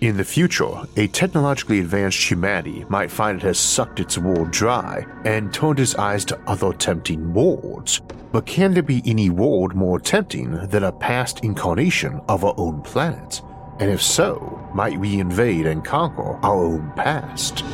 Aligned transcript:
In 0.00 0.16
the 0.16 0.24
future, 0.24 0.86
a 0.96 1.08
technologically 1.08 1.80
advanced 1.80 2.30
humanity 2.30 2.86
might 2.88 3.10
find 3.10 3.38
it 3.40 3.44
has 3.44 3.58
sucked 3.58 3.98
its 3.98 4.16
world 4.16 4.52
dry 4.52 5.04
and 5.24 5.52
turned 5.52 5.80
its 5.80 5.96
eyes 5.96 6.24
to 6.26 6.38
other 6.46 6.72
tempting 6.72 7.34
worlds. 7.34 8.00
But 8.30 8.46
can 8.46 8.74
there 8.74 8.84
be 8.84 9.02
any 9.04 9.28
world 9.28 9.74
more 9.74 9.98
tempting 9.98 10.52
than 10.68 10.84
a 10.84 10.92
past 10.92 11.42
incarnation 11.42 12.20
of 12.28 12.44
our 12.44 12.54
own 12.56 12.80
planet? 12.82 13.42
And 13.80 13.90
if 13.90 14.00
so, 14.00 14.70
might 14.72 15.00
we 15.00 15.18
invade 15.18 15.66
and 15.66 15.84
conquer 15.84 16.36
our 16.44 16.64
own 16.64 16.92
past? 16.94 17.64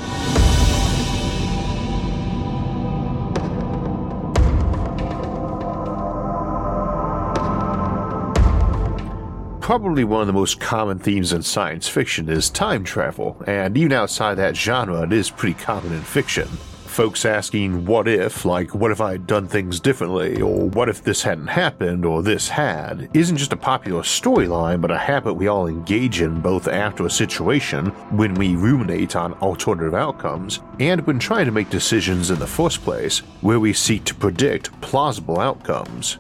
Probably 9.65 10.05
one 10.05 10.21
of 10.21 10.27
the 10.27 10.35
most 10.35 10.61
common 10.61 10.99
themes 10.99 11.33
in 11.33 11.43
science 11.43 11.89
fiction 11.89 12.29
is 12.29 12.51
time 12.51 12.85
travel, 12.85 13.43
and 13.47 13.79
even 13.79 13.93
outside 13.93 14.35
that 14.35 14.55
genre, 14.55 15.05
it 15.05 15.13
is 15.15 15.31
pretty 15.31 15.55
common 15.55 15.95
in 15.95 16.03
fiction. 16.03 16.47
Folks 16.85 17.25
asking, 17.25 17.87
what 17.87 18.07
if, 18.07 18.45
like, 18.45 18.75
what 18.75 18.91
if 18.91 19.01
I 19.01 19.13
had 19.13 19.27
done 19.27 19.49
things 19.49 19.81
differently, 19.81 20.43
or 20.43 20.69
what 20.69 20.91
if 20.91 21.03
this 21.03 21.23
hadn't 21.23 21.47
happened, 21.47 22.05
or 22.05 22.23
this 22.23 22.47
had, 22.47 23.09
isn't 23.15 23.39
just 23.39 23.55
a 23.55 23.57
popular 23.57 24.03
storyline, 24.03 24.83
but 24.83 24.91
a 24.91 24.99
habit 24.99 25.33
we 25.33 25.49
all 25.49 25.67
engage 25.67 26.21
in 26.21 26.43
both 26.43 26.69
after 26.69 27.07
a 27.07 27.11
situation, 27.11 27.87
when 28.15 28.35
we 28.35 28.57
ruminate 28.57 29.17
on 29.17 29.33
alternative 29.41 29.95
outcomes, 29.95 30.61
and 30.79 31.07
when 31.07 31.19
trying 31.19 31.47
to 31.47 31.53
make 31.53 31.71
decisions 31.71 32.31
in 32.31 32.39
the 32.39 32.47
first 32.47 32.83
place, 32.83 33.21
where 33.41 33.61
we 33.61 33.73
seek 33.73 34.05
to 34.05 34.15
predict 34.15 34.79
plausible 34.83 35.41
outcomes. 35.41 36.19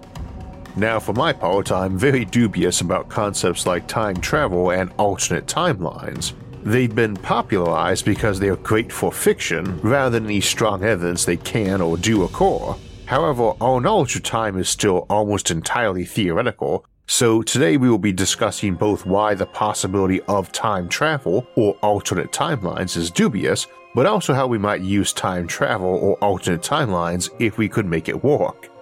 Now, 0.76 0.98
for 0.98 1.12
my 1.12 1.32
part, 1.32 1.70
I'm 1.70 1.96
very 1.96 2.24
dubious 2.24 2.80
about 2.80 3.08
concepts 3.08 3.64
like 3.64 3.86
time 3.86 4.16
travel 4.16 4.70
and 4.70 4.92
alternate 4.98 5.46
timelines. 5.46 6.32
They've 6.64 6.94
been 6.94 7.14
popularized 7.14 8.04
because 8.04 8.40
they 8.40 8.48
are 8.48 8.56
great 8.56 8.90
for 8.90 9.12
fiction 9.12 9.78
rather 9.82 10.10
than 10.18 10.24
any 10.24 10.40
strong 10.40 10.82
evidence 10.82 11.24
they 11.24 11.36
can 11.36 11.80
or 11.80 11.96
do 11.96 12.24
occur. 12.24 12.74
However, 13.06 13.52
our 13.60 13.80
knowledge 13.80 14.16
of 14.16 14.24
time 14.24 14.58
is 14.58 14.68
still 14.68 15.06
almost 15.08 15.50
entirely 15.50 16.04
theoretical, 16.04 16.84
so 17.06 17.42
today 17.42 17.76
we 17.76 17.88
will 17.88 17.98
be 17.98 18.12
discussing 18.12 18.74
both 18.74 19.06
why 19.06 19.34
the 19.34 19.46
possibility 19.46 20.22
of 20.22 20.50
time 20.50 20.88
travel 20.88 21.46
or 21.54 21.74
alternate 21.82 22.32
timelines 22.32 22.96
is 22.96 23.10
dubious, 23.10 23.66
but 23.94 24.06
also 24.06 24.34
how 24.34 24.48
we 24.48 24.58
might 24.58 24.80
use 24.80 25.12
time 25.12 25.46
travel 25.46 25.86
or 25.86 26.16
alternate 26.16 26.62
timelines 26.62 27.28
if 27.38 27.58
we 27.58 27.68
could 27.68 27.86
make 27.86 28.08
it 28.08 28.24
work. 28.24 28.73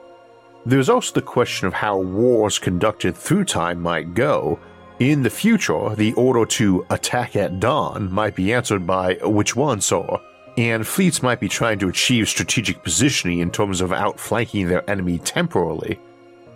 There's 0.65 0.89
also 0.89 1.15
the 1.15 1.23
question 1.23 1.67
of 1.67 1.75
how 1.75 1.99
wars 1.99 2.59
conducted 2.59 3.17
through 3.17 3.45
time 3.45 3.81
might 3.81 4.15
go. 4.15 4.61
In 5.01 5.25
the 5.25 5.31
future, 5.31 5.95
the 5.97 6.13
order 6.13 6.47
to 6.47 6.87
attack 6.91 7.35
at 7.35 7.59
dawn 7.59 8.13
might 8.13 8.37
be 8.37 8.53
answered 8.53 8.87
by 8.87 9.15
which 9.23 9.57
one, 9.57 9.81
sir? 9.81 10.07
And 10.57 10.87
fleets 10.87 11.23
might 11.23 11.41
be 11.41 11.49
trying 11.49 11.81
to 11.81 11.89
achieve 11.89 12.29
strategic 12.29 12.85
positioning 12.85 13.41
in 13.41 13.51
terms 13.51 13.81
of 13.81 13.93
outflanking 13.93 14.69
their 14.69 14.89
enemy 14.89 15.19
temporarily. 15.19 15.99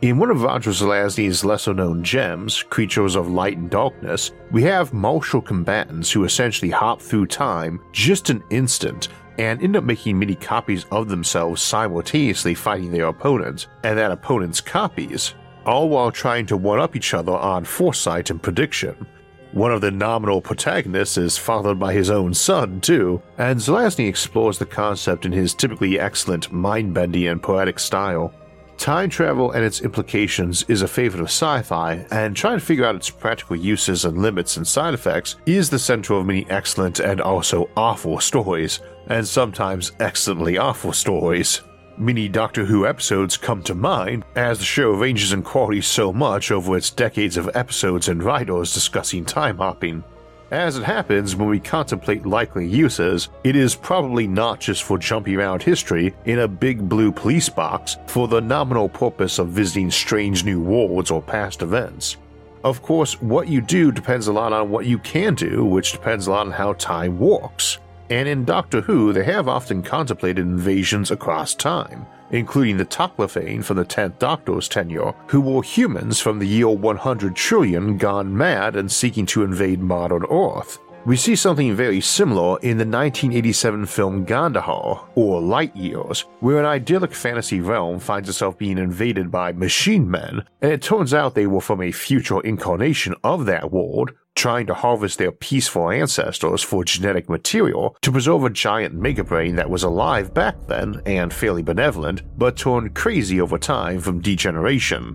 In 0.03 0.19
one 0.19 0.31
of 0.31 0.43
Roger 0.43 0.71
Zelazny's 0.71 1.45
lesser 1.45 1.75
known 1.75 2.05
gems, 2.05 2.63
Creatures 2.63 3.17
of 3.17 3.29
Light 3.31 3.57
and 3.57 3.71
Darkness, 3.71 4.31
we 4.53 4.63
have 4.65 4.93
martial 4.93 5.41
combatants 5.41 6.13
who 6.13 6.25
essentially 6.25 6.71
hop 6.71 7.01
through 7.01 7.27
time 7.27 7.81
just 7.93 8.31
an 8.31 8.45
instant 8.51 9.09
and 9.39 9.63
end 9.63 9.77
up 9.77 9.85
making 9.85 10.19
many 10.19 10.35
copies 10.35 10.87
of 10.91 11.09
themselves 11.09 11.63
simultaneously 11.63 12.55
fighting 12.55 12.91
their 12.91 13.07
opponent 13.07 13.67
and 13.85 13.99
that 13.99 14.11
opponent's 14.11 14.61
copies, 14.61 15.35
all 15.65 15.89
while 15.89 16.11
trying 16.11 16.47
to 16.47 16.57
one 16.57 16.81
up 16.81 16.97
each 16.97 17.15
other 17.15 17.33
on 17.33 17.65
foresight 17.65 18.31
and 18.31 18.43
prediction. 18.43 19.07
One 19.53 19.73
of 19.73 19.81
the 19.81 19.91
nominal 19.91 20.43
protagonists 20.43 21.17
is 21.17 21.39
fathered 21.39 21.79
by 21.79 21.93
his 21.93 22.11
own 22.11 22.35
son, 22.35 22.81
too, 22.81 23.23
and 23.39 23.59
Zelazny 23.59 24.09
explores 24.09 24.59
the 24.59 24.67
concept 24.67 25.25
in 25.25 25.33
his 25.33 25.55
typically 25.55 25.99
excellent 25.99 26.53
mind 26.53 26.93
bending 26.93 27.27
and 27.27 27.43
poetic 27.43 27.79
style. 27.79 28.35
Time 28.77 29.09
travel 29.09 29.53
and 29.53 29.65
its 29.65 29.81
implications 29.81 30.63
is 30.69 30.83
a 30.83 30.89
favorite 30.89 31.23
of 31.23 31.29
sci 31.29 31.63
fi, 31.63 32.07
and 32.11 32.37
trying 32.37 32.59
to 32.59 32.65
figure 32.65 32.85
out 32.85 32.95
its 32.95 33.09
practical 33.09 33.57
uses 33.57 34.05
and 34.05 34.19
limits 34.19 34.59
and 34.59 34.67
side 34.67 34.93
effects 34.93 35.37
is 35.47 35.71
the 35.71 35.79
center 35.79 36.13
of 36.15 36.27
many 36.27 36.47
excellent 36.51 37.01
and 37.01 37.23
also 37.23 37.71
awful 37.77 38.21
stories, 38.21 38.81
and 39.09 39.27
sometimes 39.27 39.93
excellently 40.01 40.59
awful 40.59 40.93
stories. 40.93 41.63
Many 41.99 42.29
Doctor 42.29 42.65
Who 42.65 42.87
episodes 42.87 43.37
come 43.37 43.63
to 43.63 43.75
mind, 43.75 44.25
as 44.35 44.59
the 44.59 44.65
show 44.65 44.91
ranges 44.91 45.33
in 45.33 45.43
quality 45.43 45.81
so 45.81 46.13
much 46.13 46.51
over 46.51 46.77
its 46.77 46.91
decades 46.91 47.37
of 47.37 47.51
episodes 47.55 48.09
and 48.09 48.23
writers 48.23 48.75
discussing 48.75 49.25
time 49.25 49.57
hopping. 49.57 50.05
As 50.51 50.77
it 50.77 50.85
happens, 50.85 51.35
when 51.35 51.49
we 51.49 51.59
contemplate 51.59 52.25
likely 52.25 52.69
uses, 52.69 53.31
it 53.43 53.57
is 53.57 53.75
probably 53.75 54.29
not 54.29 54.61
just 54.61 54.85
for 54.85 54.97
jumping 54.97 55.37
around 55.37 55.63
history 55.63 56.15
in 56.25 56.41
a 56.41 56.49
big 56.49 56.89
blue 56.89 57.11
police 57.11 57.49
box 57.49 57.97
for 58.07 58.29
the 58.29 58.41
nominal 58.41 58.89
purpose 58.89 59.39
of 59.41 59.49
visiting 59.49 59.91
strange 59.91 60.45
new 60.45 60.61
worlds 60.61 61.11
or 61.11 61.21
past 61.21 61.63
events. 61.63 62.17
Of 62.63 62.83
course, 62.83 63.21
what 63.21 63.49
you 63.49 63.61
do 63.61 63.91
depends 63.91 64.29
a 64.29 64.33
lot 64.33 64.53
on 64.53 64.71
what 64.71 64.87
you 64.87 64.99
can 64.99 65.35
do, 65.35 65.65
which 65.65 65.93
depends 65.93 66.27
a 66.27 66.31
lot 66.31 66.47
on 66.47 66.53
how 66.53 66.75
time 66.75 67.19
works. 67.19 67.79
And 68.09 68.29
in 68.29 68.45
Doctor 68.45 68.83
Who, 68.83 69.13
they 69.13 69.25
have 69.25 69.49
often 69.49 69.83
contemplated 69.83 70.39
invasions 70.39 71.11
across 71.11 71.55
time, 71.55 72.07
including 72.31 72.77
the 72.77 72.85
Toclafane 72.85 73.65
from 73.65 73.79
the 73.79 73.85
10th 73.85 74.19
Doctor's 74.19 74.69
tenure, 74.69 75.13
who 75.27 75.41
were 75.41 75.63
humans 75.63 76.21
from 76.21 76.39
the 76.39 76.47
year 76.47 76.69
100 76.69 77.35
trillion 77.35 77.97
gone 77.99 78.37
mad 78.37 78.77
and 78.77 78.91
seeking 78.91 79.27
to 79.27 79.43
invade 79.43 79.81
modern 79.81 80.25
Earth. 80.31 80.79
We 81.07 81.17
see 81.17 81.37
something 81.37 81.73
very 81.73 82.01
similar 82.01 82.59
in 82.63 82.79
the 82.79 82.85
1987 82.85 83.87
film 83.87 84.25
Gandahar, 84.25 85.07
or 85.15 85.41
Light 85.41 85.77
Years, 85.77 86.23
where 86.41 86.59
an 86.59 86.67
idyllic 86.67 87.15
fantasy 87.15 87.61
realm 87.61 88.01
finds 88.01 88.29
itself 88.29 88.59
being 88.59 88.77
invaded 88.77 89.31
by 89.31 89.53
machine 89.53 90.11
men, 90.11 90.43
and 90.61 90.73
it 90.73 90.83
turns 90.83 91.15
out 91.15 91.37
they 91.37 91.47
were 91.47 91.61
from 91.61 91.81
a 91.81 91.93
future 91.93 92.41
incarnation 92.41 93.15
of 93.23 93.47
that 93.47 93.71
world, 93.71 94.11
trying 94.35 94.67
to 94.67 94.75
harvest 94.75 95.19
their 95.19 95.31
peaceful 95.31 95.91
ancestors 95.91 96.65
for 96.65 96.83
genetic 96.83 97.29
material 97.29 97.97
to 98.03 98.11
preserve 98.11 98.43
a 98.43 98.51
giant 98.51 99.01
megabrain 99.01 99.55
that 99.55 99.71
was 99.71 99.85
alive 99.85 100.35
back 100.35 100.57
then 100.67 101.01
and 101.07 101.33
fairly 101.33 101.63
benevolent, 101.63 102.23
but 102.37 102.57
turned 102.57 102.97
crazy 102.97 103.41
over 103.41 103.59
time 103.59 104.01
from 104.01 104.21
degeneration. 104.21 105.15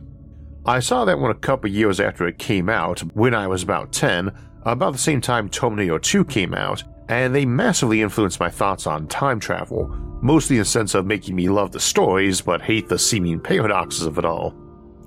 I 0.65 0.79
saw 0.79 1.05
that 1.05 1.19
one 1.19 1.31
a 1.31 1.35
couple 1.35 1.69
years 1.71 1.99
after 1.99 2.27
it 2.27 2.37
came 2.37 2.69
out, 2.69 2.99
when 3.15 3.33
I 3.33 3.47
was 3.47 3.63
about 3.63 3.91
10, 3.91 4.31
about 4.63 4.93
the 4.93 4.99
same 4.99 5.21
time 5.21 5.49
Terminator 5.49 5.99
2 5.99 6.25
came 6.25 6.53
out, 6.53 6.83
and 7.09 7.33
they 7.35 7.45
massively 7.45 8.01
influenced 8.01 8.39
my 8.39 8.49
thoughts 8.49 8.87
on 8.87 9.07
time 9.07 9.39
travel, 9.39 9.87
mostly 10.21 10.57
in 10.57 10.61
the 10.61 10.65
sense 10.65 10.93
of 10.93 11.05
making 11.05 11.35
me 11.35 11.49
love 11.49 11.71
the 11.71 11.79
stories 11.79 12.41
but 12.41 12.61
hate 12.61 12.87
the 12.87 12.99
seeming 12.99 13.39
paradoxes 13.39 14.05
of 14.05 14.17
it 14.17 14.25
all. 14.25 14.55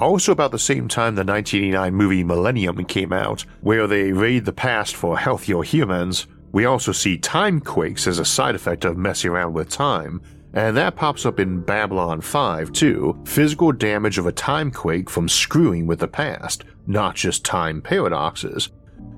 Also, 0.00 0.32
about 0.32 0.50
the 0.50 0.58
same 0.58 0.88
time 0.88 1.14
the 1.14 1.24
1989 1.24 1.94
movie 1.94 2.24
Millennium 2.24 2.84
came 2.84 3.12
out, 3.12 3.42
where 3.60 3.86
they 3.86 4.12
raid 4.12 4.44
the 4.44 4.52
past 4.52 4.96
for 4.96 5.16
healthier 5.16 5.62
humans, 5.62 6.26
we 6.52 6.64
also 6.64 6.92
see 6.92 7.16
time 7.16 7.60
quakes 7.60 8.06
as 8.06 8.18
a 8.18 8.24
side 8.24 8.54
effect 8.54 8.84
of 8.84 8.96
messing 8.96 9.30
around 9.30 9.54
with 9.54 9.68
time, 9.68 10.20
and 10.52 10.76
that 10.76 10.94
pops 10.94 11.26
up 11.26 11.40
in 11.40 11.60
Babylon 11.60 12.20
5 12.20 12.70
too 12.72 13.20
physical 13.24 13.72
damage 13.72 14.18
of 14.18 14.26
a 14.26 14.32
time 14.32 14.70
quake 14.70 15.10
from 15.10 15.28
screwing 15.28 15.86
with 15.86 15.98
the 15.98 16.08
past, 16.08 16.64
not 16.86 17.16
just 17.16 17.44
time 17.44 17.82
paradoxes. 17.82 18.68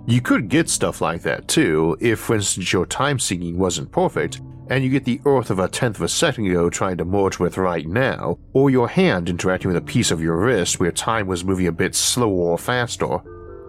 You 0.08 0.20
could 0.20 0.48
get 0.48 0.70
stuff 0.70 1.00
like 1.00 1.22
that 1.22 1.48
too, 1.48 1.96
if 2.00 2.20
for 2.20 2.36
instance 2.36 2.72
your 2.72 2.86
time 2.86 3.18
syncing 3.18 3.56
wasn't 3.56 3.90
perfect, 3.90 4.40
and 4.68 4.84
you 4.84 4.90
get 4.90 5.04
the 5.04 5.20
Earth 5.26 5.50
of 5.50 5.58
a 5.58 5.66
tenth 5.66 5.96
of 5.96 6.02
a 6.02 6.08
second 6.08 6.46
ago 6.46 6.70
trying 6.70 6.96
to 6.98 7.04
merge 7.04 7.40
with 7.40 7.56
right 7.56 7.84
now, 7.88 8.38
or 8.52 8.70
your 8.70 8.88
hand 8.88 9.28
interacting 9.28 9.68
with 9.68 9.76
a 9.76 9.84
piece 9.84 10.12
of 10.12 10.22
your 10.22 10.36
wrist 10.36 10.78
where 10.78 10.92
time 10.92 11.26
was 11.26 11.44
moving 11.44 11.66
a 11.66 11.72
bit 11.72 11.96
slower 11.96 12.52
or 12.52 12.58
faster. 12.58 13.18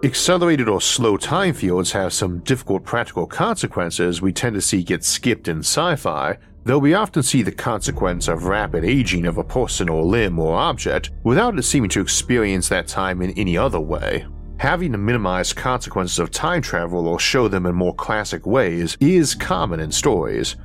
Accelerated 0.04 0.68
or 0.68 0.80
slow 0.80 1.16
time 1.16 1.54
fields 1.54 1.90
have 1.90 2.12
some 2.12 2.38
difficult 2.40 2.84
practical 2.84 3.26
consequences 3.26 4.22
we 4.22 4.32
tend 4.32 4.54
to 4.54 4.62
see 4.62 4.84
get 4.84 5.02
skipped 5.02 5.48
in 5.48 5.58
sci 5.58 5.96
fi, 5.96 6.38
though 6.62 6.78
we 6.78 6.94
often 6.94 7.24
see 7.24 7.42
the 7.42 7.50
consequence 7.50 8.28
of 8.28 8.44
rapid 8.44 8.84
aging 8.84 9.26
of 9.26 9.38
a 9.38 9.44
person 9.44 9.88
or 9.88 10.04
limb 10.04 10.38
or 10.38 10.56
object 10.56 11.10
without 11.24 11.58
it 11.58 11.62
seeming 11.64 11.90
to 11.90 12.00
experience 12.00 12.68
that 12.68 12.86
time 12.86 13.22
in 13.22 13.32
any 13.32 13.58
other 13.58 13.80
way. 13.80 14.24
Having 14.58 14.92
to 14.92 14.98
minimize 14.98 15.52
consequences 15.52 16.18
of 16.18 16.32
time 16.32 16.62
travel 16.62 17.06
or 17.06 17.20
show 17.20 17.46
them 17.46 17.64
in 17.64 17.76
more 17.76 17.94
classic 17.94 18.44
ways 18.44 18.96
is 19.00 19.34
common 19.34 19.78
in 19.78 19.92
stories, 19.92 20.56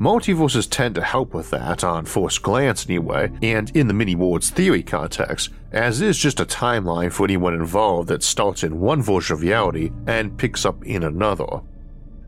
Multiverses 0.00 0.68
tend 0.68 0.94
to 0.96 1.02
help 1.02 1.32
with 1.32 1.48
that, 1.50 1.82
on 1.82 2.04
first 2.04 2.42
glance 2.42 2.84
anyway, 2.86 3.30
and 3.40 3.74
in 3.74 3.88
the 3.88 3.94
many 3.94 4.14
worlds 4.14 4.50
theory 4.50 4.82
context, 4.82 5.48
as 5.72 6.02
it 6.02 6.08
is 6.08 6.18
just 6.18 6.38
a 6.38 6.44
timeline 6.44 7.10
for 7.10 7.24
anyone 7.24 7.54
involved 7.54 8.08
that 8.08 8.22
starts 8.22 8.62
in 8.62 8.78
one 8.78 9.00
version 9.00 9.32
of 9.32 9.40
reality 9.40 9.90
and 10.06 10.36
picks 10.36 10.66
up 10.66 10.84
in 10.84 11.02
another. 11.02 11.62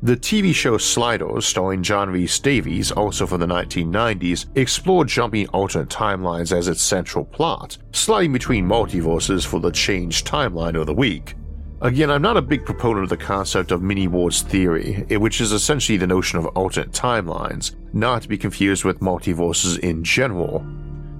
The 0.00 0.16
TV 0.16 0.54
show 0.54 0.78
Sliders, 0.78 1.44
starring 1.44 1.82
John 1.82 2.08
Rhys-Davies, 2.10 2.92
also 2.92 3.26
from 3.26 3.40
the 3.40 3.46
1990s, 3.46 4.46
explored 4.56 5.08
jumping 5.08 5.48
alternate 5.48 5.88
timelines 5.88 6.56
as 6.56 6.68
its 6.68 6.82
central 6.82 7.24
plot, 7.24 7.78
sliding 7.90 8.32
between 8.32 8.64
multiverses 8.64 9.44
for 9.44 9.58
the 9.58 9.72
changed 9.72 10.24
timeline 10.24 10.80
of 10.80 10.86
the 10.86 10.94
week. 10.94 11.34
Again, 11.80 12.12
I'm 12.12 12.22
not 12.22 12.36
a 12.36 12.42
big 12.42 12.64
proponent 12.64 13.02
of 13.04 13.10
the 13.10 13.16
concept 13.16 13.72
of 13.72 13.82
many 13.82 14.06
worlds 14.06 14.42
theory, 14.42 15.04
eh, 15.10 15.16
which 15.16 15.40
is 15.40 15.50
essentially 15.50 15.98
the 15.98 16.06
notion 16.06 16.38
of 16.38 16.46
alternate 16.46 16.92
timelines, 16.92 17.74
not 17.92 18.22
to 18.22 18.28
be 18.28 18.38
confused 18.38 18.84
with 18.84 19.00
multiverses 19.00 19.80
in 19.80 20.04
general. 20.04 20.64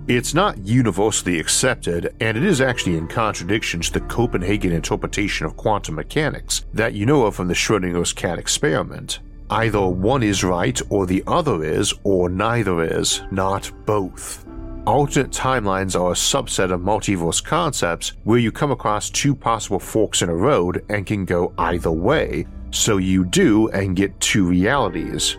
It's 0.09 0.33
not 0.33 0.57
universally 0.67 1.39
accepted, 1.39 2.15
and 2.19 2.35
it 2.39 2.43
is 2.43 2.63
actually 2.63 2.97
in 2.97 3.09
contradiction 3.09 3.83
to 3.83 3.93
the 3.93 4.01
Copenhagen 4.01 4.73
interpretation 4.73 5.45
of 5.45 5.59
quantum 5.59 5.97
mechanics 5.97 6.65
that 6.73 6.95
you 6.95 7.05
know 7.05 7.27
of 7.27 7.35
from 7.35 7.47
the 7.47 7.53
Schrodinger's 7.53 8.15
cat 8.15 8.39
experiment. 8.39 9.19
Either 9.51 9.87
one 9.87 10.23
is 10.23 10.43
right, 10.43 10.81
or 10.89 11.05
the 11.05 11.23
other 11.27 11.63
is, 11.63 11.93
or 12.05 12.31
neither 12.31 12.83
is, 12.83 13.21
not 13.31 13.71
both. 13.85 14.47
Alternate 14.87 15.31
timelines 15.31 15.95
are 15.95 16.13
a 16.13 16.15
subset 16.15 16.73
of 16.73 16.81
multiverse 16.81 17.45
concepts 17.45 18.15
where 18.25 18.39
you 18.39 18.51
come 18.51 18.71
across 18.71 19.11
two 19.11 19.35
possible 19.35 19.79
forks 19.79 20.23
in 20.23 20.31
a 20.31 20.35
road 20.35 20.87
and 20.89 21.05
can 21.05 21.27
go 21.27 21.53
either 21.59 21.93
way, 21.93 22.47
so 22.71 22.97
you 22.97 23.27
do 23.27 23.69
and 23.69 23.95
get 23.95 24.19
two 24.21 24.47
realities. 24.47 25.37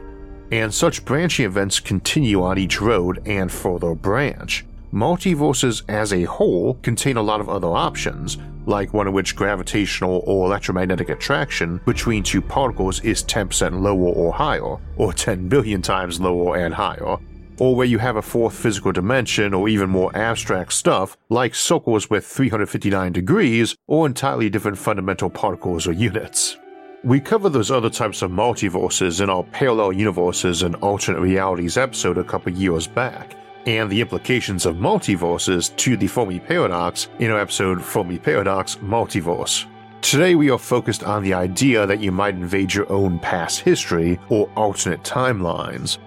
And 0.52 0.74
such 0.74 1.06
branching 1.06 1.46
events 1.46 1.80
continue 1.80 2.44
on 2.44 2.58
each 2.58 2.82
road 2.82 3.22
and 3.26 3.52
further 3.52 3.94
branch. 3.94 4.66
Multiverses 4.92 5.84
as 5.88 6.12
a 6.12 6.24
whole 6.24 6.74
contain 6.82 7.18
a 7.18 7.22
lot 7.22 7.40
of 7.40 7.50
other 7.50 7.68
options, 7.68 8.38
like 8.66 8.92
one 8.92 9.08
in 9.08 9.14
which 9.14 9.36
gravitational 9.36 10.24
or 10.26 10.48
electromagnetic 10.48 11.10
attraction 11.10 11.80
between 11.86 12.24
two 12.24 12.42
particles 12.42 13.00
is 13.02 13.24
10% 13.24 13.82
lower 13.82 14.10
or 14.10 14.34
higher, 14.34 14.78
or 14.98 15.14
10 15.14 15.48
billion 15.48 15.84
times 15.84 16.20
lower 16.20 16.58
and 16.58 16.74
higher, 16.74 17.18
or 17.60 17.76
where 17.76 17.86
you 17.86 18.00
have 18.00 18.16
a 18.16 18.22
fourth 18.22 18.56
physical 18.56 18.92
dimension 18.92 19.54
or 19.54 19.70
even 19.70 19.90
more 19.90 20.16
abstract 20.16 20.74
stuff 20.74 21.16
like 21.30 21.54
circles 21.54 22.10
with 22.10 22.26
359 22.26 23.12
degrees 23.12 23.76
or 23.86 24.08
entirely 24.08 24.50
different 24.50 24.78
fundamental 24.80 25.30
particles 25.30 25.88
or 25.88 25.92
units. 25.92 26.58
We 27.02 27.22
covered 27.22 27.54
those 27.54 27.72
other 27.72 27.90
types 27.90 28.22
of 28.24 28.30
multiverses 28.30 29.22
in 29.22 29.30
our 29.30 29.44
Parallel 29.44 29.94
Universes 29.94 30.64
and 30.64 30.76
Alternate 30.76 31.22
Realities 31.22 31.78
episode 31.78 32.18
a 32.18 32.26
couple 32.26 32.52
years 32.52 32.88
back, 32.88 33.38
and 33.66 33.90
the 33.90 34.02
implications 34.02 34.66
of 34.66 34.76
multiverses 34.76 35.74
to 35.78 35.96
the 35.96 36.08
Fermi 36.08 36.42
Paradox 36.42 37.08
in 37.20 37.32
our 37.32 37.40
episode 37.40 37.82
Fermi 37.82 38.20
Paradox 38.20 38.76
Multiverse. 38.84 39.66
Today 40.02 40.36
we 40.36 40.50
are 40.50 40.58
focused 40.58 41.06
on 41.06 41.24
the 41.24 41.34
idea 41.34 41.86
that 41.86 42.02
you 42.02 42.12
might 42.12 42.36
invade 42.36 42.74
your 42.74 42.92
own 42.92 43.18
past 43.20 43.62
history 43.62 44.20
or 44.28 44.50
alternate 44.58 45.04
timelines, 45.04 46.00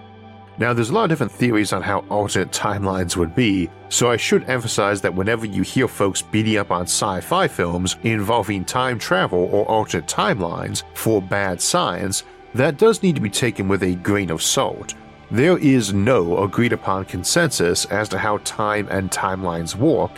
now, 0.58 0.74
there's 0.74 0.90
a 0.90 0.92
lot 0.92 1.04
of 1.04 1.08
different 1.08 1.32
theories 1.32 1.72
on 1.72 1.80
how 1.80 2.00
alternate 2.10 2.50
timelines 2.50 3.16
would 3.16 3.34
be, 3.34 3.70
so 3.88 4.10
I 4.10 4.18
should 4.18 4.48
emphasize 4.50 5.00
that 5.00 5.14
whenever 5.14 5.46
you 5.46 5.62
hear 5.62 5.88
folks 5.88 6.20
beating 6.20 6.58
up 6.58 6.70
on 6.70 6.82
sci 6.82 7.20
fi 7.20 7.48
films 7.48 7.96
involving 8.02 8.64
time 8.64 8.98
travel 8.98 9.48
or 9.50 9.64
alternate 9.66 10.06
timelines 10.06 10.82
for 10.94 11.22
bad 11.22 11.60
science, 11.60 12.24
that 12.54 12.76
does 12.76 13.02
need 13.02 13.14
to 13.14 13.20
be 13.22 13.30
taken 13.30 13.66
with 13.66 13.82
a 13.82 13.94
grain 13.96 14.30
of 14.30 14.42
salt. 14.42 14.94
There 15.30 15.56
is 15.56 15.94
no 15.94 16.44
agreed 16.44 16.74
upon 16.74 17.06
consensus 17.06 17.86
as 17.86 18.10
to 18.10 18.18
how 18.18 18.36
time 18.44 18.88
and 18.90 19.10
timelines 19.10 19.74
work, 19.74 20.10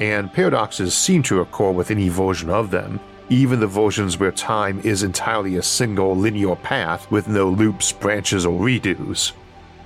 and 0.00 0.32
paradoxes 0.32 0.94
seem 0.94 1.22
to 1.24 1.40
occur 1.40 1.70
with 1.70 1.90
any 1.90 2.08
version 2.08 2.48
of 2.48 2.70
them, 2.70 2.98
even 3.28 3.60
the 3.60 3.66
versions 3.66 4.18
where 4.18 4.32
time 4.32 4.80
is 4.84 5.02
entirely 5.02 5.56
a 5.56 5.62
single 5.62 6.16
linear 6.16 6.56
path 6.56 7.10
with 7.10 7.28
no 7.28 7.50
loops, 7.50 7.92
branches, 7.92 8.46
or 8.46 8.58
redos. 8.58 9.32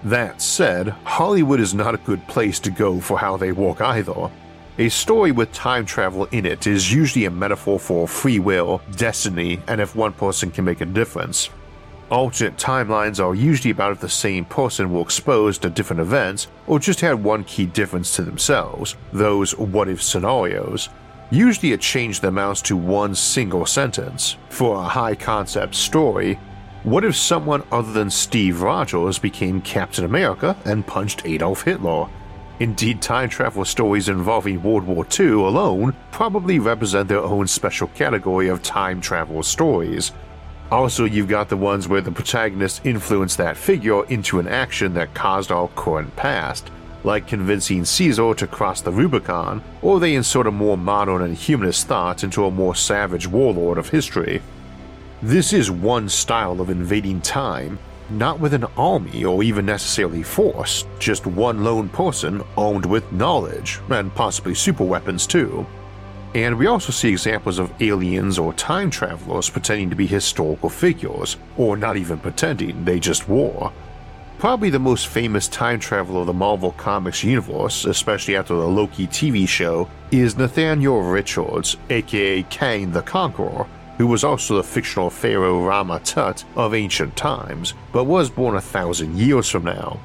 That 0.07 0.41
said, 0.41 0.91
Hollywood 1.03 1.59
is 1.59 1.75
not 1.75 1.97
a 1.97 1.99
good 1.99 2.25
place 2.29 2.61
to 2.61 2.71
go 2.71 3.01
for 3.01 3.19
how 3.19 3.37
they 3.37 3.51
work 3.51 3.81
either. 3.81 4.31
A 4.79 4.89
story 4.89 5.33
with 5.33 5.51
time 5.51 5.85
travel 5.85 6.27
in 6.27 6.47
it 6.47 6.69
is 6.69 6.93
usually 6.93 7.25
a 7.25 7.31
metaphor 7.31 7.81
for 7.81 8.07
free 8.07 8.39
will, 8.39 8.81
destiny, 8.95 9.61
and 9.67 9.81
if 9.81 9.97
one 9.97 10.13
person 10.13 10.53
can 10.53 10.65
make 10.65 10.81
a 10.81 10.87
difference. 10.87 11.51
Alternate 12.09 12.57
timelines 12.57 13.19
are 13.19 13.35
usually 13.35 13.73
about 13.73 13.91
if 13.91 14.01
the 14.01 14.09
same 14.09 14.45
person 14.45 14.93
were 14.93 15.01
exposed 15.01 15.63
to 15.63 15.71
different 15.71 15.99
events 15.99 16.47
or 16.69 16.79
just 16.79 17.01
had 17.01 17.25
one 17.25 17.43
key 17.43 17.67
difference 17.67 18.15
to 18.15 18.23
themselves, 18.23 18.95
those 19.13 19.57
what 19.59 19.89
if 19.89 20.01
scenarios. 20.01 20.89
Usually 21.33 21.73
a 21.73 21.79
change 21.79 22.21
that 22.21 22.29
amounts 22.29 22.63
to 22.63 22.77
one 22.77 23.17
single 23.17 23.67
sentence. 23.67 24.37
For 24.51 24.77
a 24.77 24.83
high 24.85 25.17
concept 25.17 25.75
story, 25.75 26.39
what 26.87 27.05
if 27.05 27.17
someone 27.17 27.65
other 27.73 27.91
than 27.91 28.09
Steve 28.09 28.63
Rogers 28.63 29.19
became 29.19 29.61
Captain 29.61 30.05
America 30.05 30.57
and 30.65 30.87
punched 30.87 31.27
Adolf 31.27 31.63
Hitler? 31.63 32.07
Indeed, 32.61 33.03
time 33.03 33.29
travel 33.29 33.65
stories 33.65 34.09
involving 34.09 34.63
World 34.63 34.85
War 34.85 35.05
II 35.19 35.33
alone 35.33 35.97
probably 36.13 36.61
represent 36.61 37.09
their 37.09 37.25
own 37.25 37.49
special 37.49 37.89
category 37.89 38.47
of 38.47 38.63
time 38.63 39.01
travel 39.01 39.43
stories. 39.43 40.13
Also, 40.71 41.05
you've 41.05 41.27
got 41.27 41.49
the 41.49 41.57
ones 41.57 41.89
where 41.89 42.01
the 42.01 42.13
protagonist 42.13 42.87
influenced 42.87 43.39
that 43.39 43.57
figure 43.57 44.05
into 44.07 44.39
an 44.39 44.47
action 44.47 44.95
that 44.95 45.13
caused 45.13 45.51
our 45.51 45.67
current 45.75 46.15
past, 46.15 46.71
like 47.03 47.27
convincing 47.27 47.85
Caesar 47.85 48.33
to 48.35 48.47
cross 48.47 48.81
the 48.81 48.93
Rubicon, 48.93 49.61
or 49.83 49.99
they 49.99 50.15
insert 50.15 50.47
a 50.47 50.53
more 50.53 50.79
modern 50.79 51.23
and 51.23 51.37
humanist 51.37 51.89
thought 51.89 52.23
into 52.23 52.45
a 52.45 52.51
more 52.53 52.77
savage 52.77 53.27
warlord 53.27 53.77
of 53.77 53.89
history. 53.89 54.41
This 55.23 55.55
is 55.55 55.71
one 55.71 56.11
style 56.11 56.61
of 56.61 56.69
invading 56.69 57.23
time, 57.23 57.79
not 58.11 58.39
with 58.39 58.53
an 58.53 58.65
army 58.77 59.25
or 59.25 59.43
even 59.43 59.65
necessarily 59.65 60.23
force, 60.23 60.87
just 60.99 61.27
one 61.27 61.65
lone 61.65 61.89
person 61.89 62.43
armed 62.55 62.85
with 62.85 63.11
knowledge, 63.13 63.81
and 63.89 64.15
possibly 64.15 64.55
super 64.55 64.85
weapons 64.85 65.27
too. 65.27 65.67
And 66.35 66.59
we 66.59 66.67
also 66.67 66.93
see 66.93 67.09
examples 67.09 67.59
of 67.59 67.73
aliens 67.81 68.39
or 68.39 68.53
time 68.53 68.91
travelers 68.91 69.49
pretending 69.49 69.89
to 69.89 69.97
be 69.97 70.07
historical 70.07 70.69
figures, 70.69 71.39
or 71.57 71.79
not 71.79 71.97
even 71.97 72.19
pretending, 72.19 72.85
they 72.85 73.01
just 73.01 73.27
were. 73.27 73.73
Probably 74.39 74.69
the 74.69 74.79
most 74.79 75.07
famous 75.07 75.49
time 75.49 75.81
traveler 75.81 76.21
of 76.21 76.27
the 76.27 76.35
Marvel 76.35 76.73
Comics 76.73 77.25
universe, 77.25 77.87
especially 77.87 78.37
after 78.37 78.55
the 78.55 78.69
Loki 78.69 79.07
TV 79.07 79.49
show, 79.49 79.89
is 80.11 80.37
Nathaniel 80.37 81.01
Richards, 81.01 81.79
aka 81.89 82.43
Kang 82.43 82.93
the 82.93 83.01
Conqueror, 83.01 83.67
who 83.99 84.07
was 84.07 84.25
also 84.25 84.57
the 84.57 84.63
fictional 84.63 85.11
pharaoh 85.11 85.65
Rama 85.65 86.01
Tut 86.01 86.45
of 86.55 86.75
ancient 86.75 87.17
times, 87.17 87.75
but 87.93 88.05
was 88.05 88.31
born 88.31 88.57
a 88.57 88.61
thousand 88.61 89.17
years 89.17 89.49
from 89.49 89.65
now. 89.65 90.01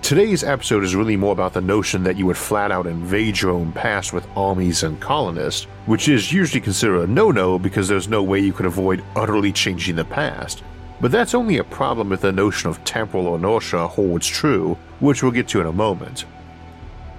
Today's 0.00 0.44
episode 0.44 0.84
is 0.84 0.96
really 0.96 1.16
more 1.16 1.32
about 1.32 1.52
the 1.52 1.60
notion 1.60 2.02
that 2.04 2.16
you 2.16 2.24
would 2.26 2.36
flat 2.38 2.70
out 2.70 2.86
invade 2.86 3.40
your 3.40 3.50
own 3.50 3.72
past 3.72 4.12
with 4.12 4.26
armies 4.36 4.82
and 4.82 4.98
colonists, 5.00 5.64
which 5.84 6.08
is 6.08 6.32
usually 6.32 6.62
considered 6.62 7.02
a 7.02 7.06
no 7.06 7.30
no 7.30 7.58
because 7.58 7.88
there's 7.88 8.08
no 8.08 8.22
way 8.22 8.40
you 8.40 8.52
could 8.52 8.64
avoid 8.64 9.04
utterly 9.16 9.52
changing 9.52 9.96
the 9.96 10.04
past. 10.04 10.62
But 11.00 11.12
that's 11.12 11.34
only 11.34 11.58
a 11.58 11.64
problem 11.64 12.12
if 12.12 12.22
the 12.22 12.32
notion 12.32 12.70
of 12.70 12.82
temporal 12.84 13.34
inertia 13.34 13.86
holds 13.86 14.26
true, 14.26 14.78
which 15.00 15.22
we'll 15.22 15.32
get 15.32 15.46
to 15.48 15.60
in 15.60 15.66
a 15.66 15.72
moment. 15.72 16.24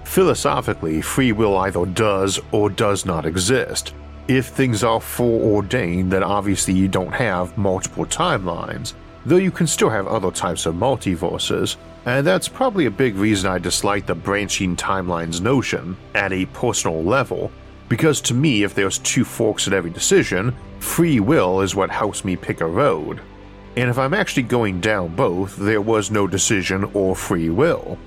Philosophically, 0.04 1.00
free 1.00 1.30
will 1.30 1.56
either 1.58 1.86
does 1.86 2.40
or 2.50 2.68
does 2.68 3.06
not 3.06 3.24
exist, 3.24 3.94
if 4.30 4.46
things 4.46 4.84
are 4.84 5.00
foreordained, 5.00 6.12
then 6.12 6.22
obviously 6.22 6.72
you 6.72 6.86
don't 6.86 7.12
have 7.12 7.58
multiple 7.58 8.06
timelines, 8.06 8.92
though 9.26 9.34
you 9.34 9.50
can 9.50 9.66
still 9.66 9.90
have 9.90 10.06
other 10.06 10.30
types 10.30 10.66
of 10.66 10.76
multiverses, 10.76 11.76
and 12.06 12.24
that's 12.24 12.46
probably 12.46 12.86
a 12.86 12.90
big 12.92 13.16
reason 13.16 13.50
I 13.50 13.58
dislike 13.58 14.06
the 14.06 14.14
branching 14.14 14.76
timelines 14.76 15.40
notion 15.40 15.96
at 16.14 16.32
a 16.32 16.46
personal 16.46 17.02
level, 17.02 17.50
because 17.88 18.20
to 18.20 18.34
me, 18.34 18.62
if 18.62 18.72
there's 18.72 18.98
two 18.98 19.24
forks 19.24 19.66
at 19.66 19.72
every 19.72 19.90
decision, 19.90 20.54
free 20.78 21.18
will 21.18 21.60
is 21.60 21.74
what 21.74 21.90
helps 21.90 22.24
me 22.24 22.36
pick 22.36 22.60
a 22.60 22.66
road. 22.66 23.20
And 23.76 23.90
if 23.90 23.98
I'm 23.98 24.14
actually 24.14 24.44
going 24.44 24.80
down 24.80 25.16
both, 25.16 25.56
there 25.56 25.80
was 25.80 26.12
no 26.12 26.28
decision 26.28 26.84
or 26.94 27.16
free 27.16 27.50
will. 27.50 27.98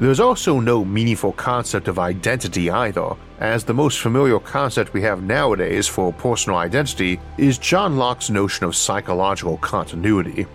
There's 0.00 0.18
also 0.18 0.60
no 0.60 0.82
meaningful 0.82 1.32
concept 1.32 1.86
of 1.86 1.98
identity 1.98 2.70
either, 2.70 3.10
as 3.38 3.64
the 3.64 3.74
most 3.74 3.98
familiar 3.98 4.38
concept 4.38 4.94
we 4.94 5.02
have 5.02 5.22
nowadays 5.22 5.86
for 5.86 6.10
personal 6.10 6.58
identity 6.58 7.20
is 7.36 7.58
John 7.58 7.98
Locke's 7.98 8.30
notion 8.30 8.64
of 8.64 8.74
psychological 8.74 9.58
continuity. 9.58 10.46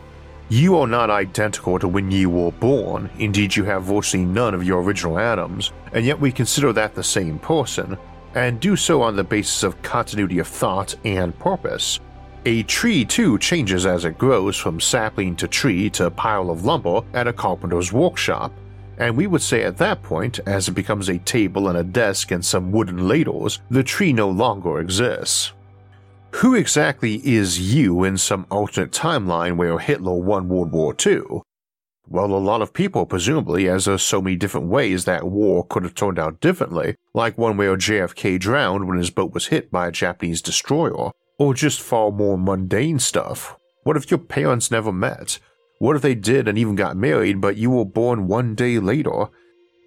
You 0.49 0.79
are 0.79 0.87
not 0.87 1.11
identical 1.11 1.77
to 1.77 1.87
when 1.87 2.09
you 2.09 2.27
were 2.27 2.53
born, 2.53 3.07
indeed, 3.19 3.55
you 3.55 3.63
have 3.65 3.83
virtually 3.83 4.25
none 4.25 4.55
of 4.55 4.63
your 4.63 4.81
original 4.81 5.19
atoms, 5.19 5.71
and 5.93 6.03
yet 6.03 6.19
we 6.19 6.31
consider 6.31 6.73
that 6.73 6.95
the 6.95 7.03
same 7.03 7.37
person, 7.37 7.99
and 8.33 8.59
do 8.59 8.75
so 8.75 9.03
on 9.03 9.15
the 9.15 9.23
basis 9.23 9.61
of 9.61 9.79
continuity 9.83 10.39
of 10.39 10.47
thought 10.47 10.95
and 11.05 11.37
purpose. 11.37 11.99
A 12.47 12.63
tree 12.63 13.05
too 13.05 13.37
changes 13.37 13.85
as 13.85 14.05
it 14.05 14.17
grows 14.17 14.57
from 14.57 14.79
sapling 14.79 15.35
to 15.35 15.47
tree 15.47 15.87
to 15.91 16.09
pile 16.09 16.49
of 16.49 16.65
lumber 16.65 17.01
at 17.13 17.27
a 17.27 17.33
carpenter's 17.33 17.93
workshop, 17.93 18.51
and 18.97 19.15
we 19.15 19.27
would 19.27 19.41
say 19.41 19.63
at 19.63 19.77
that 19.77 20.03
point, 20.03 20.39
as 20.45 20.67
it 20.67 20.71
becomes 20.73 21.09
a 21.09 21.17
table 21.19 21.67
and 21.67 21.77
a 21.77 21.83
desk 21.83 22.31
and 22.31 22.43
some 22.43 22.71
wooden 22.71 23.07
ladles, 23.07 23.59
the 23.69 23.83
tree 23.83 24.13
no 24.13 24.29
longer 24.29 24.79
exists. 24.79 25.53
Who 26.31 26.55
exactly 26.55 27.21
is 27.25 27.73
you 27.73 28.03
in 28.03 28.17
some 28.17 28.45
alternate 28.51 28.91
timeline 28.91 29.55
where 29.55 29.79
Hitler 29.79 30.15
won 30.15 30.49
World 30.49 30.71
War 30.71 30.93
II? 31.05 31.41
Well, 32.07 32.25
a 32.25 32.37
lot 32.37 32.61
of 32.61 32.73
people, 32.73 33.05
presumably, 33.05 33.67
as 33.67 33.85
there's 33.85 34.03
so 34.03 34.21
many 34.21 34.35
different 34.35 34.67
ways 34.67 35.05
that 35.05 35.23
war 35.23 35.65
could 35.65 35.83
have 35.83 35.95
turned 35.95 36.19
out 36.19 36.39
differently, 36.39 36.95
like 37.13 37.37
one 37.37 37.57
where 37.57 37.77
JFK 37.77 38.39
drowned 38.39 38.87
when 38.87 38.97
his 38.97 39.09
boat 39.09 39.33
was 39.33 39.47
hit 39.47 39.71
by 39.71 39.87
a 39.87 39.91
Japanese 39.91 40.41
destroyer, 40.41 41.11
or 41.39 41.53
just 41.53 41.81
far 41.81 42.11
more 42.11 42.37
mundane 42.37 42.99
stuff. 42.99 43.57
What 43.83 43.97
if 43.97 44.11
your 44.11 44.19
parents 44.19 44.69
never 44.69 44.91
met? 44.91 45.39
What 45.79 45.95
if 45.95 46.01
they 46.01 46.15
did 46.15 46.47
and 46.47 46.57
even 46.57 46.75
got 46.75 46.95
married, 46.95 47.41
but 47.41 47.57
you 47.57 47.69
were 47.69 47.85
born 47.85 48.27
one 48.27 48.55
day 48.55 48.79
later? 48.79 49.27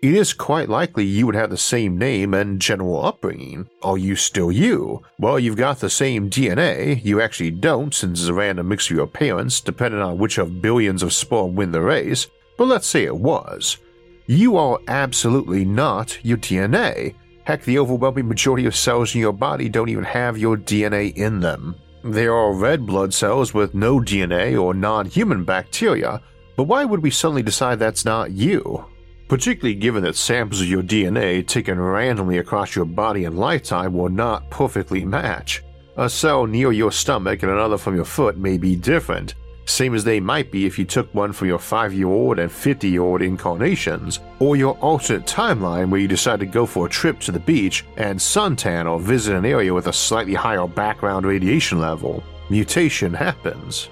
It 0.00 0.14
is 0.14 0.32
quite 0.32 0.68
likely 0.68 1.04
you 1.04 1.26
would 1.26 1.34
have 1.34 1.50
the 1.50 1.56
same 1.56 1.98
name 1.98 2.32
and 2.32 2.60
general 2.60 3.04
upbringing. 3.04 3.68
Are 3.82 3.98
you 3.98 4.14
still 4.14 4.52
you? 4.52 5.02
Well, 5.18 5.40
you've 5.40 5.56
got 5.56 5.80
the 5.80 5.90
same 5.90 6.30
DNA. 6.30 7.04
You 7.04 7.20
actually 7.20 7.50
don't, 7.50 7.92
since 7.92 8.20
it's 8.20 8.28
a 8.28 8.34
random 8.34 8.68
mix 8.68 8.88
of 8.88 8.96
your 8.96 9.08
parents, 9.08 9.60
depending 9.60 10.00
on 10.00 10.18
which 10.18 10.38
of 10.38 10.62
billions 10.62 11.02
of 11.02 11.12
sperm 11.12 11.56
win 11.56 11.72
the 11.72 11.80
race. 11.80 12.28
But 12.56 12.68
let's 12.68 12.86
say 12.86 13.04
it 13.04 13.16
was. 13.16 13.78
You 14.26 14.56
are 14.56 14.78
absolutely 14.86 15.64
not 15.64 16.18
your 16.22 16.38
DNA. 16.38 17.14
Heck, 17.42 17.64
the 17.64 17.78
overwhelming 17.78 18.28
majority 18.28 18.66
of 18.66 18.76
cells 18.76 19.14
in 19.14 19.20
your 19.20 19.32
body 19.32 19.68
don't 19.68 19.88
even 19.88 20.04
have 20.04 20.38
your 20.38 20.56
DNA 20.56 21.16
in 21.16 21.40
them. 21.40 21.74
There 22.04 22.34
are 22.34 22.52
red 22.52 22.86
blood 22.86 23.12
cells 23.12 23.52
with 23.52 23.74
no 23.74 23.98
DNA 23.98 24.60
or 24.60 24.74
non 24.74 25.06
human 25.06 25.44
bacteria, 25.44 26.20
but 26.56 26.64
why 26.64 26.84
would 26.84 27.02
we 27.02 27.10
suddenly 27.10 27.42
decide 27.42 27.78
that's 27.78 28.04
not 28.04 28.30
you? 28.30 28.84
particularly 29.28 29.74
given 29.74 30.02
that 30.02 30.16
samples 30.16 30.60
of 30.60 30.68
your 30.68 30.82
DNA 30.82 31.46
taken 31.46 31.78
randomly 31.78 32.38
across 32.38 32.74
your 32.74 32.86
body 32.86 33.24
in 33.24 33.36
lifetime 33.36 33.92
will 33.92 34.08
not 34.08 34.48
perfectly 34.50 35.04
match. 35.04 35.62
A 35.96 36.08
cell 36.08 36.46
near 36.46 36.72
your 36.72 36.92
stomach 36.92 37.42
and 37.42 37.52
another 37.52 37.76
from 37.76 37.94
your 37.94 38.04
foot 38.04 38.38
may 38.38 38.56
be 38.56 38.74
different, 38.74 39.34
same 39.68 39.94
as 39.94 40.02
they 40.02 40.18
might 40.18 40.50
be 40.50 40.66
if 40.66 40.78
you 40.78 40.84
took 40.84 41.12
one 41.14 41.32
from 41.32 41.48
your 41.48 41.58
5 41.58 41.92
year 41.92 42.08
old 42.08 42.38
and 42.38 42.50
50 42.50 42.88
year 42.88 43.02
old 43.02 43.22
incarnations, 43.22 44.20
or 44.38 44.56
your 44.56 44.76
alternate 44.78 45.26
timeline 45.26 45.90
where 45.90 46.00
you 46.00 46.08
decide 46.08 46.40
to 46.40 46.46
go 46.46 46.64
for 46.64 46.86
a 46.86 46.90
trip 46.90 47.20
to 47.20 47.32
the 47.32 47.38
beach 47.38 47.84
and 47.96 48.18
suntan 48.18 48.90
or 48.90 48.98
visit 48.98 49.36
an 49.36 49.44
area 49.44 49.72
with 49.72 49.88
a 49.88 49.92
slightly 49.92 50.34
higher 50.34 50.66
background 50.66 51.26
radiation 51.26 51.78
level. 51.78 52.22
Mutation 52.48 53.12
happens. 53.12 53.90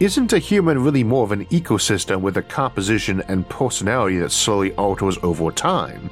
Isn't 0.00 0.32
a 0.32 0.38
human 0.38 0.82
really 0.82 1.04
more 1.04 1.24
of 1.24 1.32
an 1.32 1.44
ecosystem 1.46 2.22
with 2.22 2.38
a 2.38 2.42
composition 2.42 3.22
and 3.28 3.48
personality 3.48 4.18
that 4.18 4.32
slowly 4.32 4.72
alters 4.74 5.18
over 5.22 5.52
time? 5.52 6.10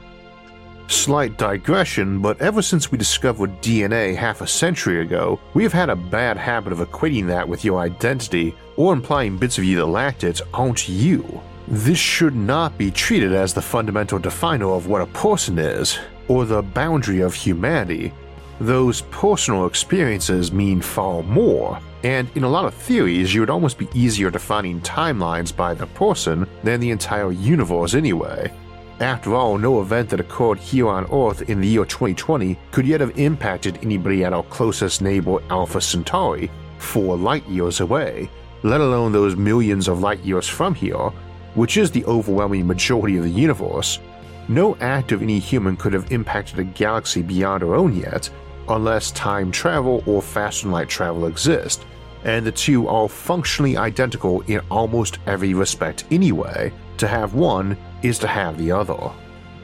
Slight 0.91 1.39
digression, 1.39 2.21
but 2.21 2.41
ever 2.43 2.61
since 2.61 2.91
we 2.91 2.99
discovered 2.99 3.63
DNA 3.63 4.13
half 4.17 4.41
a 4.41 4.47
century 4.47 5.03
ago, 5.03 5.39
we 5.55 5.63
have 5.63 5.73
had 5.73 5.89
a 5.89 5.95
bad 5.95 6.37
habit 6.37 6.73
of 6.73 6.81
equating 6.81 7.29
that 7.29 7.49
with 7.49 7.65
your 7.65 7.79
identity 7.79 8.57
or 8.77 8.93
implying 8.93 9.39
bits 9.39 9.57
of 9.57 9.63
you 9.63 9.77
that 9.77 9.87
lacked 9.87 10.25
it 10.25 10.41
aren't 10.53 10.89
you. 10.89 11.41
This 11.69 11.97
should 11.97 12.35
not 12.35 12.77
be 12.77 12.91
treated 12.91 13.33
as 13.33 13.55
the 13.55 13.63
fundamental 13.63 14.19
definer 14.19 14.69
of 14.73 14.89
what 14.89 15.01
a 15.01 15.07
person 15.07 15.61
is, 15.61 15.97
or 16.27 16.45
the 16.45 16.61
boundary 16.61 17.21
of 17.21 17.35
humanity. 17.35 18.13
Those 18.59 19.03
personal 19.13 19.67
experiences 19.67 20.51
mean 20.51 20.81
far 20.81 21.23
more, 21.23 21.79
and 22.03 22.29
in 22.35 22.43
a 22.43 22.51
lot 22.51 22.65
of 22.65 22.75
theories, 22.75 23.33
you 23.33 23.43
would 23.43 23.49
almost 23.49 23.79
be 23.79 23.89
easier 23.95 24.29
defining 24.29 24.81
timelines 24.81 25.55
by 25.55 25.73
the 25.73 25.87
person 25.87 26.49
than 26.65 26.81
the 26.81 26.91
entire 26.91 27.31
universe 27.31 27.95
anyway. 27.95 28.53
After 29.01 29.35
all, 29.35 29.57
no 29.57 29.81
event 29.81 30.11
that 30.11 30.21
occurred 30.21 30.59
here 30.59 30.87
on 30.87 31.07
Earth 31.11 31.49
in 31.49 31.63
the 31.63 31.67
year 31.67 31.87
2020 31.87 32.59
could 32.71 32.87
yet 32.87 33.01
have 33.01 33.19
impacted 33.19 33.79
anybody 33.83 34.25
at 34.25 34.35
our 34.35 34.43
closest 34.43 35.01
neighbor 35.01 35.39
Alpha 35.49 35.81
Centauri, 35.81 36.51
four 36.77 37.17
light 37.17 37.49
years 37.49 37.81
away, 37.81 38.29
let 38.63 38.83
alone 38.83 39.11
those 39.11 39.37
millions 39.37 39.89
of 39.89 40.01
light 40.01 40.21
years 40.21 40.47
from 40.47 40.75
here, 40.75 41.11
which 41.55 41.79
is 41.79 41.91
the 41.91 42.05
overwhelming 42.05 42.67
majority 42.67 43.17
of 43.17 43.25
the 43.25 43.31
universe. 43.31 44.01
No 44.49 44.77
act 44.83 45.13
of 45.13 45.23
any 45.23 45.39
human 45.39 45.79
could 45.79 45.95
have 45.95 46.13
impacted 46.13 46.59
a 46.59 46.65
galaxy 46.65 47.23
beyond 47.23 47.63
our 47.63 47.75
own 47.75 47.97
yet, 47.97 48.29
unless 48.69 49.13
time 49.13 49.51
travel 49.51 50.05
or 50.05 50.21
faster 50.21 50.65
than 50.65 50.73
light 50.73 50.91
travel 50.91 51.25
exist, 51.25 51.87
and 52.25 52.45
the 52.45 52.53
two 52.53 52.87
are 52.87 53.09
functionally 53.09 53.79
identical 53.79 54.43
in 54.43 54.61
almost 54.71 55.21
every 55.27 55.55
respect 55.55 56.05
anyway. 56.11 56.71
To 56.99 57.09
have 57.09 57.33
one 57.33 57.79
is 58.03 58.19
to 58.21 58.27
have 58.27 58.59
the 58.59 58.73
other. 58.73 59.11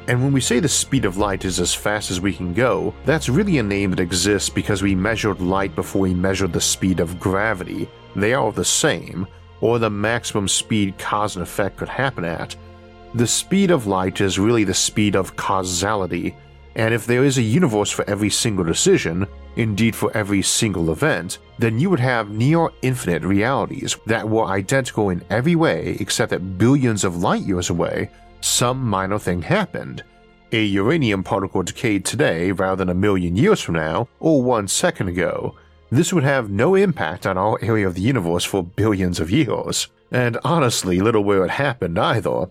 And 0.09 0.23
when 0.23 0.33
we 0.33 0.41
say 0.41 0.61
the 0.61 0.69
speed 0.69 1.05
of 1.05 1.17
light 1.17 1.45
is 1.45 1.59
as 1.59 1.75
fast 1.75 2.11
as 2.11 2.21
we 2.21 2.33
can 2.33 2.55
go, 2.55 2.95
that's 3.05 3.29
really 3.29 3.59
a 3.59 3.63
name 3.63 3.91
that 3.91 4.01
exists 4.01 4.49
because 4.49 4.83
we 4.83 4.95
measured 4.95 5.41
light 5.41 5.75
before 5.75 6.03
we 6.03 6.15
measured 6.15 6.53
the 6.53 6.61
speed 6.61 7.01
of 7.01 7.19
gravity. 7.19 7.89
They 8.15 8.33
are 8.33 8.53
the 8.53 8.65
same, 8.65 9.27
or 9.61 9.79
the 9.79 9.91
maximum 9.91 10.47
speed 10.47 10.97
cause 10.97 11.35
and 11.35 11.43
effect 11.43 11.79
could 11.79 11.89
happen 11.89 12.25
at. 12.25 12.55
The 13.15 13.27
speed 13.27 13.71
of 13.71 13.87
light 13.87 14.21
is 14.21 14.39
really 14.39 14.65
the 14.65 14.75
speed 14.75 15.17
of 15.17 15.35
causality, 15.35 16.37
and 16.77 16.93
if 16.93 17.07
there 17.07 17.25
is 17.25 17.39
a 17.39 17.43
universe 17.43 17.91
for 17.91 18.09
every 18.09 18.29
single 18.29 18.65
decision, 18.65 19.27
indeed 19.57 19.97
for 19.97 20.15
every 20.15 20.43
single 20.43 20.93
event, 20.93 21.39
then 21.59 21.79
you 21.79 21.89
would 21.89 22.01
have 22.01 22.31
near 22.31 22.69
infinite 22.83 23.23
realities 23.23 23.97
that 24.05 24.29
were 24.29 24.45
identical 24.45 25.09
in 25.09 25.25
every 25.31 25.57
way 25.57 25.97
except 25.99 26.31
that 26.31 26.59
billions 26.59 27.03
of 27.03 27.17
light 27.17 27.43
years 27.43 27.71
away, 27.71 28.11
some 28.47 28.87
minor 28.89 29.19
thing 29.19 29.43
happened. 29.43 30.03
A 30.53 30.65
uranium 30.65 31.25
particle 31.25 31.63
decayed 31.63 32.05
today 32.05 32.53
rather 32.53 32.77
than 32.77 32.89
a 32.89 32.95
million 32.95 33.37
years 33.37 33.61
from 33.61 33.75
now, 33.75 34.09
or 34.21 34.43
one 34.43 34.69
second 34.69 35.09
ago. 35.09 35.57
This 35.91 36.13
would 36.13 36.25
have 36.25 36.49
no 36.49 36.75
impact 36.75 37.27
on 37.27 37.37
our 37.37 37.59
area 37.61 37.87
of 37.87 37.95
the 37.95 38.01
universe 38.01 38.45
for 38.45 38.63
billions 38.63 39.21
of 39.21 39.31
years, 39.31 39.89
and 40.11 40.39
honestly, 40.45 41.01
little 41.01 41.25
where 41.25 41.45
it 41.45 41.51
happened 41.51 41.99
either. 41.99 42.47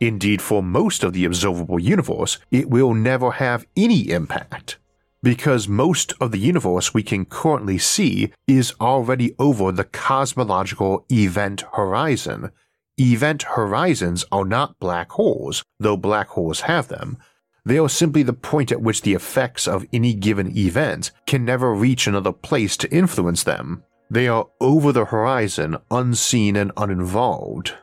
Indeed, 0.00 0.42
for 0.42 0.62
most 0.62 1.04
of 1.04 1.12
the 1.12 1.24
observable 1.24 1.78
universe, 1.78 2.38
it 2.50 2.68
will 2.68 2.92
never 2.92 3.30
have 3.30 3.66
any 3.76 4.10
impact. 4.10 4.78
Because 5.22 5.68
most 5.68 6.12
of 6.20 6.32
the 6.32 6.38
universe 6.38 6.92
we 6.92 7.02
can 7.02 7.24
currently 7.24 7.78
see 7.78 8.32
is 8.46 8.74
already 8.80 9.34
over 9.38 9.72
the 9.72 9.84
cosmological 9.84 11.06
event 11.10 11.64
horizon. 11.74 12.50
Event 12.98 13.42
horizons 13.42 14.24
are 14.32 14.46
not 14.46 14.78
black 14.78 15.10
holes, 15.12 15.62
though 15.78 15.98
black 15.98 16.28
holes 16.28 16.62
have 16.62 16.88
them. 16.88 17.18
They 17.66 17.78
are 17.78 17.90
simply 17.90 18.22
the 18.22 18.32
point 18.32 18.72
at 18.72 18.80
which 18.80 19.02
the 19.02 19.12
effects 19.12 19.68
of 19.68 19.84
any 19.92 20.14
given 20.14 20.56
event 20.56 21.10
can 21.26 21.44
never 21.44 21.74
reach 21.74 22.06
another 22.06 22.32
place 22.32 22.74
to 22.78 22.90
influence 22.90 23.42
them. 23.42 23.82
They 24.10 24.28
are 24.28 24.46
over 24.62 24.92
the 24.92 25.04
horizon, 25.04 25.76
unseen 25.90 26.56
and 26.56 26.72
uninvolved. 26.78 27.74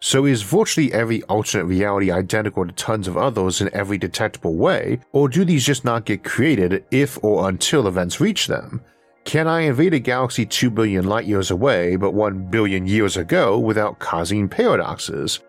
So 0.00 0.24
is 0.24 0.40
virtually 0.40 0.94
every 0.94 1.22
alternate 1.24 1.66
reality 1.66 2.10
identical 2.10 2.66
to 2.66 2.72
tons 2.72 3.08
of 3.08 3.18
others 3.18 3.60
in 3.60 3.68
every 3.74 3.98
detectable 3.98 4.56
way, 4.56 5.00
or 5.12 5.28
do 5.28 5.44
these 5.44 5.66
just 5.66 5.84
not 5.84 6.06
get 6.06 6.24
created 6.24 6.86
if 6.90 7.22
or 7.22 7.50
until 7.50 7.86
events 7.86 8.18
reach 8.18 8.46
them? 8.46 8.80
Can 9.24 9.46
I 9.46 9.60
invade 9.62 9.94
a 9.94 10.00
galaxy 10.00 10.44
2 10.44 10.70
billion 10.70 11.06
light 11.06 11.26
years 11.26 11.50
away 11.50 11.96
but 11.96 12.12
1 12.12 12.50
billion 12.50 12.86
years 12.86 13.16
ago 13.16 13.58
without 13.58 13.98
causing 13.98 14.48
paradoxes? 14.48 15.40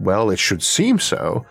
Well, 0.00 0.30
it 0.30 0.38
should 0.38 0.62
seem 0.62 0.98
so. 0.98 1.46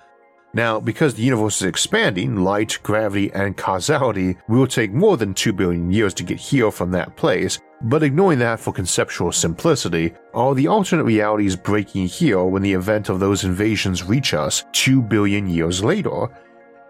Now, 0.54 0.82
because 0.82 1.14
the 1.14 1.24
universe 1.24 1.62
is 1.62 1.68
expanding, 1.68 2.36
light, 2.36 2.78
gravity, 2.84 3.32
and 3.34 3.56
causality 3.56 4.38
will 4.50 4.68
take 4.68 4.92
more 4.92 5.16
than 5.16 5.34
2 5.34 5.54
billion 5.54 5.92
years 5.92 6.14
to 6.16 6.24
get 6.24 6.38
here 6.38 6.72
from 6.72 6.92
that 6.92 7.16
place, 7.16 7.58
but 7.84 8.04
ignoring 8.04 8.40
that 8.40 8.60
for 8.60 8.74
conceptual 8.74 9.32
simplicity, 9.32 10.14
are 10.34 10.54
the 10.54 10.68
alternate 10.68 11.06
realities 11.06 11.56
breaking 11.56 12.08
here 12.08 12.44
when 12.44 12.62
the 12.62 12.74
event 12.74 13.08
of 13.08 13.22
those 13.22 13.46
invasions 13.46 14.04
reach 14.04 14.34
us 14.34 14.66
2 14.74 15.02
billion 15.02 15.48
years 15.48 15.82
later? 15.82 16.28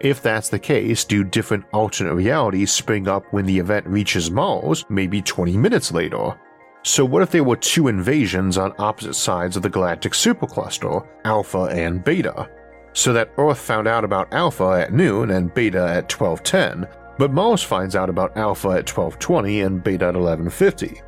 If 0.02 0.20
that's 0.20 0.48
the 0.48 0.58
case, 0.58 1.04
do 1.04 1.22
different 1.22 1.64
alternate 1.72 2.14
realities 2.14 2.72
spring 2.72 3.06
up 3.06 3.24
when 3.32 3.46
the 3.46 3.56
event 3.56 3.86
reaches 3.86 4.32
Mars, 4.32 4.84
maybe 4.88 5.22
20 5.22 5.56
minutes 5.56 5.92
later? 5.92 6.36
So, 6.82 7.04
what 7.04 7.22
if 7.22 7.30
there 7.30 7.44
were 7.44 7.54
two 7.54 7.86
invasions 7.86 8.58
on 8.58 8.74
opposite 8.80 9.14
sides 9.14 9.56
of 9.56 9.62
the 9.62 9.70
galactic 9.70 10.14
supercluster, 10.14 11.06
Alpha 11.24 11.66
and 11.70 12.02
Beta? 12.02 12.50
So 12.94 13.12
that 13.12 13.30
Earth 13.38 13.60
found 13.60 13.86
out 13.86 14.02
about 14.02 14.34
Alpha 14.34 14.84
at 14.84 14.92
noon 14.92 15.30
and 15.30 15.54
Beta 15.54 15.78
at 15.78 16.12
1210, 16.12 16.88
but 17.16 17.32
Mars 17.32 17.62
finds 17.62 17.94
out 17.94 18.10
about 18.10 18.36
Alpha 18.36 18.70
at 18.70 18.90
1220 18.90 19.60
and 19.60 19.84
Beta 19.84 20.06
at 20.06 20.14
1150. 20.14 21.00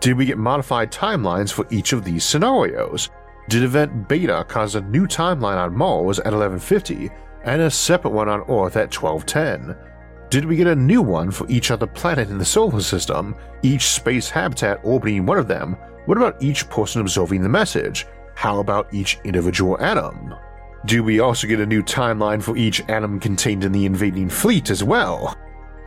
Did 0.00 0.16
we 0.16 0.24
get 0.24 0.38
modified 0.38 0.90
timelines 0.90 1.52
for 1.52 1.66
each 1.70 1.92
of 1.92 2.02
these 2.02 2.24
scenarios? 2.24 3.10
Did 3.50 3.62
event 3.62 4.08
Beta 4.08 4.42
cause 4.48 4.74
a 4.74 4.80
new 4.80 5.06
timeline 5.06 5.58
on 5.58 5.76
Mars 5.76 6.18
at 6.20 6.32
1150 6.32 7.10
and 7.48 7.62
a 7.62 7.70
separate 7.70 8.10
one 8.10 8.28
on 8.28 8.42
Earth 8.42 8.76
at 8.76 8.94
1210? 8.94 9.74
Did 10.30 10.44
we 10.44 10.56
get 10.56 10.66
a 10.66 10.76
new 10.76 11.00
one 11.00 11.30
for 11.30 11.48
each 11.48 11.70
other 11.70 11.86
planet 11.86 12.28
in 12.28 12.36
the 12.36 12.44
solar 12.44 12.82
system, 12.82 13.34
each 13.62 13.86
space 13.88 14.28
habitat 14.28 14.80
orbiting 14.82 15.24
one 15.24 15.38
of 15.38 15.48
them? 15.48 15.74
What 16.04 16.18
about 16.18 16.42
each 16.42 16.68
person 16.68 17.00
observing 17.00 17.42
the 17.42 17.48
message? 17.48 18.06
How 18.34 18.60
about 18.60 18.92
each 18.92 19.18
individual 19.24 19.80
atom? 19.80 20.34
Do 20.84 21.02
we 21.02 21.20
also 21.20 21.46
get 21.46 21.60
a 21.60 21.66
new 21.66 21.82
timeline 21.82 22.42
for 22.42 22.56
each 22.56 22.82
atom 22.88 23.18
contained 23.18 23.64
in 23.64 23.72
the 23.72 23.86
invading 23.86 24.28
fleet 24.28 24.70
as 24.70 24.84
well? 24.84 25.34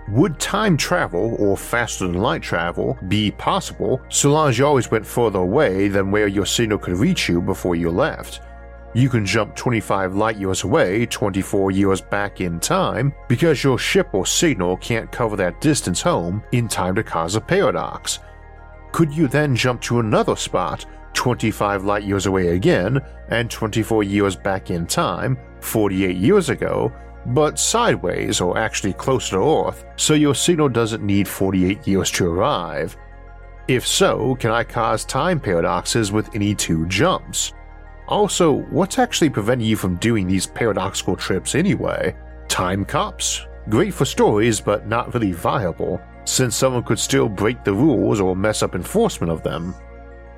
Would 0.09 0.39
time 0.39 0.75
travel, 0.75 1.35
or 1.39 1.55
faster 1.55 2.07
than 2.07 2.17
light 2.17 2.41
travel, 2.41 2.97
be 3.07 3.31
possible 3.31 4.01
so 4.09 4.31
long 4.31 4.49
as 4.49 4.57
you 4.57 4.65
always 4.65 4.89
went 4.89 5.05
further 5.05 5.39
away 5.39 5.87
than 5.87 6.11
where 6.11 6.27
your 6.27 6.45
signal 6.45 6.79
could 6.79 6.97
reach 6.97 7.29
you 7.29 7.39
before 7.39 7.75
you 7.75 7.91
left? 7.91 8.41
You 8.93 9.07
can 9.07 9.25
jump 9.25 9.55
25 9.55 10.15
light 10.15 10.37
years 10.37 10.63
away 10.63 11.05
24 11.05 11.71
years 11.71 12.01
back 12.01 12.41
in 12.41 12.59
time 12.59 13.13
because 13.29 13.63
your 13.63 13.77
ship 13.77 14.09
or 14.13 14.25
signal 14.25 14.75
can't 14.77 15.11
cover 15.11 15.37
that 15.37 15.61
distance 15.61 16.01
home 16.01 16.43
in 16.51 16.67
time 16.67 16.95
to 16.95 17.03
cause 17.03 17.35
a 17.35 17.41
paradox. 17.41 18.19
Could 18.91 19.13
you 19.13 19.29
then 19.29 19.55
jump 19.55 19.81
to 19.83 20.01
another 20.01 20.35
spot 20.35 20.85
25 21.13 21.85
light 21.85 22.03
years 22.03 22.25
away 22.25 22.49
again 22.49 22.99
and 23.29 23.49
24 23.49 24.03
years 24.03 24.35
back 24.35 24.71
in 24.71 24.85
time 24.85 25.37
48 25.61 26.17
years 26.17 26.49
ago 26.49 26.91
but 27.27 27.59
sideways 27.59 28.41
or 28.41 28.57
actually 28.57 28.93
closer 28.93 29.35
to 29.35 29.67
Earth, 29.67 29.85
so 29.95 30.15
your 30.15 30.33
signal 30.35 30.69
doesn't 30.69 31.05
need 31.05 31.27
48 31.27 31.87
years 31.87 32.11
to 32.11 32.25
arrive. 32.25 32.97
If 33.67 33.85
so, 33.85 34.35
can 34.35 34.51
I 34.51 34.63
cause 34.63 35.05
time 35.05 35.39
paradoxes 35.39 36.11
with 36.11 36.33
any 36.35 36.55
two 36.55 36.87
jumps? 36.87 37.53
Oh, 38.11 38.21
also, 38.21 38.63
what's 38.69 38.99
actually 38.99 39.29
preventing 39.29 39.67
you 39.67 39.77
from 39.77 39.95
doing 39.95 40.27
these 40.27 40.45
paradoxical 40.45 41.15
trips 41.15 41.55
anyway? 41.55 42.13
Time 42.49 42.83
cops? 42.83 43.47
Great 43.69 43.93
for 43.93 44.03
stories, 44.03 44.59
but 44.59 44.85
not 44.85 45.13
really 45.13 45.31
viable, 45.31 46.01
since 46.25 46.57
someone 46.57 46.83
could 46.83 46.99
still 46.99 47.29
break 47.29 47.63
the 47.63 47.73
rules 47.73 48.19
or 48.19 48.35
mess 48.35 48.63
up 48.63 48.75
enforcement 48.75 49.31
of 49.31 49.43
them. 49.43 49.73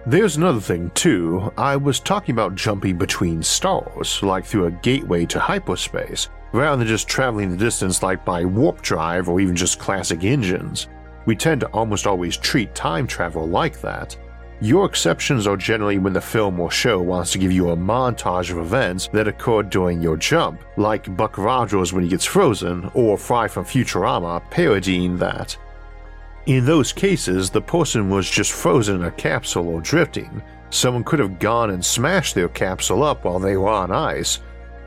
There's 0.06 0.38
another 0.38 0.60
thing, 0.60 0.92
too. 0.92 1.52
I 1.58 1.76
was 1.76 2.00
talking 2.00 2.34
about 2.34 2.54
jumping 2.54 2.96
between 2.96 3.42
stars, 3.42 4.22
like 4.22 4.46
through 4.46 4.68
a 4.68 4.72
gateway 4.72 5.26
to 5.26 5.40
hyperspace, 5.40 6.30
rather 6.52 6.78
than 6.78 6.88
just 6.88 7.08
traveling 7.08 7.50
the 7.50 7.58
distance 7.58 8.04
like 8.04 8.24
by 8.24 8.46
warp 8.46 8.84
drive 8.84 9.28
or 9.28 9.40
even 9.40 9.56
just 9.56 9.80
classic 9.80 10.24
engines. 10.24 10.90
We 11.26 11.36
tend 11.36 11.62
to 11.62 11.68
almost 11.70 12.06
always 12.06 12.38
treat 12.38 12.76
time 12.76 13.08
travel 13.08 13.48
like 13.48 13.82
that. 13.82 14.16
Your 14.62 14.86
exceptions 14.86 15.46
are 15.46 15.58
generally 15.58 15.98
when 15.98 16.14
the 16.14 16.22
film 16.22 16.60
or 16.60 16.72
show 16.72 17.02
wants 17.02 17.32
to 17.32 17.38
give 17.38 17.52
you 17.52 17.70
a 17.70 17.78
montage 17.78 18.50
of 18.52 18.58
events 18.58 19.08
that 19.14 19.28
occurred 19.28 19.70
during 19.70 20.02
your 20.02 20.16
jump, 20.16 20.62
like 20.78 21.16
Buck 21.18 21.38
Rogers 21.38 21.92
when 21.92 22.04
he 22.04 22.10
gets 22.10 22.26
frozen, 22.26 22.90
or 22.94 23.18
Fry 23.18 23.48
from 23.48 23.66
Futurama 23.66 24.42
parodying 24.50 25.18
that. 25.18 25.58
In 26.46 26.66
those 26.66 26.94
cases, 26.94 27.50
the 27.50 27.62
person 27.62 28.10
was 28.10 28.30
just 28.30 28.52
frozen 28.52 28.98
in 28.98 29.04
a 29.06 29.12
capsule 29.12 29.68
or 29.70 29.82
drifting. 29.82 30.42
Someone 30.70 31.04
could 31.04 31.20
have 31.20 31.40
gone 31.40 31.70
and 31.70 31.84
smashed 31.84 32.36
their 32.36 32.50
capsule 32.50 33.04
up 33.04 33.24
while 33.26 33.40
they 33.40 33.58
were 33.58 33.70
on 33.70 33.92
ice, 33.92 34.40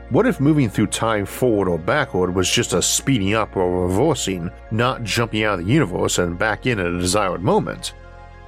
what 0.09 0.25
if 0.25 0.39
moving 0.39 0.69
through 0.69 0.87
time 0.87 1.25
forward 1.25 1.67
or 1.67 1.77
backward 1.77 2.33
was 2.33 2.49
just 2.49 2.71
a 2.71 2.81
speeding 2.81 3.33
up 3.33 3.57
or 3.57 3.87
reversing, 3.87 4.49
not 4.71 5.03
jumping 5.03 5.43
out 5.43 5.59
of 5.59 5.65
the 5.65 5.71
universe 5.71 6.17
and 6.17 6.39
back 6.39 6.65
in 6.65 6.79
at 6.79 6.85
a 6.85 6.97
desired 6.97 7.43
moment? 7.43 7.93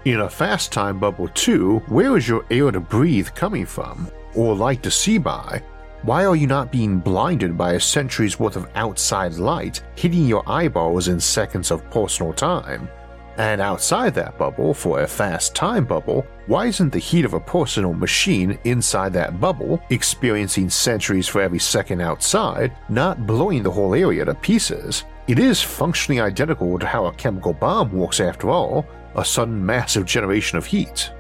In 0.06 0.22
a 0.22 0.30
fast 0.30 0.72
time 0.72 0.98
bubble, 0.98 1.28
too, 1.28 1.80
where 1.88 2.16
is 2.16 2.26
your 2.26 2.46
air 2.50 2.72
to 2.72 2.80
breathe 2.80 3.28
coming 3.36 3.66
from, 3.66 4.10
or 4.34 4.56
light 4.56 4.82
to 4.84 4.92
see 4.92 5.18
by? 5.18 5.62
Why 6.04 6.26
are 6.26 6.38
you 6.38 6.48
not 6.48 6.72
being 6.72 7.00
blinded 7.00 7.58
by 7.58 7.74
a 7.74 7.80
century's 7.82 8.40
worth 8.40 8.56
of 8.56 8.70
outside 8.76 9.34
light 9.34 9.84
hitting 9.96 10.26
your 10.26 10.50
eyeballs 10.50 11.10
in 11.10 11.20
seconds 11.20 11.70
of 11.70 11.90
personal 11.92 12.32
time? 12.32 12.88
And 13.36 13.60
outside 13.60 14.14
that 14.16 14.38
bubble, 14.38 14.74
for 14.74 15.02
a 15.02 15.08
fast 15.08 15.54
time 15.54 15.84
bubble, 15.84 16.26
why 16.48 16.68
isn't 16.68 16.92
the 16.92 17.00
heat 17.00 17.26
of 17.26 17.34
a 17.34 17.40
personal 17.40 17.94
machine 17.94 18.58
inside 18.64 19.12
that 19.14 19.42
bubble, 19.42 19.82
experiencing 19.90 20.70
centuries 20.70 21.28
for 21.28 21.42
every 21.42 21.60
second 21.60 22.00
outside, 22.00 22.72
not 22.88 23.28
blowing 23.28 23.64
the 23.64 23.72
whole 23.72 23.94
area 23.94 24.24
to 24.24 24.34
pieces? 24.34 25.04
It 25.28 25.40
is 25.40 25.62
functionally 25.62 26.22
identical 26.22 26.80
to 26.80 26.88
how 26.88 27.06
a 27.08 27.14
chemical 27.14 27.54
bomb 27.54 27.92
works 27.92 28.22
after 28.22 28.50
all, 28.50 28.86
a 29.16 29.26
sudden 29.26 29.66
massive 29.66 30.06
generation 30.06 30.58
of 30.58 30.66
heat. 30.66 31.12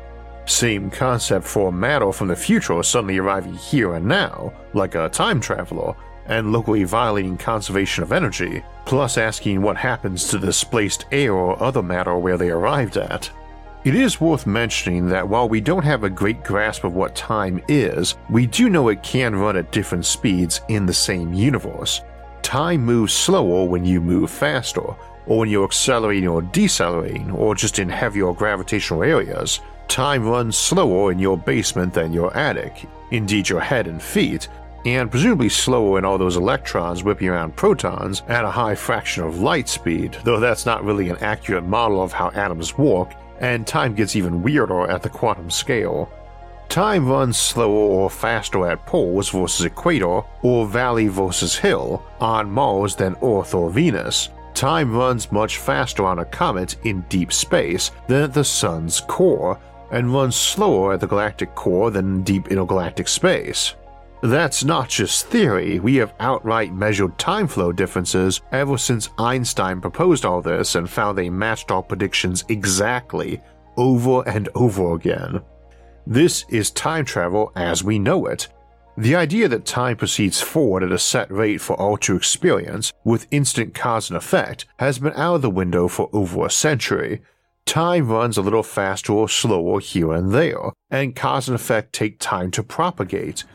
Same 0.45 0.89
concept 0.89 1.45
for 1.45 1.71
matter 1.71 2.11
from 2.11 2.27
the 2.27 2.35
future 2.35 2.81
suddenly 2.81 3.17
arriving 3.17 3.53
here 3.53 3.93
and 3.93 4.05
now, 4.05 4.51
like 4.73 4.95
a 4.95 5.09
time 5.09 5.39
traveler, 5.39 5.93
and 6.25 6.51
locally 6.51 6.83
violating 6.83 7.37
conservation 7.37 8.03
of 8.03 8.11
energy, 8.11 8.63
plus 8.85 9.17
asking 9.17 9.61
what 9.61 9.77
happens 9.77 10.27
to 10.27 10.37
the 10.37 10.47
displaced 10.47 11.05
air 11.11 11.33
or 11.33 11.61
other 11.61 11.83
matter 11.83 12.17
where 12.17 12.37
they 12.37 12.49
arrived 12.49 12.97
at. 12.97 13.29
It 13.85 13.95
is 13.95 14.19
worth 14.19 14.45
mentioning 14.45 15.07
that 15.07 15.27
while 15.27 15.47
we 15.47 15.61
don't 15.61 15.85
have 15.85 16.03
a 16.03 16.09
great 16.09 16.43
grasp 16.43 16.83
of 16.83 16.95
what 16.95 17.15
time 17.15 17.63
is, 17.67 18.15
we 18.29 18.45
do 18.45 18.69
know 18.69 18.89
it 18.89 19.01
can 19.03 19.35
run 19.35 19.55
at 19.55 19.71
different 19.71 20.05
speeds 20.05 20.61
in 20.67 20.85
the 20.85 20.93
same 20.93 21.33
universe. 21.33 22.01
Time 22.41 22.83
moves 22.83 23.13
slower 23.13 23.65
when 23.65 23.85
you 23.85 24.01
move 24.01 24.29
faster, 24.29 24.83
or 25.29 25.37
when 25.37 25.49
you're 25.49 25.63
accelerating 25.63 26.27
or 26.27 26.41
decelerating, 26.41 27.31
or 27.31 27.55
just 27.55 27.79
in 27.79 27.87
heavier 27.87 28.33
gravitational 28.33 29.03
areas. 29.03 29.61
Time 29.87 30.27
runs 30.27 30.57
slower 30.57 31.11
in 31.11 31.19
your 31.19 31.37
basement 31.37 31.93
than 31.93 32.11
your 32.11 32.35
attic, 32.35 32.87
indeed 33.11 33.47
your 33.47 33.61
head 33.61 33.87
and 33.87 34.01
feet, 34.01 34.49
and 34.85 35.11
presumably 35.11 35.49
slower 35.49 35.97
in 35.97 36.05
all 36.05 36.17
those 36.17 36.37
electrons 36.37 37.03
whipping 37.03 37.29
around 37.29 37.55
protons 37.55 38.23
at 38.27 38.45
a 38.45 38.51
high 38.51 38.75
fraction 38.75 39.23
of 39.23 39.39
light 39.39 39.69
speed, 39.69 40.17
though 40.23 40.39
that's 40.39 40.65
not 40.65 40.83
really 40.83 41.09
an 41.09 41.17
accurate 41.17 41.63
model 41.63 42.01
of 42.01 42.11
how 42.11 42.29
atoms 42.31 42.77
work, 42.77 43.13
and 43.39 43.67
time 43.67 43.93
gets 43.93 44.15
even 44.15 44.41
weirder 44.41 44.89
at 44.89 45.03
the 45.03 45.09
quantum 45.09 45.49
scale. 45.49 46.11
Time 46.69 47.07
runs 47.07 47.37
slower 47.37 47.71
or 47.71 48.09
faster 48.09 48.67
at 48.67 48.85
poles 48.85 49.29
versus 49.29 49.65
equator, 49.65 50.21
or 50.43 50.67
valley 50.67 51.07
versus 51.07 51.57
hill, 51.57 52.03
on 52.19 52.49
Mars 52.49 52.95
than 52.95 53.15
Earth 53.23 53.53
or 53.53 53.69
Venus. 53.69 54.29
Time 54.59 54.93
runs 54.93 55.31
much 55.31 55.57
faster 55.57 56.03
on 56.03 56.19
a 56.19 56.25
comet 56.25 56.75
in 56.83 56.99
deep 57.07 57.31
space 57.31 57.91
than 58.09 58.23
at 58.23 58.33
the 58.33 58.43
Sun's 58.43 58.99
core, 58.99 59.57
and 59.91 60.13
runs 60.13 60.35
slower 60.35 60.91
at 60.91 60.99
the 60.99 61.07
galactic 61.07 61.55
core 61.55 61.91
than 61.91 62.15
in 62.15 62.23
deep 62.23 62.49
intergalactic 62.49 63.07
space. 63.07 63.75
That's 64.21 64.65
not 64.65 64.89
just 64.89 65.27
theory, 65.27 65.79
we 65.79 65.95
have 65.95 66.13
outright 66.19 66.73
measured 66.73 67.17
time 67.17 67.47
flow 67.47 67.71
differences 67.71 68.41
ever 68.51 68.77
since 68.77 69.07
Einstein 69.17 69.79
proposed 69.79 70.25
all 70.25 70.41
this 70.41 70.75
and 70.75 70.89
found 70.89 71.17
they 71.17 71.29
matched 71.29 71.71
our 71.71 71.81
predictions 71.81 72.43
exactly, 72.49 73.41
over 73.77 74.27
and 74.27 74.49
over 74.55 74.93
again. 74.93 75.39
This 76.05 76.43
is 76.49 76.69
time 76.71 77.05
travel 77.05 77.53
as 77.55 77.81
we 77.81 77.97
know 77.97 78.25
it. 78.25 78.49
The 78.99 79.15
idea 79.15 79.47
that 79.47 79.63
time 79.63 79.95
proceeds 79.95 80.41
forward 80.41 80.83
at 80.83 80.91
a 80.91 80.99
set 80.99 81.31
rate 81.31 81.61
for 81.61 81.73
all 81.79 81.95
to 81.99 82.17
experience, 82.17 82.91
with 83.05 83.27
instant 83.31 83.73
cause 83.73 84.09
and 84.09 84.17
effect, 84.17 84.65
has 84.77 84.99
been 84.99 85.13
out 85.13 85.35
of 85.35 85.41
the 85.41 85.49
window 85.49 85.87
for 85.87 86.09
over 86.11 86.45
a 86.45 86.49
century. 86.49 87.21
Time 87.63 88.09
runs 88.09 88.35
a 88.35 88.41
little 88.41 88.61
faster 88.61 89.13
or 89.13 89.29
slower 89.29 89.79
here 89.79 90.11
and 90.11 90.33
there, 90.33 90.73
and 90.91 91.15
cause 91.15 91.47
and 91.47 91.55
effect 91.55 91.93
take 91.93 92.19
time 92.19 92.51
to 92.51 92.61
propagate 92.61 93.45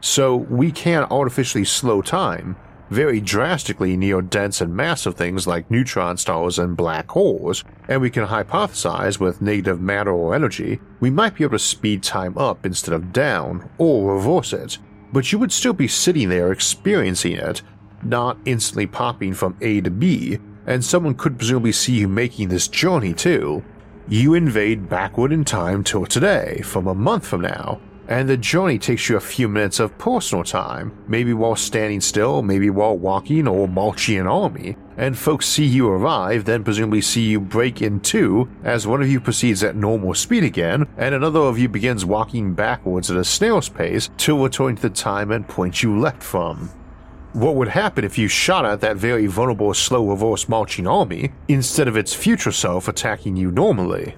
so 0.00 0.36
we 0.36 0.70
can 0.70 1.02
artificially 1.10 1.64
slow 1.64 2.00
time 2.00 2.54
very 2.90 3.20
drastically 3.20 3.96
near 3.96 4.22
dense 4.22 4.60
and 4.60 4.74
massive 4.74 5.14
things 5.14 5.46
like 5.46 5.70
neutron 5.70 6.16
stars 6.16 6.58
and 6.58 6.76
black 6.76 7.10
holes, 7.10 7.64
and 7.88 8.00
we 8.00 8.10
can 8.10 8.26
hypothesize 8.26 9.18
with 9.18 9.42
negative 9.42 9.80
matter 9.80 10.12
or 10.12 10.34
energy, 10.34 10.80
we 11.00 11.10
might 11.10 11.34
be 11.34 11.44
able 11.44 11.52
to 11.52 11.58
speed 11.58 12.02
time 12.02 12.36
up 12.38 12.64
instead 12.64 12.94
of 12.94 13.12
down, 13.12 13.68
or 13.78 14.14
reverse 14.14 14.52
it, 14.52 14.78
but 15.12 15.32
you 15.32 15.38
would 15.38 15.52
still 15.52 15.72
be 15.72 15.88
sitting 15.88 16.28
there 16.28 16.52
experiencing 16.52 17.32
it, 17.32 17.62
not 18.02 18.38
instantly 18.44 18.86
popping 18.86 19.34
from 19.34 19.56
A 19.60 19.80
to 19.80 19.90
B, 19.90 20.38
and 20.66 20.84
someone 20.84 21.14
could 21.14 21.38
presumably 21.38 21.72
see 21.72 21.94
you 21.94 22.08
making 22.08 22.48
this 22.48 22.68
journey 22.68 23.14
too. 23.14 23.64
You 24.08 24.34
invade 24.34 24.88
backward 24.88 25.32
in 25.32 25.44
time 25.44 25.82
till 25.82 26.06
today, 26.06 26.60
from 26.62 26.86
a 26.86 26.94
month 26.94 27.26
from 27.26 27.40
now, 27.40 27.80
and 28.08 28.28
the 28.28 28.36
journey 28.36 28.78
takes 28.78 29.08
you 29.08 29.16
a 29.16 29.20
few 29.20 29.48
minutes 29.48 29.80
of 29.80 29.96
personal 29.98 30.44
time, 30.44 30.96
maybe 31.08 31.32
while 31.32 31.56
standing 31.56 32.00
still, 32.00 32.42
maybe 32.42 32.70
while 32.70 32.96
walking 32.96 33.48
or 33.48 33.66
marching 33.66 34.18
an 34.18 34.26
army, 34.26 34.76
and 34.96 35.18
folks 35.18 35.46
see 35.46 35.64
you 35.64 35.88
arrive, 35.88 36.44
then 36.44 36.62
presumably 36.62 37.00
see 37.00 37.22
you 37.22 37.40
break 37.40 37.82
in 37.82 38.00
two 38.00 38.48
as 38.62 38.86
one 38.86 39.02
of 39.02 39.08
you 39.08 39.20
proceeds 39.20 39.62
at 39.62 39.76
normal 39.76 40.14
speed 40.14 40.44
again, 40.44 40.86
and 40.96 41.14
another 41.14 41.40
of 41.40 41.58
you 41.58 41.68
begins 41.68 42.04
walking 42.04 42.54
backwards 42.54 43.10
at 43.10 43.16
a 43.16 43.24
snail's 43.24 43.68
pace 43.68 44.08
till 44.16 44.42
returning 44.42 44.76
to 44.76 44.82
the 44.82 44.90
time 44.90 45.30
and 45.30 45.48
point 45.48 45.82
you 45.82 45.98
left 45.98 46.22
from. 46.22 46.70
What 47.32 47.56
would 47.56 47.68
happen 47.68 48.02
if 48.04 48.16
you 48.16 48.28
shot 48.28 48.64
at 48.64 48.80
that 48.80 48.96
very 48.96 49.26
vulnerable 49.26 49.74
slow 49.74 50.08
reverse 50.08 50.48
marching 50.48 50.86
army 50.86 51.32
instead 51.48 51.86
of 51.86 51.96
its 51.96 52.14
future 52.14 52.52
self 52.52 52.88
attacking 52.88 53.36
you 53.36 53.50
normally? 53.50 54.14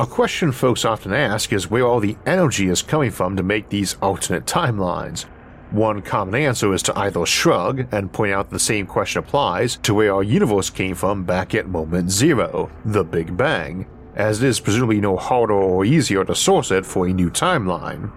A 0.00 0.06
question 0.06 0.50
folks 0.50 0.86
often 0.86 1.12
ask 1.12 1.52
is 1.52 1.70
where 1.70 1.86
all 1.86 2.00
the 2.00 2.16
energy 2.24 2.68
is 2.68 2.80
coming 2.80 3.10
from 3.10 3.36
to 3.36 3.42
make 3.42 3.68
these 3.68 3.98
alternate 4.00 4.46
timelines. 4.46 5.24
One 5.72 6.00
common 6.00 6.36
answer 6.36 6.72
is 6.72 6.82
to 6.84 6.98
either 6.98 7.26
shrug 7.26 7.86
and 7.92 8.10
point 8.10 8.32
out 8.32 8.48
the 8.48 8.58
same 8.58 8.86
question 8.86 9.18
applies 9.18 9.76
to 9.82 9.92
where 9.92 10.14
our 10.14 10.22
universe 10.22 10.70
came 10.70 10.94
from 10.94 11.24
back 11.24 11.54
at 11.54 11.68
moment 11.68 12.10
zero, 12.10 12.70
the 12.82 13.04
Big 13.04 13.36
Bang, 13.36 13.86
as 14.14 14.42
it 14.42 14.48
is 14.48 14.58
presumably 14.58 15.02
no 15.02 15.18
harder 15.18 15.52
or 15.52 15.84
easier 15.84 16.24
to 16.24 16.34
source 16.34 16.70
it 16.70 16.86
for 16.86 17.06
a 17.06 17.12
new 17.12 17.30
timeline. 17.30 18.10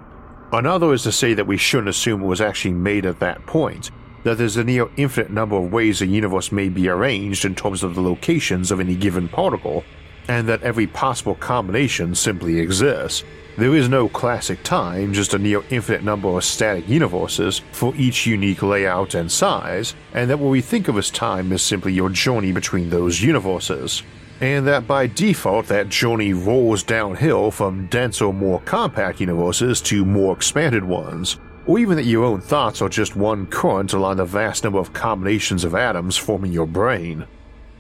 Another 0.54 0.94
is 0.94 1.04
to 1.04 1.12
say 1.12 1.34
that 1.34 1.48
we 1.48 1.58
shouldn't 1.58 1.90
assume 1.90 2.24
it 2.24 2.28
was 2.28 2.40
actually 2.40 2.76
made 2.76 3.06
at 3.06 3.20
that 3.20 3.46
point, 3.46 3.92
that 4.24 4.38
there's 4.38 4.56
a 4.56 4.64
near 4.64 4.90
infinite 4.96 5.32
number 5.32 5.58
of 5.58 5.74
ways 5.74 6.02
a 6.02 6.08
universe 6.08 6.50
may 6.50 6.70
be 6.70 6.88
arranged 6.88 7.44
in 7.44 7.56
terms 7.56 7.84
of 7.84 7.94
the 7.94 8.02
locations 8.02 8.72
of 8.72 8.80
any 8.80 8.96
given 8.96 9.28
particle, 9.28 9.84
and 10.28 10.48
that 10.48 10.64
every 10.64 10.88
possible 10.88 11.36
combination 11.36 12.16
simply 12.16 12.60
exists. 12.60 13.24
There 13.56 13.76
is 13.76 13.88
no 13.88 14.10
classic 14.10 14.64
time, 14.64 15.14
just 15.14 15.36
a 15.36 15.38
near 15.38 15.64
infinite 15.70 16.04
number 16.04 16.28
of 16.28 16.44
static 16.44 16.90
universes 16.90 17.62
for 17.72 17.96
each 17.96 18.26
unique 18.26 18.64
layout 18.64 19.14
and 19.14 19.32
size, 19.32 19.94
and 20.14 20.28
that 20.30 20.40
what 20.40 20.50
we 20.50 20.60
think 20.60 20.88
of 20.88 20.98
as 20.98 21.12
time 21.12 21.52
is 21.52 21.62
simply 21.62 21.94
your 21.94 22.10
journey 22.10 22.52
between 22.52 22.90
those 22.90 23.22
universes. 23.22 24.02
And 24.42 24.66
that 24.66 24.88
by 24.88 25.06
default, 25.06 25.68
that 25.68 25.90
journey 25.90 26.34
rolls 26.34 26.82
downhill 26.82 27.52
from 27.52 27.86
denser, 27.88 28.34
more 28.34 28.60
compact 28.62 29.20
universes 29.20 29.82
to 29.82 30.04
more 30.04 30.36
expanded 30.36 30.84
ones, 30.84 31.38
or 31.68 31.78
even 31.78 31.96
that 31.98 32.06
your 32.06 32.26
own 32.26 32.42
thoughts 32.42 32.82
are 32.82 32.90
just 32.90 33.16
one 33.16 33.46
current 33.46 33.94
along 33.94 34.18
the 34.18 34.26
vast 34.26 34.64
number 34.64 34.80
of 34.80 34.94
combinations 34.94 35.64
of 35.64 35.76
atoms 35.76 36.18
forming 36.18 36.52
your 36.52 36.68
brain. 36.68 37.26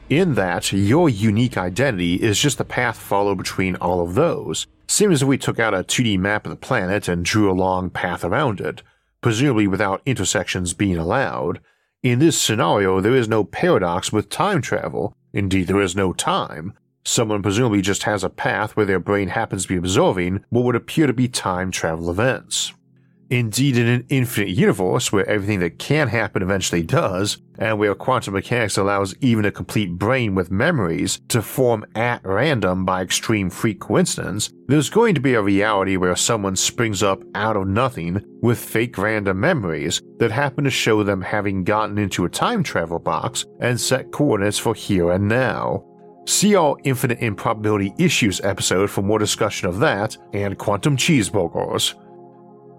In 0.09 0.35
that, 0.35 0.73
your 0.73 1.07
unique 1.07 1.57
identity 1.57 2.15
is 2.15 2.37
just 2.37 2.57
the 2.57 2.65
path 2.65 2.97
followed 2.97 3.37
between 3.37 3.75
all 3.77 4.01
of 4.01 4.15
those. 4.15 4.67
Seems 4.87 5.13
as 5.13 5.21
if 5.21 5.27
we 5.27 5.37
took 5.37 5.59
out 5.59 5.73
a 5.73 5.77
2D 5.77 6.19
map 6.19 6.45
of 6.45 6.49
the 6.49 6.57
planet 6.57 7.07
and 7.07 7.23
drew 7.23 7.49
a 7.49 7.53
long 7.53 7.89
path 7.89 8.25
around 8.25 8.59
it, 8.59 8.83
presumably 9.21 9.65
without 9.65 10.01
intersections 10.05 10.73
being 10.73 10.97
allowed. 10.97 11.61
In 12.03 12.19
this 12.19 12.39
scenario, 12.39 12.99
there 12.99 13.15
is 13.15 13.29
no 13.29 13.45
paradox 13.45 14.11
with 14.11 14.29
time 14.29 14.61
travel. 14.61 15.15
Indeed, 15.31 15.67
there 15.67 15.81
is 15.81 15.95
no 15.95 16.11
time. 16.11 16.73
Someone 17.05 17.41
presumably 17.41 17.81
just 17.81 18.03
has 18.03 18.23
a 18.23 18.29
path 18.29 18.75
where 18.75 18.85
their 18.85 18.99
brain 18.99 19.29
happens 19.29 19.63
to 19.63 19.69
be 19.69 19.77
observing 19.77 20.43
what 20.49 20.65
would 20.65 20.75
appear 20.75 21.07
to 21.07 21.13
be 21.13 21.27
time 21.29 21.71
travel 21.71 22.09
events. 22.09 22.73
Indeed, 23.29 23.77
in 23.77 23.87
an 23.87 24.05
infinite 24.09 24.49
universe 24.49 25.11
where 25.11 25.27
everything 25.27 25.59
that 25.61 25.79
can 25.79 26.07
happen 26.07 26.43
eventually 26.43 26.83
does, 26.83 27.37
and 27.57 27.79
where 27.79 27.95
quantum 27.95 28.33
mechanics 28.33 28.77
allows 28.77 29.15
even 29.21 29.45
a 29.45 29.51
complete 29.51 29.97
brain 29.97 30.35
with 30.35 30.51
memories 30.51 31.19
to 31.29 31.41
form 31.41 31.85
at 31.95 32.23
random 32.23 32.85
by 32.85 33.01
extreme 33.01 33.49
freak 33.49 33.79
coincidence, 33.79 34.51
there's 34.67 34.89
going 34.89 35.15
to 35.15 35.21
be 35.21 35.33
a 35.33 35.41
reality 35.41 35.97
where 35.97 36.15
someone 36.15 36.55
springs 36.55 37.01
up 37.01 37.23
out 37.35 37.55
of 37.55 37.67
nothing 37.67 38.21
with 38.41 38.59
fake 38.59 38.97
random 38.97 39.39
memories 39.39 40.01
that 40.19 40.31
happen 40.31 40.63
to 40.63 40.69
show 40.69 41.03
them 41.03 41.21
having 41.21 41.63
gotten 41.63 41.97
into 41.97 42.25
a 42.25 42.29
time 42.29 42.63
travel 42.63 42.99
box 42.99 43.45
and 43.59 43.79
set 43.79 44.11
coordinates 44.11 44.59
for 44.59 44.75
here 44.75 45.11
and 45.11 45.27
now. 45.27 45.83
See 46.25 46.55
our 46.55 46.77
Infinite 46.85 47.19
Improbability 47.19 47.93
Issues 47.97 48.39
episode 48.41 48.89
for 48.89 49.01
more 49.01 49.19
discussion 49.19 49.67
of 49.67 49.79
that 49.79 50.15
and 50.31 50.57
quantum 50.57 50.95
cheeseburgers. 50.95 51.95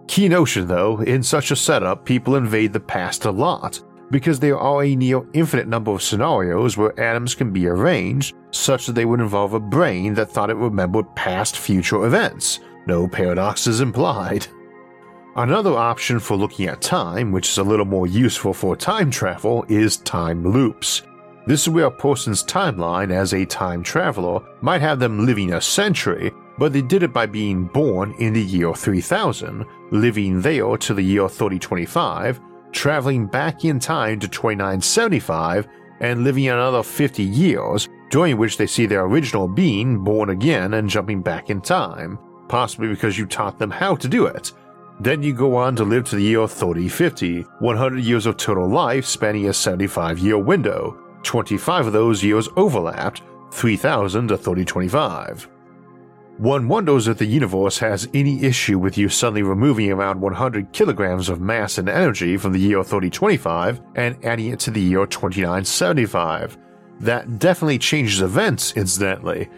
Key 0.06 0.28
notion 0.28 0.66
though, 0.66 1.00
in 1.00 1.22
such 1.22 1.50
a 1.50 1.56
setup, 1.56 2.04
people 2.04 2.36
invade 2.36 2.72
the 2.72 2.80
past 2.80 3.24
a 3.24 3.30
lot, 3.30 3.80
because 4.10 4.38
there 4.38 4.58
are 4.58 4.84
a 4.84 4.94
near 4.94 5.22
infinite 5.32 5.66
number 5.66 5.90
of 5.90 6.02
scenarios 6.02 6.76
where 6.76 6.98
atoms 7.00 7.34
can 7.34 7.52
be 7.52 7.66
arranged 7.66 8.34
such 8.50 8.86
that 8.86 8.92
they 8.92 9.04
would 9.06 9.20
involve 9.20 9.54
a 9.54 9.60
brain 9.60 10.14
that 10.14 10.30
thought 10.30 10.50
it 10.50 10.56
remembered 10.56 11.14
past 11.16 11.56
future 11.56 12.04
events. 12.04 12.60
No 12.86 13.08
paradoxes 13.08 13.80
implied. 13.80 14.46
Another 15.36 15.72
option 15.72 16.20
for 16.20 16.36
looking 16.36 16.66
at 16.66 16.80
time, 16.80 17.32
which 17.32 17.48
is 17.48 17.58
a 17.58 17.64
little 17.64 17.86
more 17.86 18.06
useful 18.06 18.54
for 18.54 18.76
time 18.76 19.10
travel, 19.10 19.64
is 19.68 19.96
time 19.96 20.46
loops. 20.48 21.02
This 21.46 21.62
is 21.62 21.68
where 21.68 21.90
person's 21.90 22.42
timeline 22.42 23.10
as 23.10 23.34
a 23.34 23.44
time 23.44 23.82
traveler 23.82 24.40
might 24.62 24.80
have 24.80 24.98
them 24.98 25.26
living 25.26 25.52
a 25.52 25.60
century, 25.60 26.32
but 26.56 26.72
they 26.72 26.80
did 26.80 27.02
it 27.02 27.12
by 27.12 27.26
being 27.26 27.66
born 27.66 28.14
in 28.18 28.32
the 28.32 28.42
year 28.42 28.72
3000, 28.74 29.66
living 29.90 30.40
there 30.40 30.76
to 30.78 30.94
the 30.94 31.02
year 31.02 31.28
3025, 31.28 32.40
traveling 32.72 33.26
back 33.26 33.64
in 33.66 33.78
time 33.78 34.18
to 34.20 34.28
2975, 34.28 35.68
and 36.00 36.24
living 36.24 36.48
another 36.48 36.82
50 36.82 37.22
years, 37.22 37.88
during 38.10 38.38
which 38.38 38.56
they 38.56 38.66
see 38.66 38.86
their 38.86 39.04
original 39.04 39.46
being 39.46 40.02
born 40.02 40.30
again 40.30 40.74
and 40.74 40.88
jumping 40.88 41.20
back 41.20 41.50
in 41.50 41.60
time, 41.60 42.18
possibly 42.48 42.88
because 42.88 43.18
you 43.18 43.26
taught 43.26 43.58
them 43.58 43.70
how 43.70 43.94
to 43.96 44.08
do 44.08 44.24
it. 44.24 44.52
Then 45.00 45.22
you 45.22 45.34
go 45.34 45.56
on 45.56 45.76
to 45.76 45.84
live 45.84 46.04
to 46.04 46.16
the 46.16 46.22
year 46.22 46.46
3050, 46.46 47.42
100 47.42 47.98
years 48.02 48.26
of 48.26 48.36
total 48.36 48.68
life 48.68 49.04
spanning 49.04 49.48
a 49.48 49.52
75 49.52 50.18
year 50.20 50.38
window. 50.38 51.03
25 51.24 51.88
of 51.88 51.92
those 51.92 52.22
years 52.22 52.48
overlapped, 52.56 53.22
3000 53.52 54.28
to 54.28 54.36
3025. 54.36 55.48
One 56.38 56.66
wonders 56.66 57.06
if 57.06 57.18
the 57.18 57.24
universe 57.24 57.78
has 57.78 58.08
any 58.12 58.42
issue 58.42 58.76
with 58.78 58.98
you 58.98 59.08
suddenly 59.08 59.44
removing 59.44 59.92
around 59.92 60.20
100 60.20 60.72
kilograms 60.72 61.28
of 61.28 61.40
mass 61.40 61.78
and 61.78 61.88
energy 61.88 62.36
from 62.36 62.52
the 62.52 62.58
year 62.58 62.82
3025 62.82 63.80
and 63.94 64.16
adding 64.24 64.48
it 64.48 64.58
to 64.60 64.72
the 64.72 64.80
year 64.80 65.06
2975. 65.06 66.58
That 66.98 67.38
definitely 67.38 67.78
changes 67.78 68.20
events, 68.20 68.72
incidentally. 68.76 69.48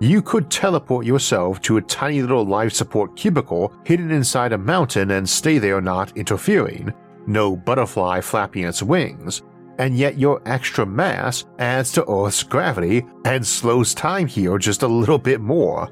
You 0.00 0.20
could 0.20 0.50
teleport 0.50 1.06
yourself 1.06 1.60
to 1.62 1.76
a 1.76 1.82
tiny 1.82 2.20
little 2.20 2.44
life 2.44 2.72
support 2.72 3.16
cubicle 3.16 3.72
hidden 3.84 4.10
inside 4.10 4.52
a 4.52 4.58
mountain 4.58 5.12
and 5.12 5.28
stay 5.28 5.58
there 5.58 5.80
not 5.80 6.16
interfering. 6.16 6.92
No 7.28 7.56
butterfly 7.56 8.20
flapping 8.22 8.64
its 8.64 8.82
wings. 8.82 9.42
And 9.78 9.96
yet 9.96 10.18
your 10.18 10.42
extra 10.44 10.84
mass 10.84 11.44
adds 11.58 11.92
to 11.92 12.10
Earth's 12.10 12.42
gravity 12.42 13.06
and 13.24 13.46
slows 13.46 13.94
time 13.94 14.26
here 14.26 14.58
just 14.58 14.82
a 14.82 14.88
little 14.88 15.18
bit 15.18 15.40
more. 15.40 15.88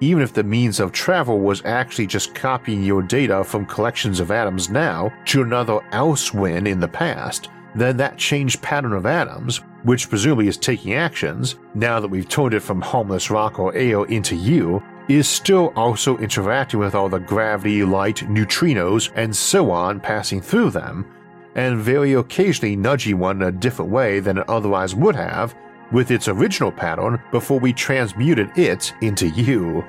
Even 0.00 0.22
if 0.22 0.34
the 0.34 0.44
means 0.44 0.80
of 0.80 0.92
travel 0.92 1.40
was 1.40 1.64
actually 1.64 2.06
just 2.06 2.34
copying 2.34 2.82
your 2.82 3.02
data 3.02 3.42
from 3.42 3.64
collections 3.64 4.20
of 4.20 4.30
atoms 4.30 4.68
now 4.68 5.10
to 5.26 5.42
another 5.42 5.80
else 5.92 6.34
when 6.34 6.66
in 6.66 6.80
the 6.80 6.88
past, 6.88 7.48
then 7.74 7.96
that 7.96 8.18
changed 8.18 8.62
pattern 8.62 8.92
of 8.92 9.06
atoms, 9.06 9.60
which 9.84 10.08
presumably 10.08 10.48
is 10.48 10.56
taking 10.56 10.94
actions, 10.94 11.56
now 11.74 12.00
that 12.00 12.08
we've 12.08 12.28
turned 12.28 12.54
it 12.54 12.60
from 12.60 12.80
harmless 12.80 13.30
rock 13.30 13.58
or 13.58 13.74
air 13.74 14.04
into 14.06 14.36
you, 14.36 14.82
is 15.08 15.28
still 15.28 15.72
also 15.76 16.16
interacting 16.18 16.80
with 16.80 16.94
all 16.94 17.08
the 17.08 17.18
gravity, 17.18 17.84
light, 17.84 18.16
neutrinos, 18.16 19.10
and 19.16 19.34
so 19.34 19.70
on 19.70 20.00
passing 20.00 20.40
through 20.40 20.70
them, 20.70 21.13
and 21.54 21.78
very 21.80 22.14
occasionally 22.14 22.76
nudging 22.76 23.18
one 23.18 23.42
in 23.42 23.48
a 23.48 23.52
different 23.52 23.90
way 23.90 24.20
than 24.20 24.38
it 24.38 24.48
otherwise 24.48 24.94
would 24.94 25.14
have, 25.14 25.54
with 25.92 26.10
its 26.10 26.28
original 26.28 26.72
pattern 26.72 27.22
before 27.30 27.60
we 27.60 27.72
transmuted 27.72 28.50
it 28.56 28.92
into 29.00 29.28
you. 29.28 29.84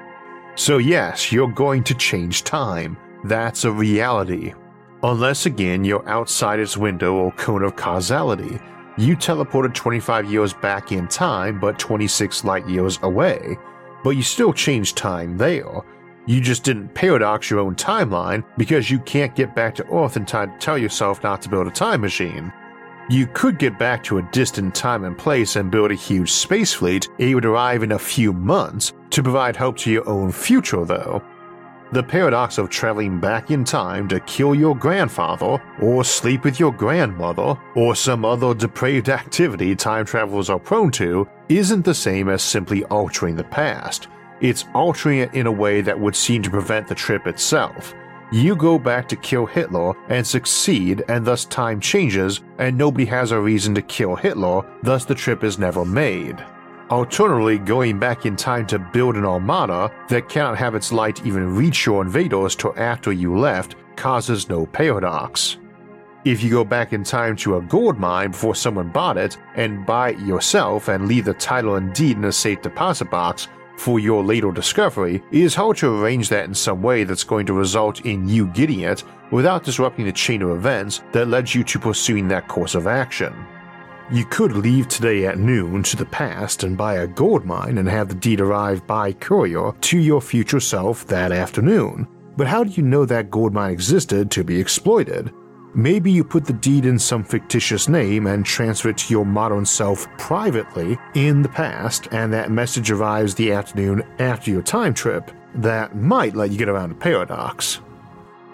So, 0.55 0.77
yes, 0.77 1.31
you're 1.31 1.51
going 1.51 1.83
to 1.85 1.93
change 1.95 2.43
time. 2.43 2.97
That's 3.23 3.65
a 3.65 3.71
reality. 3.71 4.53
Unless 5.03 5.45
again 5.45 5.83
you're 5.83 6.07
outside 6.07 6.59
its 6.59 6.77
window 6.77 7.15
or 7.15 7.31
cone 7.33 7.63
of 7.63 7.75
causality. 7.75 8.59
You 8.97 9.17
teleported 9.17 9.73
25 9.73 10.31
years 10.31 10.53
back 10.53 10.91
in 10.91 11.07
time, 11.07 11.59
but 11.59 11.77
26 11.77 12.45
light 12.45 12.67
years 12.67 12.97
away. 13.03 13.57
But 14.03 14.11
you 14.11 14.23
still 14.23 14.53
changed 14.53 14.95
time 14.95 15.37
there. 15.37 15.81
You 16.27 16.41
just 16.41 16.63
didn't 16.63 16.93
paradox 16.95 17.51
your 17.51 17.59
own 17.59 17.75
timeline 17.75 18.43
because 18.57 18.89
you 18.89 18.97
can't 18.99 19.35
get 19.35 19.55
back 19.55 19.75
to 19.75 19.87
Earth 19.93 20.17
in 20.17 20.25
time 20.25 20.51
to 20.51 20.57
tell 20.57 20.77
yourself 20.77 21.21
not 21.21 21.41
to 21.43 21.49
build 21.49 21.67
a 21.67 21.71
time 21.71 22.01
machine. 22.01 22.51
You 23.09 23.27
could 23.27 23.59
get 23.59 23.77
back 23.77 24.03
to 24.05 24.17
a 24.17 24.27
distant 24.31 24.73
time 24.73 25.03
and 25.03 25.15
place 25.15 25.55
and 25.55 25.69
build 25.69 25.91
a 25.91 25.95
huge 25.95 26.31
space 26.31 26.73
fleet, 26.73 27.07
it 27.19 27.35
would 27.35 27.45
arrive 27.45 27.83
in 27.83 27.91
a 27.91 27.99
few 27.99 28.33
months 28.33 28.93
to 29.11 29.21
provide 29.21 29.55
hope 29.55 29.77
to 29.77 29.91
your 29.91 30.09
own 30.09 30.31
future, 30.31 30.83
though. 30.83 31.21
The 31.91 32.01
paradox 32.01 32.57
of 32.57 32.71
traveling 32.71 33.19
back 33.19 33.51
in 33.51 33.63
time 33.63 34.07
to 34.07 34.19
kill 34.21 34.55
your 34.55 34.75
grandfather, 34.75 35.61
or 35.79 36.03
sleep 36.03 36.43
with 36.43 36.59
your 36.59 36.71
grandmother, 36.71 37.55
or 37.75 37.95
some 37.95 38.25
other 38.25 38.55
depraved 38.55 39.09
activity 39.09 39.75
time 39.75 40.05
travelers 40.05 40.49
are 40.49 40.57
prone 40.57 40.89
to, 40.93 41.27
isn't 41.47 41.85
the 41.85 41.93
same 41.93 42.27
as 42.27 42.41
simply 42.41 42.83
altering 42.85 43.35
the 43.35 43.43
past. 43.43 44.07
It's 44.41 44.65
altering 44.73 45.19
it 45.19 45.33
in 45.33 45.47
a 45.47 45.51
way 45.51 45.81
that 45.81 45.99
would 45.99 46.15
seem 46.15 46.41
to 46.43 46.49
prevent 46.49 46.87
the 46.87 46.95
trip 46.95 47.27
itself 47.27 47.93
you 48.31 48.55
go 48.55 48.79
back 48.79 49.07
to 49.07 49.15
kill 49.15 49.45
Hitler 49.45 49.93
and 50.09 50.25
succeed, 50.25 51.03
and 51.07 51.25
thus 51.25 51.45
time 51.45 51.79
changes, 51.79 52.41
and 52.57 52.77
nobody 52.77 53.05
has 53.05 53.31
a 53.31 53.39
reason 53.39 53.75
to 53.75 53.81
kill 53.81 54.15
Hitler, 54.15 54.65
thus 54.83 55.05
the 55.05 55.15
trip 55.15 55.43
is 55.43 55.59
never 55.59 55.85
made. 55.85 56.43
Alternatively, 56.89 57.57
going 57.59 57.99
back 57.99 58.25
in 58.25 58.35
time 58.35 58.67
to 58.67 58.79
build 58.79 59.15
an 59.15 59.25
armada 59.25 59.91
that 60.09 60.29
cannot 60.29 60.57
have 60.57 60.75
its 60.75 60.91
light 60.91 61.25
even 61.25 61.55
reach 61.55 61.85
your 61.85 62.01
invaders 62.01 62.55
till 62.55 62.73
after 62.77 63.11
you 63.11 63.37
left 63.37 63.75
causes 63.95 64.49
no 64.49 64.65
paradox. 64.65 65.57
If 66.25 66.43
you 66.43 66.49
go 66.49 66.63
back 66.63 66.93
in 66.93 67.03
time 67.03 67.35
to 67.37 67.57
a 67.57 67.61
gold 67.61 67.99
mine 67.99 68.31
before 68.31 68.55
someone 68.55 68.89
bought 68.89 69.17
it 69.17 69.37
and 69.55 69.85
buy 69.85 70.09
it 70.09 70.19
yourself 70.19 70.89
and 70.89 71.07
leave 71.07 71.25
the 71.25 71.33
title 71.35 71.75
and 71.75 71.93
deed 71.93 72.17
in 72.17 72.25
a 72.25 72.31
safe 72.31 72.61
deposit 72.61 73.09
box, 73.11 73.47
for 73.77 73.99
your 73.99 74.23
later 74.23 74.51
discovery, 74.51 75.23
is 75.31 75.55
how 75.55 75.73
to 75.73 76.01
arrange 76.01 76.29
that 76.29 76.45
in 76.45 76.53
some 76.53 76.81
way 76.81 77.03
that's 77.03 77.23
going 77.23 77.45
to 77.45 77.53
result 77.53 78.05
in 78.05 78.27
you 78.27 78.47
getting 78.47 78.81
it 78.81 79.03
without 79.31 79.63
disrupting 79.63 80.05
the 80.05 80.11
chain 80.11 80.41
of 80.41 80.51
events 80.51 81.01
that 81.11 81.27
led 81.27 81.53
you 81.53 81.63
to 81.63 81.79
pursuing 81.79 82.27
that 82.27 82.47
course 82.47 82.75
of 82.75 82.87
action. 82.87 83.33
You 84.11 84.23
could 84.25 84.53
leave 84.53 84.87
today 84.87 85.25
at 85.25 85.39
noon 85.39 85.81
to 85.83 85.97
the 85.97 86.05
past 86.05 86.63
and 86.63 86.77
buy 86.77 86.97
a 86.97 87.07
gold 87.07 87.43
mine 87.43 87.79
and 87.79 87.89
have 87.89 88.07
the 88.07 88.15
deed 88.15 88.39
arrive 88.39 88.85
by 88.85 89.13
courier 89.13 89.71
to 89.71 89.97
your 89.97 90.21
future 90.21 90.59
self 90.59 91.07
that 91.07 91.31
afternoon. 91.31 92.07
But 92.37 92.47
how 92.47 92.63
do 92.63 92.69
you 92.69 92.83
know 92.83 93.05
that 93.05 93.31
gold 93.31 93.53
mine 93.53 93.71
existed 93.71 94.29
to 94.31 94.43
be 94.43 94.59
exploited? 94.59 95.33
Maybe 95.75 96.11
you 96.11 96.23
put 96.23 96.45
the 96.45 96.53
deed 96.53 96.85
in 96.85 96.97
some 96.97 97.23
fictitious 97.23 97.87
name 97.89 98.27
and 98.27 98.45
transfer 98.45 98.89
it 98.89 98.97
to 98.99 99.13
your 99.13 99.25
modern 99.25 99.65
self 99.65 100.07
privately 100.17 100.97
in 101.13 101.41
the 101.41 101.49
past, 101.49 102.07
and 102.11 102.33
that 102.33 102.49
message 102.49 102.89
arrives 102.89 103.35
the 103.35 103.51
afternoon 103.51 104.01
after 104.19 104.49
your 104.49 104.61
time 104.61 104.93
trip. 104.93 105.31
That 105.53 105.95
might 105.95 106.35
let 106.35 106.51
you 106.51 106.57
get 106.57 106.69
around 106.69 106.91
a 106.91 106.95
paradox. 106.95 107.81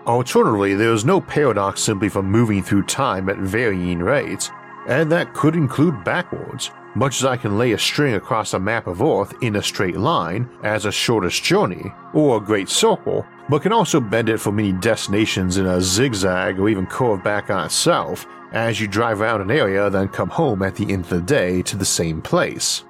Alternatively, 0.08 0.74
there 0.74 0.94
is 0.94 1.06
no 1.06 1.22
paradox 1.22 1.82
simply 1.82 2.10
for 2.10 2.24
moving 2.24 2.64
through 2.64 2.84
time 2.84 3.30
at 3.30 3.38
varying 3.38 4.00
rates 4.00 4.50
and 4.88 5.12
that 5.12 5.34
could 5.34 5.56
include 5.56 6.04
backwards, 6.04 6.72
much 6.96 7.18
as 7.18 7.26
I 7.26 7.38
can 7.38 7.58
lay 7.58 7.72
a 7.72 7.78
string 7.78 8.16
across 8.16 8.54
a 8.54 8.60
map 8.60 8.88
of 8.88 9.02
Earth 9.02 9.34
in 9.42 9.56
a 9.56 9.64
straight 9.64 9.98
line 9.98 10.50
as 10.64 10.86
a 10.86 10.92
shortest 10.92 11.44
journey, 11.44 11.92
or 12.14 12.38
a 12.38 12.42
great 12.42 12.70
circle, 12.70 13.26
but 13.50 13.62
can 13.62 13.74
also 13.74 14.00
bend 14.00 14.30
it 14.30 14.40
for 14.40 14.52
many 14.52 14.72
destinations 14.74 15.58
in 15.58 15.66
a 15.66 15.82
zigzag 15.82 16.60
or 16.60 16.70
even 16.70 16.86
curve 16.86 17.24
back 17.24 17.50
on 17.50 17.66
itself 17.66 18.26
as 18.52 18.80
you 18.80 18.88
drive 18.88 19.22
around 19.22 19.42
an 19.42 19.52
area 19.52 19.90
then 19.90 20.08
come 20.08 20.30
home 20.30 20.62
at 20.62 20.76
the 20.76 20.92
end 20.92 21.04
of 21.04 21.10
the 21.10 21.22
day 21.22 21.62
to 21.62 21.78
the 21.78 21.86
same 21.86 22.22
place. 22.22 22.84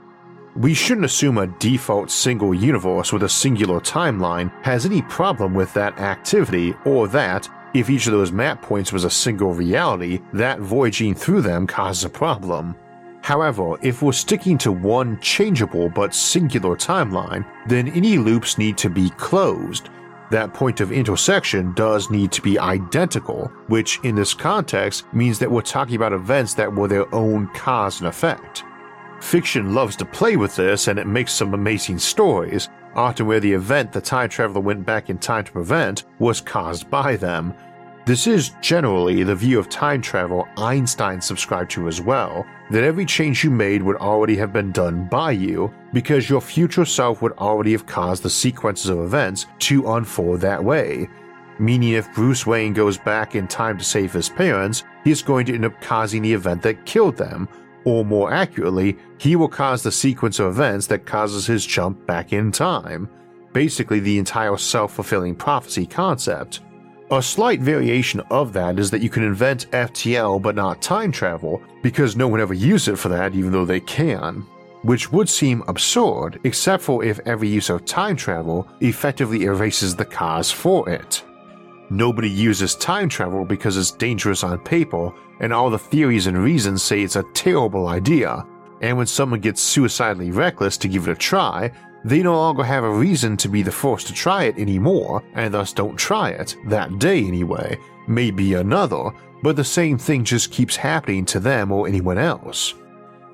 We 0.56 0.74
shouldn't 0.74 1.06
assume 1.06 1.38
a 1.38 1.48
default 1.48 2.12
single 2.12 2.54
universe 2.54 3.14
with 3.14 3.24
a 3.24 3.30
singular 3.30 3.80
timeline 3.80 4.52
has 4.64 4.86
any 4.86 5.02
problem 5.04 5.54
with 5.54 5.74
that 5.76 5.98
activity 6.00 6.74
or 6.84 7.08
that, 7.10 7.48
if 7.74 7.90
each 7.90 8.08
of 8.08 8.12
those 8.12 8.34
map 8.34 8.62
points 8.62 8.92
was 8.92 9.06
a 9.06 9.10
single 9.10 9.54
reality, 9.54 10.20
that 10.34 10.60
voyaging 10.60 11.16
through 11.16 11.42
them 11.42 11.66
causes 11.66 12.04
a 12.04 12.10
problem. 12.10 12.76
However, 13.22 13.78
if 13.82 14.02
we're 14.02 14.14
sticking 14.14 14.58
to 14.60 14.72
one 14.72 15.20
changeable 15.20 15.90
but 15.90 16.14
singular 16.14 16.76
timeline, 16.76 17.46
then 17.68 17.90
any 17.90 18.18
loops 18.18 18.58
need 18.58 18.78
to 18.80 18.90
be 18.90 19.10
closed. 19.12 19.90
That 20.32 20.54
point 20.54 20.80
of 20.80 20.92
intersection 20.92 21.74
does 21.74 22.10
need 22.10 22.32
to 22.32 22.42
be 22.42 22.58
identical, 22.58 23.52
which 23.68 24.00
in 24.04 24.16
this 24.16 24.34
context 24.34 25.06
means 25.14 25.38
that 25.40 25.52
we're 25.52 25.62
talking 25.62 25.98
about 25.98 26.14
events 26.14 26.54
that 26.56 26.74
were 26.74 26.88
their 26.88 27.14
own 27.14 27.48
cause 27.48 28.00
and 28.00 28.08
effect. 28.08 28.64
Fiction 29.20 29.76
loves 29.76 29.96
to 29.98 30.06
play 30.06 30.38
with 30.38 30.56
this 30.56 30.88
and 30.88 30.98
it 30.98 31.06
makes 31.06 31.32
some 31.32 31.54
amazing 31.54 32.00
stories, 32.00 32.70
often 32.96 33.28
where 33.28 33.40
the 33.40 33.52
event 33.52 33.92
the 33.92 34.02
time 34.02 34.30
traveler 34.30 34.62
went 34.62 34.86
back 34.86 35.10
in 35.10 35.18
time 35.18 35.44
to 35.44 35.52
prevent 35.52 36.06
was 36.20 36.42
caused 36.42 36.90
by 36.90 37.16
them. 37.18 37.54
This 38.04 38.26
is 38.26 38.56
generally 38.62 39.22
the 39.24 39.36
view 39.36 39.60
of 39.60 39.70
time 39.70 40.02
travel 40.02 40.48
Einstein 40.58 41.22
subscribed 41.22 41.70
to 41.72 41.88
as 41.88 42.02
well, 42.02 42.48
that 42.72 42.84
every 42.84 43.06
change 43.06 43.44
you 43.44 43.52
made 43.52 43.84
would 43.84 43.98
already 43.98 44.36
have 44.38 44.52
been 44.52 44.72
done 44.72 45.06
by 45.06 45.32
you, 45.32 45.72
because 45.94 46.28
your 46.28 46.42
future 46.42 46.86
self 46.86 47.22
would 47.22 47.34
already 47.34 47.74
have 47.74 47.86
caused 47.86 48.24
the 48.24 48.30
sequences 48.30 48.90
of 48.90 49.00
events 49.00 49.46
to 49.60 49.94
unfold 49.94 50.42
that 50.42 50.64
way. 50.64 51.08
Meaning, 51.60 51.92
if 51.92 52.12
Bruce 52.16 52.48
Wayne 52.48 52.74
goes 52.74 52.98
back 52.98 53.36
in 53.36 53.48
time 53.48 53.78
to 53.78 53.84
save 53.84 54.12
his 54.12 54.30
parents, 54.30 54.84
he 55.04 55.12
is 55.12 55.22
going 55.22 55.46
to 55.46 55.54
end 55.54 55.66
up 55.66 55.80
causing 55.80 56.24
the 56.24 56.34
event 56.34 56.64
that 56.64 56.88
killed 56.88 57.18
them, 57.18 57.48
or 57.86 58.04
more 58.04 58.34
accurately, 58.34 58.98
he 59.20 59.36
will 59.36 59.48
cause 59.48 59.84
the 59.84 59.92
sequence 59.92 60.40
of 60.40 60.48
events 60.48 60.88
that 60.88 61.06
causes 61.06 61.46
his 61.46 61.68
jump 61.68 62.04
back 62.08 62.34
in 62.34 62.52
time. 62.52 63.08
Basically, 63.54 64.00
the 64.00 64.18
entire 64.18 64.58
self 64.58 64.94
fulfilling 64.94 65.36
prophecy 65.36 65.86
concept. 65.86 66.62
A 67.12 67.22
slight 67.22 67.60
variation 67.60 68.22
of 68.32 68.54
that 68.54 68.80
is 68.80 68.90
that 68.92 69.02
you 69.02 69.10
can 69.10 69.24
invent 69.24 69.70
FTL 69.72 70.42
but 70.42 70.56
not 70.56 70.82
time 70.82 71.12
travel, 71.12 71.62
because 71.82 72.16
no 72.16 72.26
one 72.26 72.40
ever 72.40 72.54
used 72.54 72.88
it 72.88 72.96
for 72.96 73.10
that 73.10 73.36
even 73.36 73.52
though 73.52 73.66
they 73.66 73.82
can. 73.82 74.46
Which 74.84 75.12
would 75.12 75.28
seem 75.28 75.62
absurd, 75.68 76.40
except 76.46 76.82
for 76.82 77.04
if 77.04 77.20
every 77.26 77.50
use 77.50 77.70
of 77.70 77.84
time 77.84 78.16
travel 78.16 78.66
effectively 78.80 79.44
erases 79.44 79.94
the 79.94 80.06
cause 80.06 80.52
for 80.52 80.88
it. 80.88 81.22
Nobody 81.90 82.30
uses 82.30 82.76
time 82.76 83.10
travel 83.10 83.44
because 83.44 83.76
it's 83.76 83.92
dangerous 83.92 84.46
on 84.46 84.60
paper, 84.60 85.12
and 85.42 85.52
all 85.52 85.70
the 85.70 85.78
theories 85.78 86.28
and 86.28 86.42
reasons 86.42 86.82
say 86.82 87.02
it's 87.02 87.18
a 87.18 87.26
terrible 87.34 87.90
idea. 87.90 88.46
And 88.80 88.98
when 88.98 89.06
someone 89.06 89.42
gets 89.42 89.62
suicidally 89.62 90.32
reckless 90.32 90.78
to 90.78 90.88
give 90.88 91.10
it 91.10 91.12
a 91.12 91.16
try, 91.16 91.74
they 92.04 92.24
no 92.24 92.36
longer 92.36 92.64
have 92.64 92.84
a 92.84 92.90
reason 92.90 93.38
to 93.38 93.50
be 93.50 93.62
the 93.62 93.72
first 93.72 94.08
to 94.08 94.14
try 94.14 94.44
it 94.46 94.58
anymore, 94.58 95.24
and 95.34 95.54
thus 95.54 95.74
don't 95.74 95.98
try 95.98 96.30
it, 96.30 96.56
that 96.68 97.00
day 97.00 97.24
anyway. 97.26 97.78
Maybe 98.08 98.54
another, 98.56 99.12
but 99.44 99.56
the 99.56 99.64
same 99.64 99.98
thing 99.98 100.24
just 100.24 100.52
keeps 100.52 100.76
happening 100.76 101.26
to 101.26 101.40
them 101.40 101.72
or 101.72 101.88
anyone 101.88 102.18
else. 102.18 102.74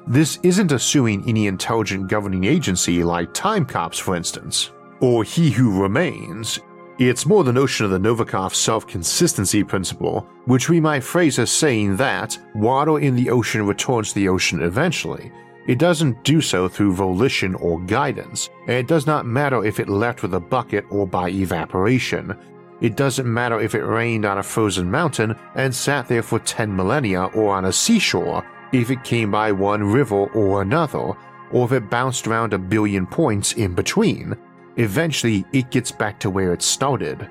This 0.06 0.39
isn't 0.43 0.71
assuming 0.71 1.27
any 1.27 1.47
intelligent 1.47 2.08
governing 2.10 2.45
agency 2.45 3.03
like 3.03 3.34
Time 3.34 3.65
Cops, 3.65 3.99
for 3.99 4.15
instance, 4.15 4.71
or 5.01 5.23
He 5.23 5.51
Who 5.51 5.82
Remains. 5.82 6.60
It's 6.99 7.25
more 7.25 7.43
the 7.43 7.53
notion 7.53 7.86
of 7.86 7.91
the 7.91 7.99
Novikov 7.99 8.56
self 8.56 8.88
consistency 8.88 9.63
principle, 9.63 10.27
which 10.45 10.69
we 10.69 10.80
might 10.80 11.03
phrase 11.03 11.38
as 11.39 11.51
saying 11.51 11.97
that 11.97 12.38
water 12.56 12.99
in 12.99 13.15
the 13.15 13.30
ocean 13.30 13.67
returns 13.67 14.10
to 14.10 14.15
the 14.15 14.30
ocean 14.30 14.63
eventually. 14.63 15.32
It 15.67 15.80
doesn't 15.80 16.23
do 16.23 16.39
so 16.39 16.69
through 16.69 16.93
volition 16.93 17.53
or 17.56 17.82
guidance, 17.82 18.49
and 18.67 18.77
it 18.77 18.88
does 18.88 19.06
not 19.06 19.25
matter 19.25 19.65
if 19.65 19.82
it 19.82 19.89
left 19.89 20.21
with 20.21 20.34
a 20.34 20.39
bucket 20.39 20.86
or 20.89 21.06
by 21.06 21.30
evaporation. 21.30 22.38
It 22.80 22.95
doesn't 22.95 23.32
matter 23.32 23.60
if 23.60 23.75
it 23.75 23.84
rained 23.84 24.25
on 24.25 24.38
a 24.38 24.43
frozen 24.43 24.89
mountain 24.89 25.36
and 25.56 25.75
sat 25.75 26.08
there 26.08 26.23
for 26.23 26.39
10 26.39 26.73
millennia 26.73 27.25
or 27.25 27.53
on 27.53 27.65
a 27.65 27.73
seashore, 27.73 28.45
if 28.71 28.89
it 28.89 29.03
came 29.03 29.30
by 29.30 29.51
one 29.51 29.84
river 29.84 30.27
or 30.27 30.62
another, 30.62 31.13
or 31.51 31.65
if 31.65 31.71
it 31.73 31.89
bounced 31.89 32.27
around 32.27 32.53
a 32.53 32.58
billion 32.58 33.06
points 33.06 33.53
in 33.53 33.73
between. 33.73 34.38
Eventually, 34.77 35.43
it 35.51 35.71
gets 35.71 35.91
back 35.91 36.17
to 36.19 36.30
where 36.30 36.53
it 36.53 36.62
started. 36.62 37.27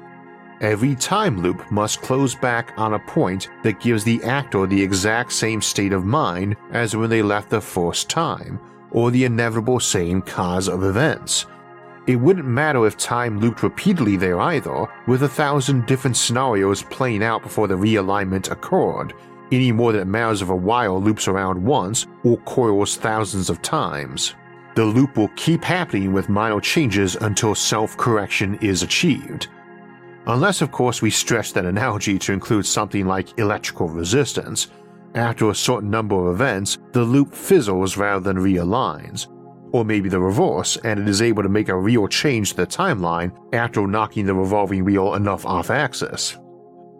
Every 0.63 0.95
time 0.95 1.43
loop 1.43 1.71
must 1.71 2.01
close 2.01 2.35
back 2.35 2.73
on 2.79 2.95
a 2.95 2.99
point 2.99 3.51
that 3.63 3.79
gives 3.79 4.05
the 4.05 4.23
actor 4.25 4.67
the 4.67 4.83
exact 4.83 5.33
same 5.33 5.61
state 5.61 5.93
of 5.93 6.07
mind 6.07 6.57
as 6.73 6.97
when 6.97 7.11
they 7.11 7.21
left 7.21 7.51
the 7.51 7.61
first 7.61 8.09
time, 8.09 8.59
or 8.91 9.11
the 9.11 9.25
inevitable 9.25 9.81
same 9.81 10.23
cause 10.23 10.69
of 10.69 10.83
events. 10.83 11.45
It 12.07 12.17
wouldn't 12.17 12.47
matter 12.47 12.87
if 12.87 12.97
time 12.97 13.39
looped 13.39 13.63
repeatedly 13.63 14.17
there 14.17 14.41
either, 14.41 14.87
with 15.07 15.25
a 15.25 15.29
thousand 15.29 15.85
different 15.85 16.17
scenarios 16.17 16.83
playing 16.85 17.23
out 17.23 17.43
before 17.43 17.69
the 17.69 17.75
realignment 17.75 18.51
occurred, 18.51 19.13
any 19.53 19.73
more 19.73 19.93
than 19.93 20.03
it 20.03 20.07
matters 20.07 20.41
if 20.41 20.49
a 20.49 20.57
wire 20.57 20.93
loops 20.93 21.29
around 21.29 21.63
once 21.63 22.07
or 22.25 22.39
coils 22.39 22.97
thousands 22.97 23.51
of 23.51 23.61
times. 23.61 24.35
The 24.75 24.85
loop 24.85 25.19
will 25.19 25.31
keep 25.37 25.65
happening 25.65 26.15
with 26.15 26.31
minor 26.31 26.61
changes 26.61 27.17
until 27.17 27.55
self 27.55 27.95
correction 27.99 28.55
is 28.63 28.83
achieved. 28.83 29.49
Unless, 30.29 30.61
of 30.61 30.73
course, 30.73 31.03
we 31.03 31.11
stretch 31.11 31.53
that 31.53 31.65
analogy 31.65 32.19
to 32.19 32.33
include 32.33 32.67
something 32.67 33.07
like 33.07 33.39
electrical 33.39 33.89
resistance. 33.89 34.69
After 35.15 35.51
a 35.51 35.55
certain 35.55 35.89
number 35.89 36.17
of 36.17 36.35
events, 36.35 36.79
the 36.93 37.03
loop 37.03 37.33
fizzles 37.33 37.97
rather 37.97 38.21
than 38.21 38.43
realigns. 38.43 39.29
Or 39.73 39.85
maybe 39.85 40.09
the 40.09 40.21
reverse, 40.21 40.77
and 40.79 40.99
it 40.99 41.09
is 41.09 41.23
able 41.23 41.43
to 41.43 41.49
make 41.49 41.69
a 41.69 41.79
real 41.79 42.09
change 42.09 42.51
to 42.51 42.57
the 42.57 42.67
timeline 42.67 43.33
after 43.53 43.87
knocking 43.87 44.27
the 44.27 44.35
revolving 44.35 44.85
wheel 44.85 45.15
enough 45.15 45.47
off 45.47 45.71
axis. 45.71 46.37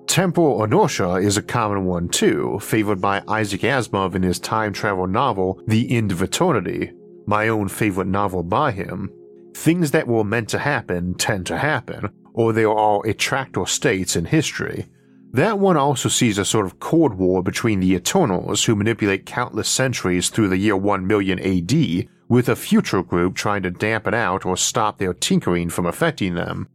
Temporal 0.07 0.63
inertia 0.63 1.15
is 1.15 1.37
a 1.37 1.43
common 1.43 1.85
one 1.85 2.09
too, 2.09 2.59
favored 2.63 3.01
by 3.01 3.23
Isaac 3.27 3.63
Asimov 3.63 4.15
in 4.15 4.23
his 4.23 4.39
time 4.39 4.73
travel 4.73 5.07
novel 5.07 5.61
The 5.67 5.91
End 5.91 6.13
of 6.13 6.23
Eternity, 6.23 6.93
my 7.27 7.49
own 7.49 7.69
favorite 7.69 8.07
novel 8.07 8.45
by 8.45 8.71
him, 8.71 9.11
things 9.55 9.91
that 9.91 10.07
were 10.07 10.23
meant 10.23 10.49
to 10.51 10.59
happen 10.59 11.15
tend 11.15 11.47
to 11.47 11.59
happen, 11.59 12.09
or 12.37 12.53
they 12.53 12.65
are 12.65 13.05
attractor 13.05 13.67
states 13.67 14.15
in 14.15 14.27
history. 14.27 14.87
That 15.33 15.59
one 15.59 15.77
also 15.77 16.09
sees 16.09 16.39
a 16.39 16.45
sort 16.45 16.67
of 16.67 16.79
Cold 16.79 17.15
War 17.15 17.43
between 17.43 17.81
the 17.81 17.95
Eternals, 17.95 18.65
who 18.65 18.77
manipulate 18.77 19.27
countless 19.27 19.69
centuries 19.69 20.29
through 20.29 20.49
the 20.49 20.59
year 20.59 20.77
1 20.77 21.07
million 21.07 21.41
AD, 21.41 22.09
with 22.29 22.49
a 22.49 22.57
future 22.57 23.03
group 23.03 23.35
trying 23.35 23.63
to 23.63 23.71
dampen 23.71 24.15
out 24.15 24.45
or 24.45 24.57
stop 24.57 24.99
their 24.99 25.15
tinkering 25.15 25.71
from 25.71 25.87
affecting 25.87 26.35
them. 26.35 26.69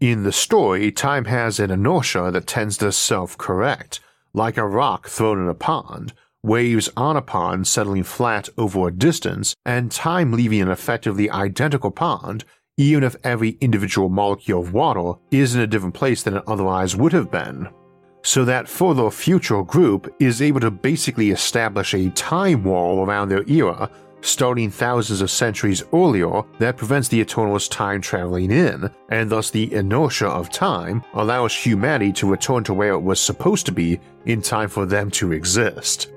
In 0.00 0.22
the 0.22 0.32
story, 0.32 0.92
time 0.92 1.26
has 1.26 1.58
an 1.58 1.70
inertia 1.70 2.30
that 2.32 2.46
tends 2.46 2.78
to 2.78 2.92
self 2.92 3.36
correct, 3.36 4.00
like 4.32 4.56
a 4.56 4.66
rock 4.66 5.08
thrown 5.08 5.42
in 5.42 5.48
a 5.48 5.54
pond, 5.54 6.12
waves 6.42 6.88
on 6.96 7.16
a 7.16 7.22
pond 7.22 7.66
settling 7.66 8.04
flat 8.04 8.48
over 8.56 8.88
a 8.88 8.92
distance, 8.92 9.54
and 9.66 9.90
time 9.90 10.32
leaving 10.32 10.62
an 10.62 10.70
effectively 10.70 11.28
identical 11.30 11.90
pond, 11.90 12.44
even 12.80 13.04
if 13.04 13.14
every 13.24 13.58
individual 13.60 14.08
molecule 14.08 14.62
of 14.62 14.72
water 14.72 15.12
is 15.30 15.54
in 15.54 15.60
a 15.60 15.66
different 15.66 15.94
place 15.94 16.22
than 16.22 16.36
it 16.38 16.42
otherwise 16.46 16.96
would 16.96 17.12
have 17.12 17.30
been. 17.30 17.68
So 18.22 18.44
that 18.46 18.68
further 18.68 19.10
future 19.10 19.62
group 19.62 20.14
is 20.18 20.40
able 20.40 20.60
to 20.60 20.70
basically 20.70 21.30
establish 21.30 21.92
a 21.92 22.08
time 22.10 22.64
wall 22.64 23.04
around 23.04 23.28
their 23.28 23.46
era 23.48 23.90
starting 24.22 24.70
thousands 24.70 25.20
of 25.20 25.30
centuries 25.30 25.82
earlier 25.92 26.42
that 26.58 26.76
prevents 26.76 27.08
the 27.08 27.20
Eternals 27.20 27.68
time 27.68 28.00
traveling 28.00 28.50
in, 28.50 28.90
and 29.10 29.30
thus 29.30 29.50
the 29.50 29.72
inertia 29.72 30.28
of 30.28 30.50
time 30.50 31.02
allows 31.14 31.54
humanity 31.54 32.12
to 32.12 32.30
return 32.30 32.64
to 32.64 32.74
where 32.74 32.92
it 32.92 33.02
was 33.02 33.20
supposed 33.20 33.64
to 33.66 33.72
be 33.72 33.98
in 34.26 34.42
time 34.42 34.68
for 34.68 34.84
them 34.84 35.10
to 35.10 35.32
exist. 35.32 36.09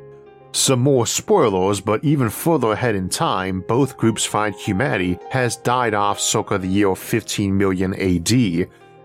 Some 0.55 0.81
more 0.81 1.07
spoilers, 1.07 1.81
but 1.81 2.03
even 2.03 2.29
further 2.29 2.73
ahead 2.73 2.93
in 2.93 3.09
time, 3.09 3.61
both 3.67 3.97
groups 3.97 4.23
find 4.23 4.53
humanity 4.53 5.17
has 5.31 5.55
died 5.55 5.95
off 5.95 6.19
circa 6.19 6.59
the 6.59 6.67
year 6.67 6.95
15 6.95 7.57
million 7.57 7.95
AD, 7.95 8.31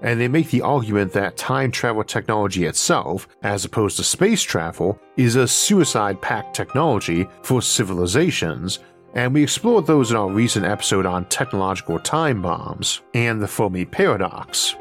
and 0.03 0.21
they 0.21 0.29
make 0.29 0.51
the 0.51 0.61
argument 0.61 1.11
that 1.13 1.39
time 1.39 1.71
travel 1.71 2.05
technology 2.05 2.67
itself, 2.67 3.27
as 3.43 3.65
opposed 3.65 3.97
to 3.97 4.05
space 4.05 4.43
travel, 4.43 5.01
is 5.17 5.37
a 5.37 5.49
suicide 5.49 6.21
pact 6.21 6.55
technology 6.55 7.27
for 7.43 7.63
civilizations, 7.63 8.81
and 9.15 9.33
we 9.33 9.43
explored 9.43 9.87
those 9.87 10.11
in 10.11 10.19
our 10.19 10.31
recent 10.31 10.67
episode 10.67 11.07
on 11.07 11.25
technological 11.31 11.99
time 11.99 12.43
bombs 12.43 13.01
and 13.15 13.41
the 13.41 13.49
Fermi 13.49 13.87
paradox. 13.87 14.77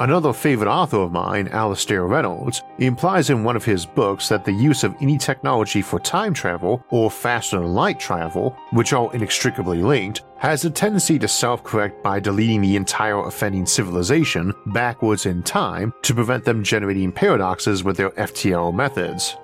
Another 0.00 0.32
favorite 0.32 0.68
author 0.68 0.96
of 0.96 1.12
mine, 1.12 1.46
Alastair 1.48 2.04
Reynolds, 2.04 2.62
implies 2.78 3.30
in 3.30 3.44
one 3.44 3.54
of 3.54 3.64
his 3.64 3.86
books 3.86 4.28
that 4.28 4.44
the 4.44 4.52
use 4.52 4.82
of 4.82 4.96
any 5.00 5.16
technology 5.16 5.82
for 5.82 6.00
time 6.00 6.34
travel 6.34 6.84
or 6.90 7.08
faster 7.08 7.60
than 7.60 7.74
light 7.74 8.00
travel, 8.00 8.56
which 8.72 8.92
are 8.92 9.14
inextricably 9.14 9.82
linked, 9.82 10.22
has 10.36 10.64
a 10.64 10.70
tendency 10.70 11.16
to 11.20 11.28
self 11.28 11.62
correct 11.62 12.02
by 12.02 12.18
deleting 12.18 12.60
the 12.60 12.74
entire 12.74 13.20
offending 13.20 13.66
civilization 13.66 14.52
backwards 14.66 15.26
in 15.26 15.44
time 15.44 15.92
to 16.02 16.12
prevent 16.12 16.44
them 16.44 16.64
generating 16.64 17.12
paradoxes 17.12 17.84
with 17.84 17.96
their 17.96 18.10
FTL 18.10 18.74
methods. 18.74 19.36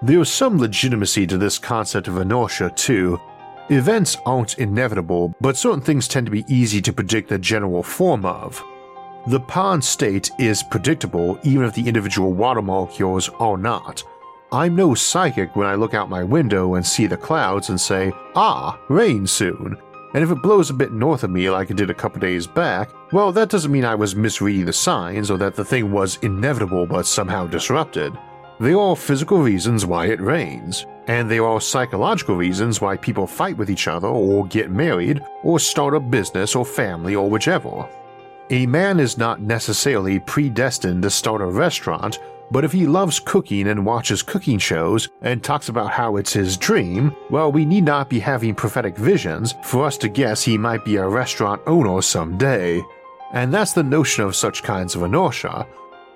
There's 0.00 0.30
some 0.30 0.58
legitimacy 0.58 1.26
to 1.26 1.38
this 1.38 1.58
concept 1.58 2.06
of 2.06 2.18
inertia, 2.18 2.72
too. 2.76 3.20
Events 3.68 4.16
aren't 4.26 4.58
inevitable, 4.58 5.34
but 5.40 5.56
certain 5.56 5.80
things 5.80 6.06
tend 6.06 6.26
to 6.26 6.32
be 6.32 6.44
easy 6.46 6.80
to 6.82 6.92
predict 6.92 7.30
the 7.30 7.38
general 7.38 7.82
form 7.82 8.24
of. 8.24 8.62
The 9.28 9.38
pond 9.38 9.84
state 9.84 10.32
is 10.40 10.64
predictable 10.64 11.38
even 11.44 11.64
if 11.64 11.74
the 11.74 11.86
individual 11.86 12.32
water 12.32 12.60
molecules 12.60 13.28
are 13.38 13.56
not. 13.56 14.02
I'm 14.50 14.74
no 14.74 14.94
psychic 14.94 15.54
when 15.54 15.68
I 15.68 15.76
look 15.76 15.94
out 15.94 16.10
my 16.10 16.24
window 16.24 16.74
and 16.74 16.84
see 16.84 17.06
the 17.06 17.16
clouds 17.16 17.68
and 17.68 17.80
say, 17.80 18.12
ah, 18.34 18.80
rain 18.88 19.28
soon. 19.28 19.76
And 20.14 20.24
if 20.24 20.32
it 20.32 20.42
blows 20.42 20.70
a 20.70 20.74
bit 20.74 20.90
north 20.90 21.22
of 21.22 21.30
me 21.30 21.48
like 21.50 21.70
it 21.70 21.76
did 21.76 21.88
a 21.88 21.94
couple 21.94 22.18
days 22.18 22.48
back, 22.48 22.90
well, 23.12 23.30
that 23.30 23.48
doesn't 23.48 23.70
mean 23.70 23.84
I 23.84 23.94
was 23.94 24.16
misreading 24.16 24.66
the 24.66 24.72
signs 24.72 25.30
or 25.30 25.38
that 25.38 25.54
the 25.54 25.64
thing 25.64 25.92
was 25.92 26.18
inevitable 26.22 26.84
but 26.84 27.06
somehow 27.06 27.46
disrupted. 27.46 28.18
There 28.58 28.78
are 28.78 28.96
physical 28.96 29.38
reasons 29.38 29.86
why 29.86 30.06
it 30.06 30.20
rains, 30.20 30.84
and 31.06 31.30
there 31.30 31.46
are 31.46 31.60
psychological 31.60 32.34
reasons 32.34 32.80
why 32.80 32.96
people 32.96 33.28
fight 33.28 33.56
with 33.56 33.70
each 33.70 33.86
other 33.86 34.08
or 34.08 34.46
get 34.48 34.70
married 34.70 35.22
or 35.44 35.60
start 35.60 35.94
a 35.94 36.00
business 36.00 36.56
or 36.56 36.64
family 36.64 37.14
or 37.14 37.30
whichever. 37.30 37.88
A 38.50 38.66
man 38.66 39.00
is 39.00 39.16
not 39.16 39.40
necessarily 39.40 40.18
predestined 40.18 41.02
to 41.02 41.10
start 41.10 41.40
a 41.40 41.46
restaurant, 41.46 42.18
but 42.50 42.64
if 42.64 42.72
he 42.72 42.86
loves 42.86 43.18
cooking 43.18 43.68
and 43.68 43.86
watches 43.86 44.22
cooking 44.22 44.58
shows 44.58 45.08
and 45.22 45.42
talks 45.42 45.70
about 45.70 45.90
how 45.90 46.16
it's 46.16 46.34
his 46.34 46.58
dream, 46.58 47.16
well, 47.30 47.50
we 47.50 47.64
need 47.64 47.84
not 47.84 48.10
be 48.10 48.20
having 48.20 48.54
prophetic 48.54 48.96
visions 48.96 49.54
for 49.62 49.86
us 49.86 49.96
to 49.98 50.08
guess 50.08 50.42
he 50.42 50.58
might 50.58 50.84
be 50.84 50.96
a 50.96 51.08
restaurant 51.08 51.62
owner 51.66 52.02
someday. 52.02 52.82
And 53.32 53.54
that's 53.54 53.72
the 53.72 53.82
notion 53.82 54.24
of 54.24 54.36
such 54.36 54.62
kinds 54.62 54.94
of 54.94 55.02
inertia, 55.02 55.66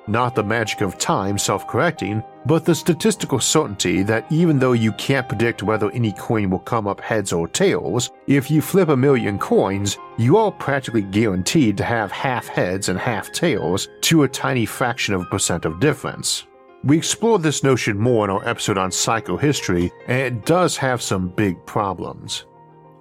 not 0.09 0.35
the 0.35 0.43
magic 0.43 0.81
of 0.81 0.99
time 0.99 1.39
self 1.39 1.67
correcting, 1.67 2.23
but 2.47 2.65
the 2.65 2.75
statistical 2.75 3.41
certainty 3.41 4.03
that 4.03 4.31
even 4.31 4.59
though 4.59 4.73
you 4.73 4.93
can't 4.93 5.29
predict 5.29 5.63
whether 5.63 5.91
any 5.91 6.13
coin 6.13 6.51
will 6.51 6.61
come 6.61 6.87
up 6.87 7.01
heads 7.01 7.33
or 7.33 7.49
tails, 7.49 8.11
if 8.27 8.51
you 8.51 8.61
flip 8.61 8.89
a 8.89 8.97
million 8.97 9.39
coins, 9.39 9.99
you 10.17 10.37
are 10.37 10.53
practically 10.53 11.03
guaranteed 11.03 11.77
to 11.77 11.85
have 11.85 12.13
half 12.13 12.47
heads 12.47 12.89
and 12.89 12.99
half 12.99 13.33
tails 13.33 13.89
to 14.03 14.23
a 14.23 14.29
tiny 14.29 14.67
fraction 14.67 15.15
of 15.15 15.23
a 15.23 15.27
percent 15.27 15.65
of 15.65 15.81
difference. 15.81 16.47
We 16.85 16.97
explored 16.97 17.43
this 17.43 17.65
notion 17.65 17.99
more 17.99 18.25
in 18.25 18.31
our 18.31 18.47
episode 18.49 18.79
on 18.79 18.91
psychohistory, 18.91 19.91
and 20.07 20.21
it 20.21 20.47
does 20.47 20.77
have 20.77 21.03
some 21.03 21.31
big 21.31 21.65
problems. 21.67 22.47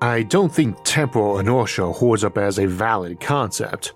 I 0.02 0.24
don't 0.24 0.54
think 0.54 0.78
temporal 0.84 1.40
inertia 1.40 1.92
holds 1.92 2.24
up 2.24 2.38
as 2.38 2.60
a 2.60 2.68
valid 2.68 3.20
concept. 3.20 3.94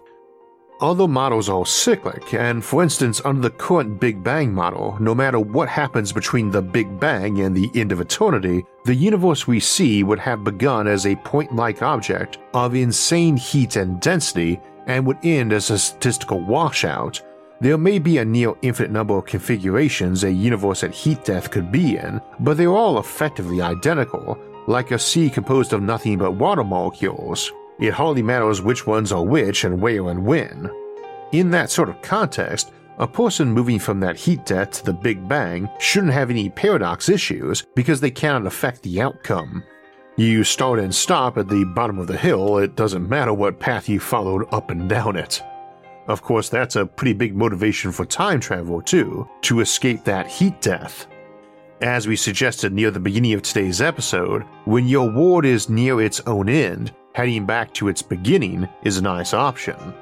Other 0.82 1.10
models 1.10 1.50
are 1.50 1.66
cyclic, 1.66 2.34
and 2.34 2.64
for 2.64 2.82
instance, 2.82 3.22
under 3.26 3.42
the 3.42 3.50
current 3.50 4.00
Big 4.00 4.24
Bang 4.24 4.54
model, 4.54 4.96
no 5.02 5.14
matter 5.14 5.38
what 5.38 5.68
happens 5.68 6.14
between 6.14 6.50
the 6.50 6.62
Big 6.62 7.02
Bang 7.02 7.42
and 7.42 7.54
the 7.54 7.70
end 7.76 7.92
of 7.92 8.00
eternity, 8.00 8.66
the 8.86 8.96
universe 8.96 9.46
we 9.46 9.60
see 9.60 10.04
would 10.04 10.20
have 10.20 10.46
begun 10.46 10.88
as 10.88 11.06
a 11.06 11.18
point 11.18 11.54
like 11.54 11.82
object 11.82 12.38
of 12.54 12.76
insane 12.76 13.36
heat 13.36 13.76
and 13.76 14.00
density 14.00 14.58
and 14.88 15.06
would 15.06 15.18
end 15.22 15.52
as 15.52 15.70
a 15.70 15.78
statistical 15.78 16.40
washout. 16.40 17.22
There 17.60 17.78
may 17.78 18.00
be 18.00 18.20
a 18.20 18.24
near 18.24 18.54
infinite 18.62 18.92
number 18.92 19.18
of 19.18 19.26
configurations 19.26 20.24
a 20.24 20.32
universe 20.32 20.86
at 20.86 20.94
heat 20.94 21.26
death 21.26 21.52
could 21.52 21.74
be 21.74 21.98
in, 21.98 22.22
but 22.40 22.56
they're 22.56 22.70
all 22.70 23.00
effectively 23.00 23.62
identical, 23.62 24.40
like 24.68 24.92
a 24.92 25.00
sea 25.00 25.30
composed 25.30 25.74
of 25.74 25.82
nothing 25.82 26.18
but 26.18 26.36
water 26.36 26.64
molecules 26.64 27.52
it 27.80 27.94
hardly 27.94 28.22
matters 28.22 28.62
which 28.62 28.86
ones 28.86 29.12
are 29.12 29.24
which 29.24 29.64
and 29.64 29.82
where 29.82 30.10
and 30.10 30.26
when. 30.26 30.70
In 31.32 31.52
that 31.52 31.70
sort 31.70 31.90
of 31.90 32.02
context, 32.02 32.72
a 32.98 33.08
person 33.08 33.52
moving 33.52 33.80
from 33.80 34.00
that 34.02 34.18
heat 34.18 34.46
death 34.46 34.72
to 34.72 34.86
the 34.86 34.94
Big 34.94 35.28
Bang 35.28 35.70
shouldn't 35.80 36.14
have 36.14 36.30
any 36.30 36.50
paradox 36.50 37.08
issues 37.08 37.66
because 37.76 38.02
they 38.02 38.12
cannot 38.12 38.46
affect 38.46 38.84
the 38.84 39.02
outcome. 39.02 39.64
You 40.18 40.44
start 40.44 40.80
and 40.80 40.94
stop 40.94 41.38
at 41.38 41.48
the 41.48 41.64
bottom 41.64 41.98
of 41.98 42.08
the 42.08 42.18
hill, 42.18 42.58
it 42.58 42.76
doesn't 42.76 43.08
matter 43.08 43.34
what 43.34 43.60
path 43.60 43.88
you 43.88 44.02
followed 44.02 44.46
up 44.52 44.70
and 44.70 44.90
down 44.90 45.16
it. 45.16 45.42
Of 46.10 46.24
course, 46.24 46.50
that's 46.50 46.76
a 46.76 46.86
pretty 46.86 47.14
big 47.14 47.36
motivation 47.36 47.94
for 47.94 48.04
time 48.04 48.42
travel, 48.42 48.82
too, 48.82 49.30
to 49.44 49.62
escape 49.62 50.04
that 50.04 50.28
heat 50.28 50.60
death. 50.60 51.08
As 51.82 52.08
we 52.08 52.18
suggested 52.18 52.74
near 52.74 52.92
the 52.92 53.00
beginning 53.00 53.32
of 53.34 53.44
today's 53.44 53.80
episode, 53.80 54.44
when 54.66 54.88
your 54.88 55.10
world 55.10 55.46
is 55.46 55.70
near 55.70 56.02
its 56.02 56.20
own 56.28 56.50
end, 56.50 56.92
heading 57.14 57.46
back 57.46 57.74
to 57.74 57.88
its 57.88 58.02
beginning 58.02 58.68
is 58.84 58.98
a 58.98 59.02
nice 59.02 59.34
option. 59.34 59.94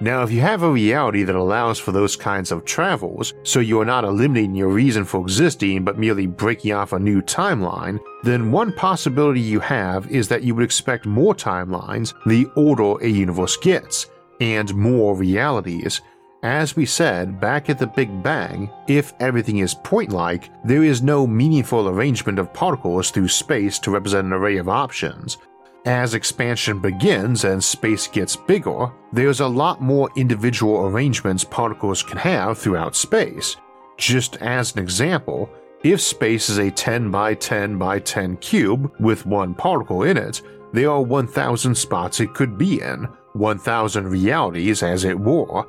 Now, 0.00 0.24
if 0.24 0.32
you 0.32 0.40
have 0.40 0.64
a 0.64 0.70
reality 0.70 1.22
that 1.22 1.36
allows 1.36 1.78
for 1.78 1.92
those 1.92 2.16
kinds 2.16 2.50
of 2.50 2.64
travels, 2.64 3.32
so 3.44 3.60
you 3.60 3.80
are 3.80 3.84
not 3.84 4.04
eliminating 4.04 4.56
your 4.56 4.68
reason 4.68 5.04
for 5.04 5.20
existing 5.20 5.84
but 5.84 5.98
merely 5.98 6.26
breaking 6.26 6.72
off 6.72 6.92
a 6.92 6.98
new 6.98 7.22
timeline, 7.22 8.00
then 8.24 8.50
one 8.50 8.72
possibility 8.72 9.40
you 9.40 9.60
have 9.60 10.10
is 10.10 10.26
that 10.28 10.42
you 10.42 10.54
would 10.54 10.64
expect 10.64 11.06
more 11.06 11.34
timelines 11.34 12.12
the 12.26 12.46
older 12.56 13.00
a 13.04 13.08
universe 13.08 13.56
gets, 13.56 14.06
and 14.40 14.74
more 14.74 15.14
realities. 15.14 16.00
As 16.42 16.76
we 16.76 16.84
said 16.84 17.40
back 17.40 17.70
at 17.70 17.78
the 17.78 17.86
Big 17.86 18.22
Bang, 18.22 18.68
if 18.88 19.14
everything 19.20 19.58
is 19.58 19.74
point 19.74 20.10
like, 20.10 20.50
there 20.64 20.82
is 20.82 21.02
no 21.02 21.26
meaningful 21.26 21.88
arrangement 21.88 22.38
of 22.38 22.52
particles 22.52 23.10
through 23.10 23.28
space 23.28 23.78
to 23.78 23.92
represent 23.92 24.26
an 24.26 24.32
array 24.32 24.58
of 24.58 24.68
options, 24.68 25.38
as 25.84 26.14
expansion 26.14 26.80
begins 26.80 27.44
and 27.44 27.62
space 27.62 28.06
gets 28.06 28.36
bigger, 28.36 28.90
there's 29.12 29.40
a 29.40 29.46
lot 29.46 29.82
more 29.82 30.08
individual 30.16 30.86
arrangements 30.86 31.44
particles 31.44 32.02
can 32.02 32.16
have 32.16 32.58
throughout 32.58 32.96
space. 32.96 33.56
Just 33.98 34.36
as 34.38 34.72
an 34.72 34.82
example, 34.82 35.50
if 35.82 36.00
space 36.00 36.48
is 36.48 36.58
a 36.58 36.70
10 36.70 37.10
by 37.10 37.34
10 37.34 37.76
by 37.76 37.98
10 37.98 38.38
cube 38.38 38.90
with 38.98 39.26
one 39.26 39.54
particle 39.54 40.04
in 40.04 40.16
it, 40.16 40.40
there 40.72 40.90
are 40.90 41.02
1,000 41.02 41.74
spots 41.74 42.18
it 42.18 42.32
could 42.32 42.56
be 42.56 42.80
in, 42.80 43.06
1,000 43.34 44.08
realities 44.08 44.82
as 44.82 45.04
it 45.04 45.18
were. 45.18 45.66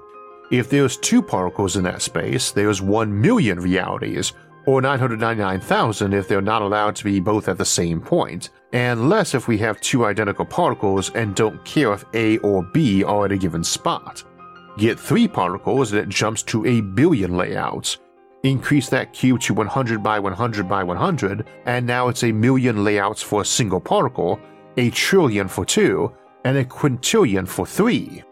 If 0.52 0.70
there's 0.70 0.98
two 0.98 1.22
particles 1.22 1.76
in 1.76 1.84
that 1.84 2.02
space, 2.02 2.52
there's 2.52 2.82
1 2.82 3.20
million 3.20 3.60
realities, 3.60 4.32
or 4.66 4.82
999,000 4.82 6.14
if 6.14 6.28
they're 6.28 6.42
not 6.42 6.62
allowed 6.62 6.96
to 6.96 7.04
be 7.04 7.20
both 7.20 7.48
at 7.48 7.58
the 7.58 7.66
same 7.66 8.02
point, 8.02 8.50
and 8.74 9.10
less 9.10 9.34
if 9.34 9.48
we 9.48 9.58
have 9.58 9.80
two 9.82 10.06
identical 10.06 10.46
particles 10.46 11.12
and 11.12 11.36
don't 11.36 11.64
care 11.66 11.94
if 11.94 12.06
A 12.14 12.38
or 12.40 12.64
B 12.64 13.04
are 13.04 13.26
at 13.26 13.32
a 13.32 13.38
given 13.38 13.64
spot. 13.64 14.24
Get 14.78 15.00
three 15.00 15.28
particles 15.28 15.92
and 15.92 16.02
it 16.02 16.10
jumps 16.10 16.44
to 16.44 16.66
a 16.66 16.82
billion 16.82 17.38
layouts. 17.38 17.98
Increase 18.44 18.90
that 18.90 19.14
cube 19.14 19.42
to 19.42 19.54
100 19.54 20.04
by 20.04 20.20
100 20.20 20.68
by 20.68 20.84
100, 20.84 21.46
and 21.66 21.88
now 21.88 22.10
it's 22.10 22.24
a 22.24 22.32
million 22.32 22.84
layouts 22.84 23.22
for 23.22 23.42
a 23.42 23.46
single 23.46 23.80
particle, 23.80 24.40
a 24.78 24.90
trillion 24.92 25.48
for 25.48 25.66
two, 25.66 26.14
and 26.44 26.58
a 26.58 26.66
quintillion 26.66 27.48
for 27.48 27.66
three. 27.66 28.24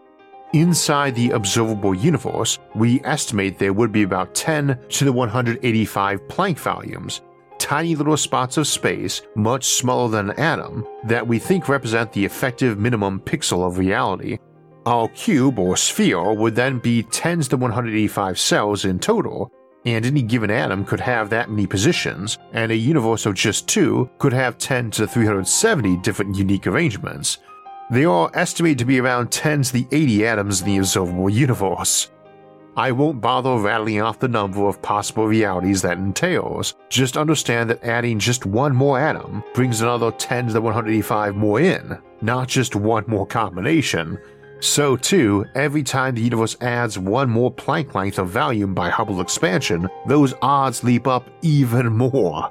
Inside 0.54 1.16
the 1.16 1.32
observable 1.32 1.96
universe, 1.96 2.60
we 2.76 3.02
estimate 3.04 3.58
there 3.58 3.74
would 3.74 3.92
be 3.92 4.04
about 4.04 4.36
10 4.36 4.78
to 4.90 5.04
the 5.04 5.12
185 5.12 6.22
Planck 6.28 6.60
volumes, 6.60 7.22
tiny 7.58 7.96
little 7.96 8.16
spots 8.16 8.58
of 8.58 8.68
space, 8.68 9.24
much 9.36 9.66
smaller 9.66 10.10
than 10.10 10.30
an 10.30 10.40
atom, 10.40 10.88
that 11.06 11.26
we 11.26 11.40
think 11.40 11.68
represent 11.68 12.14
the 12.14 12.24
effective 12.24 12.78
minimum 12.78 13.20
pixel 13.22 13.66
of 13.66 13.80
reality. 13.80 14.38
Our 14.86 15.08
cube 15.08 15.58
or 15.58 15.76
sphere 15.76 16.34
would 16.34 16.54
then 16.54 16.78
be 16.78 17.02
10 17.02 17.42
to 17.42 17.50
the 17.50 17.58
185 17.58 18.40
cells 18.40 18.86
in 18.86 19.00
total, 19.00 19.52
and 19.86 20.06
any 20.06 20.22
given 20.22 20.52
atom 20.52 20.86
could 20.86 21.00
have 21.00 21.32
that 21.32 21.50
many 21.50 21.66
positions, 21.66 22.38
and 22.52 22.72
a 22.72 22.76
universe 22.76 23.26
of 23.26 23.34
just 23.34 23.68
two 23.68 24.08
could 24.20 24.34
have 24.34 24.60
10 24.60 24.92
to 24.92 25.08
370 25.08 25.98
different 25.98 26.36
unique 26.36 26.68
arrangements. 26.68 27.40
They 27.92 28.06
are 28.06 28.32
estimated 28.34 28.80
to 28.80 28.86
be 28.86 29.00
around 29.00 29.32
10 29.32 29.64
to 29.64 29.74
the 29.74 29.88
80 29.92 30.26
atoms 30.26 30.62
in 30.62 30.68
the 30.68 30.78
observable 30.78 31.30
universe. 31.30 32.12
I 32.76 32.92
won't 32.92 33.22
bother 33.22 33.58
rattling 33.58 34.02
off 34.02 34.20
the 34.20 34.28
number 34.28 34.68
of 34.68 34.82
possible 34.82 35.28
realities 35.28 35.84
that 35.84 36.00
entails, 36.00 36.74
just 36.90 37.18
understand 37.18 37.70
that 37.70 37.84
adding 37.84 38.18
just 38.18 38.48
one 38.48 38.76
more 38.76 39.00
atom 39.00 39.44
brings 39.54 39.82
another 39.82 40.12
10 40.12 40.48
to 40.48 40.54
the 40.54 40.62
185 40.62 41.36
more 41.36 41.60
in, 41.60 42.00
not 42.22 42.48
just 42.48 42.76
one 42.76 43.04
more 43.08 43.28
combination, 43.28 44.18
so, 44.64 44.96
too, 44.96 45.46
every 45.56 45.84
time 45.84 46.16
the 46.16 46.22
universe 46.22 46.56
adds 46.62 46.98
one 46.98 47.30
more 47.30 47.54
Planck 47.54 47.94
length 47.96 48.18
of 48.18 48.30
volume 48.30 48.74
by 48.74 48.90
Hubble 48.90 49.20
expansion, 49.20 49.90
those 50.08 50.34
odds 50.42 50.86
leap 50.86 51.06
up 51.06 51.28
even 51.42 51.88
more. 51.88 52.50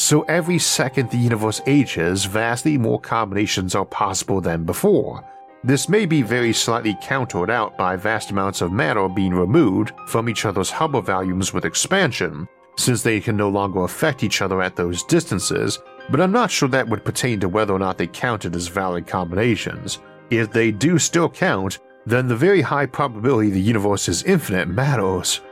So, 0.00 0.22
every 0.22 0.58
second 0.58 1.10
the 1.10 1.18
universe 1.18 1.60
ages, 1.66 2.24
vastly 2.24 2.78
more 2.78 2.98
combinations 2.98 3.74
are 3.74 3.84
possible 3.84 4.40
than 4.40 4.64
before. 4.64 5.22
This 5.62 5.90
may 5.90 6.06
be 6.06 6.22
very 6.22 6.54
slightly 6.54 6.96
countered 7.02 7.50
out 7.50 7.76
by 7.76 7.96
vast 7.96 8.30
amounts 8.30 8.62
of 8.62 8.72
matter 8.72 9.10
being 9.10 9.34
removed 9.34 9.92
from 10.06 10.30
each 10.30 10.46
other's 10.46 10.70
Hubble 10.70 11.02
volumes 11.02 11.52
with 11.52 11.66
expansion, 11.66 12.48
since 12.78 13.02
they 13.02 13.20
can 13.20 13.36
no 13.36 13.50
longer 13.50 13.84
affect 13.84 14.24
each 14.24 14.40
other 14.40 14.62
at 14.62 14.74
those 14.74 15.04
distances, 15.04 15.78
but 16.08 16.18
I'm 16.18 16.32
not 16.32 16.50
sure 16.50 16.70
that 16.70 16.88
would 16.88 17.04
pertain 17.04 17.38
to 17.40 17.50
whether 17.50 17.74
or 17.74 17.78
not 17.78 17.98
they 17.98 18.06
counted 18.06 18.56
as 18.56 18.68
valid 18.68 19.06
combinations. 19.06 19.98
If 20.30 20.50
they 20.50 20.70
do 20.70 20.98
still 20.98 21.28
count, 21.28 21.78
then 22.06 22.26
the 22.26 22.34
very 22.36 22.62
high 22.62 22.86
probability 22.86 23.50
the 23.50 23.60
universe 23.60 24.08
is 24.08 24.22
infinite 24.22 24.68
matters. 24.68 25.42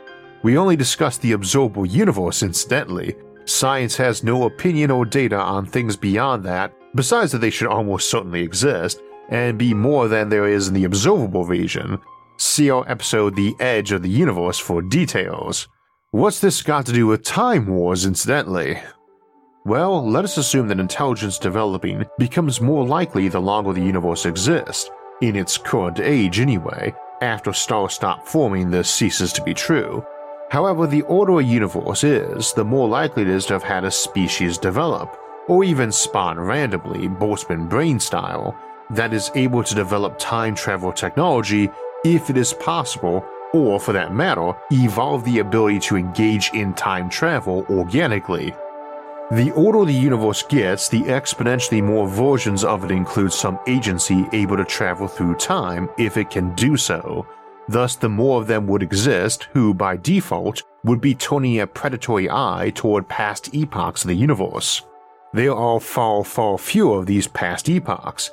We 0.43 0.57
only 0.57 0.77
discussed 0.77 1.21
the 1.21 1.33
observable 1.33 1.85
universe 1.85 2.43
incidentally. 2.43 3.15
Science 3.49 3.97
has 3.97 4.23
no 4.23 4.45
opinion 4.45 4.91
or 4.91 5.07
data 5.07 5.39
on 5.39 5.65
things 5.65 5.97
beyond 5.97 6.45
that, 6.45 6.71
besides 6.95 7.33
that 7.33 7.39
they 7.39 7.49
should 7.49 7.67
almost 7.67 8.11
certainly 8.11 8.43
exist, 8.43 9.01
and 9.31 9.57
be 9.57 9.73
more 9.73 10.07
than 10.07 10.29
there 10.29 10.47
is 10.47 10.69
in 10.69 10.75
the 10.75 10.85
observable 10.85 11.47
region. 11.47 11.99
See 12.37 12.71
our 12.71 12.87
episode 12.91 13.35
The 13.35 13.55
Edge 13.59 13.91
of 13.93 14.03
the 14.03 14.11
Universe 14.11 14.59
for 14.59 14.83
details. 14.83 15.67
What's 16.11 16.41
this 16.41 16.61
got 16.61 16.85
to 16.87 16.93
do 16.93 17.07
with 17.07 17.23
Time 17.23 17.67
Wars, 17.67 18.05
incidentally? 18.05 18.79
Well, 19.65 20.07
let 20.07 20.25
us 20.25 20.37
assume 20.37 20.69
that 20.69 20.79
intelligence 20.79 21.39
developing 21.39 22.05
becomes 22.19 22.61
more 22.61 22.87
likely 22.87 23.29
the 23.29 23.41
longer 23.41 23.73
the 23.73 23.81
universe 23.81 24.27
exists, 24.27 24.91
in 25.23 25.37
its 25.37 25.57
current 25.57 26.01
age 26.01 26.39
anyway. 26.39 26.95
After 27.23 27.55
stars 27.55 27.95
stop 27.95 28.29
forming, 28.29 28.71
this 28.71 28.91
ceases 28.91 29.33
to 29.33 29.43
be 29.43 29.55
true. 29.55 30.05
However, 30.51 30.87
the 30.87 31.03
older 31.05 31.41
a 31.41 31.43
universe 31.43 32.05
is, 32.05 32.53
the 32.55 32.65
more 32.65 32.89
likely 32.89 33.23
it 33.23 33.29
is 33.29 33.45
to 33.47 33.53
have 33.55 33.63
had 33.63 33.85
a 33.85 33.91
species 33.91 34.57
develop, 34.57 35.19
or 35.47 35.63
even 35.63 35.93
spawn 35.93 36.41
randomly, 36.41 37.09
Boltzmann 37.09 37.69
brain 37.69 38.01
style, 38.01 38.57
that 38.91 39.13
is 39.13 39.31
able 39.35 39.63
to 39.63 39.75
develop 39.75 40.19
time 40.19 40.55
travel 40.55 40.93
technology 40.93 41.69
if 42.05 42.31
it 42.31 42.39
is 42.39 42.55
possible, 42.55 43.25
or 43.53 43.79
for 43.79 43.93
that 43.93 44.15
matter, 44.15 44.53
evolve 44.73 45.25
the 45.25 45.41
ability 45.41 45.81
to 45.81 45.97
engage 45.97 46.51
in 46.55 46.73
time 46.73 47.11
travel 47.11 47.67
organically. 47.69 48.55
The 49.31 49.53
older 49.53 49.85
the 49.85 49.93
universe 49.93 50.43
gets, 50.43 50.89
the 50.89 51.03
exponentially 51.03 51.83
more 51.83 52.09
versions 52.09 52.65
of 52.65 52.85
it 52.85 52.91
include 52.91 53.35
some 53.35 53.59
agency 53.67 54.27
able 54.33 54.57
to 54.57 54.65
travel 54.65 55.09
through 55.09 55.35
time 55.35 55.91
if 55.99 56.17
it 56.17 56.31
can 56.31 56.55
do 56.55 56.79
so. 56.79 57.27
Thus, 57.69 57.97
the 57.97 58.09
more 58.09 58.41
of 58.41 58.47
them 58.47 58.67
would 58.67 58.83
exist 58.83 59.49
who, 59.53 59.75
by 59.75 59.97
default, 59.97 60.63
would 60.85 61.01
be 61.01 61.15
turning 61.15 61.61
a 61.61 61.67
predatory 61.67 62.31
eye 62.31 62.73
toward 62.75 63.09
past 63.09 63.55
epochs 63.55 64.05
of 64.05 64.09
the 64.09 64.15
universe. 64.15 64.83
There 65.35 65.55
are 65.55 65.79
far, 65.79 66.25
far 66.25 66.57
fewer 66.57 66.99
of 66.99 67.07
these 67.07 67.27
past 67.27 67.69
epochs. 67.69 68.31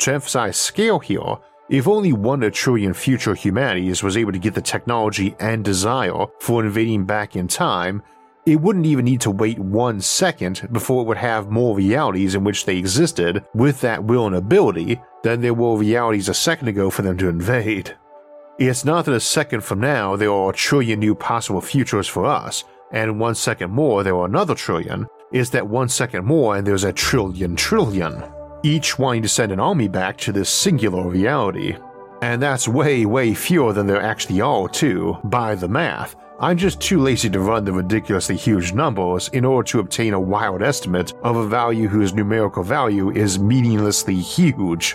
To 0.00 0.14
emphasize 0.14 0.56
scale 0.56 0.98
here, 0.98 1.36
if 1.68 1.86
only 1.86 2.12
one 2.12 2.42
a 2.42 2.50
trillion 2.50 2.92
future 2.92 3.34
humanities 3.34 4.02
was 4.02 4.16
able 4.16 4.32
to 4.32 4.38
get 4.38 4.54
the 4.54 4.60
technology 4.60 5.36
and 5.38 5.64
desire 5.64 6.26
for 6.40 6.64
invading 6.64 7.04
back 7.04 7.36
in 7.36 7.46
time, 7.46 8.02
it 8.44 8.60
wouldn't 8.60 8.86
even 8.86 9.04
need 9.04 9.20
to 9.20 9.30
wait 9.30 9.58
one 9.60 10.00
second 10.00 10.68
before 10.72 11.02
it 11.02 11.06
would 11.06 11.16
have 11.18 11.52
more 11.52 11.76
realities 11.76 12.34
in 12.34 12.42
which 12.42 12.64
they 12.64 12.76
existed 12.76 13.44
with 13.54 13.80
that 13.80 14.02
will 14.02 14.26
and 14.26 14.34
ability 14.34 15.00
than 15.22 15.40
there 15.40 15.54
were 15.54 15.76
realities 15.76 16.28
a 16.28 16.34
second 16.34 16.66
ago 16.66 16.90
for 16.90 17.02
them 17.02 17.16
to 17.18 17.28
invade. 17.28 17.96
It's 18.64 18.84
not 18.84 19.06
that 19.06 19.14
a 19.14 19.18
second 19.18 19.62
from 19.62 19.80
now 19.80 20.14
there 20.14 20.30
are 20.30 20.50
a 20.50 20.54
trillion 20.54 21.00
new 21.00 21.16
possible 21.16 21.60
futures 21.60 22.06
for 22.06 22.26
us, 22.26 22.62
and 22.92 23.18
one 23.18 23.34
second 23.34 23.72
more 23.72 24.04
there 24.04 24.14
are 24.14 24.24
another 24.24 24.54
trillion, 24.54 25.08
it's 25.32 25.50
that 25.50 25.66
one 25.66 25.88
second 25.88 26.24
more 26.24 26.54
and 26.54 26.64
there's 26.64 26.84
a 26.84 26.92
trillion 26.92 27.56
trillion, 27.56 28.22
each 28.62 29.00
wanting 29.00 29.22
to 29.22 29.28
send 29.28 29.50
an 29.50 29.58
army 29.58 29.88
back 29.88 30.16
to 30.18 30.30
this 30.30 30.48
singular 30.48 31.08
reality. 31.08 31.74
And 32.22 32.40
that's 32.40 32.68
way, 32.68 33.04
way 33.04 33.34
fewer 33.34 33.72
than 33.72 33.88
there 33.88 34.00
actually 34.00 34.40
are, 34.40 34.68
too, 34.68 35.18
by 35.24 35.56
the 35.56 35.66
math, 35.66 36.14
I'm 36.38 36.56
just 36.56 36.80
too 36.80 37.00
lazy 37.00 37.30
to 37.30 37.40
run 37.40 37.64
the 37.64 37.72
ridiculously 37.72 38.36
huge 38.36 38.72
numbers 38.72 39.28
in 39.30 39.44
order 39.44 39.66
to 39.70 39.80
obtain 39.80 40.14
a 40.14 40.20
wild 40.20 40.62
estimate 40.62 41.14
of 41.24 41.34
a 41.34 41.48
value 41.48 41.88
whose 41.88 42.14
numerical 42.14 42.62
value 42.62 43.10
is 43.10 43.40
meaninglessly 43.40 44.20
huge. 44.20 44.94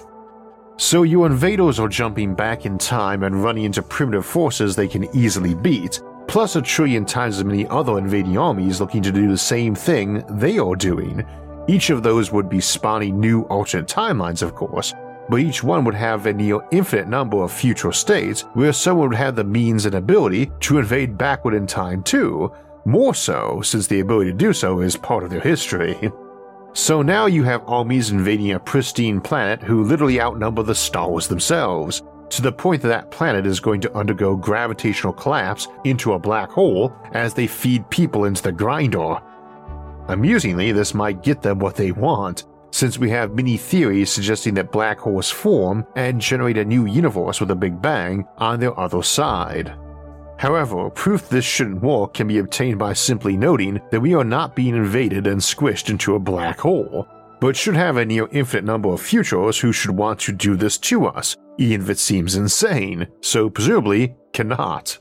So 0.79 1.01
your 1.01 1.25
invaders 1.25 1.79
are 1.79 1.87
jumping 1.87 2.35
back 2.35 2.67
in 2.67 2.77
time 2.77 3.23
and 3.23 3.43
running 3.43 3.63
into 3.63 3.81
primitive 3.81 4.27
forces 4.27 4.75
they 4.75 4.87
can 4.87 5.05
easily 5.15 5.55
beat, 5.55 5.99
plus 6.27 6.55
a 6.55 6.61
trillion 6.61 7.03
times 7.03 7.39
as 7.39 7.43
many 7.43 7.65
other 7.67 7.97
invading 7.97 8.37
armies 8.37 8.79
looking 8.79 9.01
to 9.01 9.11
do 9.11 9.27
the 9.27 9.37
same 9.37 9.73
thing 9.73 10.23
they 10.29 10.59
are 10.59 10.75
doing. 10.75 11.25
Each 11.67 11.89
of 11.89 12.03
those 12.03 12.31
would 12.31 12.47
be 12.47 12.61
spawning 12.61 13.19
new 13.19 13.41
alternate 13.45 13.87
timelines, 13.87 14.43
of 14.43 14.53
course, 14.53 14.93
but 15.29 15.39
each 15.39 15.63
one 15.63 15.83
would 15.83 15.95
have 15.95 16.27
a 16.27 16.33
near 16.33 16.59
infinite 16.69 17.07
number 17.07 17.41
of 17.41 17.51
future 17.51 17.91
states 17.91 18.41
where 18.53 18.71
someone 18.71 19.09
would 19.09 19.17
have 19.17 19.35
the 19.35 19.43
means 19.43 19.87
and 19.87 19.95
ability 19.95 20.51
to 20.59 20.77
invade 20.77 21.17
backward 21.17 21.55
in 21.55 21.65
time 21.65 22.03
too, 22.03 22.51
more 22.85 23.15
so 23.15 23.61
since 23.63 23.87
the 23.87 24.01
ability 24.01 24.29
to 24.29 24.37
do 24.37 24.53
so 24.53 24.81
is 24.81 24.95
part 24.95 25.23
of 25.23 25.31
their 25.31 25.41
history. 25.41 26.11
So 26.73 27.01
now 27.01 27.25
you 27.25 27.43
have 27.43 27.67
armies 27.67 28.11
invading 28.11 28.51
a 28.51 28.59
pristine 28.59 29.19
planet 29.19 29.61
who 29.61 29.83
literally 29.83 30.21
outnumber 30.21 30.63
the 30.63 30.75
stars 30.75 31.27
themselves, 31.27 32.03
to 32.29 32.41
the 32.41 32.51
point 32.51 32.81
that 32.81 32.89
that 32.89 33.09
planet 33.11 33.45
is 33.45 33.59
going 33.59 33.81
to 33.81 33.97
undergo 33.97 34.35
gravitational 34.35 35.13
collapse 35.13 35.67
into 35.85 36.13
a 36.13 36.19
black 36.19 36.51
hole 36.51 36.93
as 37.13 37.33
they 37.33 37.47
feed 37.47 37.89
people 37.89 38.25
into 38.25 38.43
the 38.43 38.51
grinder. 38.51 39.17
Amusingly, 40.07 40.71
this 40.71 40.93
might 40.93 41.23
get 41.23 41.41
them 41.41 41.59
what 41.59 41.75
they 41.75 41.91
want, 41.91 42.45
since 42.71 42.97
we 42.97 43.09
have 43.09 43.33
many 43.33 43.57
theories 43.57 44.11
suggesting 44.11 44.53
that 44.55 44.71
black 44.71 44.99
holes 44.99 45.31
form 45.31 45.85
and 45.95 46.21
generate 46.21 46.57
a 46.57 46.65
new 46.65 46.85
universe 46.85 47.39
with 47.39 47.49
a 47.51 47.55
Big 47.55 47.81
Bang 47.81 48.25
on 48.37 48.59
their 48.59 48.77
other 48.79 49.03
side. 49.03 49.73
However, 50.37 50.89
proof 50.91 51.29
this 51.29 51.45
shouldn't 51.45 51.81
work 51.81 52.13
can 52.13 52.27
be 52.27 52.37
obtained 52.37 52.77
by 52.77 52.93
simply 52.93 53.35
noting 53.35 53.81
that 53.91 54.01
we 54.01 54.13
are 54.13 54.23
not 54.23 54.55
being 54.55 54.75
invaded 54.75 55.25
and 55.25 55.41
squished 55.41 55.89
into 55.89 56.15
a 56.15 56.19
black 56.19 56.59
hole, 56.59 57.07
but 57.39 57.55
should 57.55 57.75
have 57.75 57.97
a 57.97 58.05
near 58.05 58.27
infinite 58.31 58.65
number 58.65 58.89
of 58.89 59.01
futures 59.01 59.59
who 59.59 59.71
should 59.71 59.91
want 59.91 60.19
to 60.21 60.31
do 60.31 60.55
this 60.55 60.77
to 60.77 61.07
us, 61.07 61.35
even 61.57 61.81
if 61.81 61.89
it 61.89 61.99
seems 61.99 62.35
insane, 62.35 63.07
so 63.21 63.49
presumably 63.49 64.15
cannot. 64.31 64.99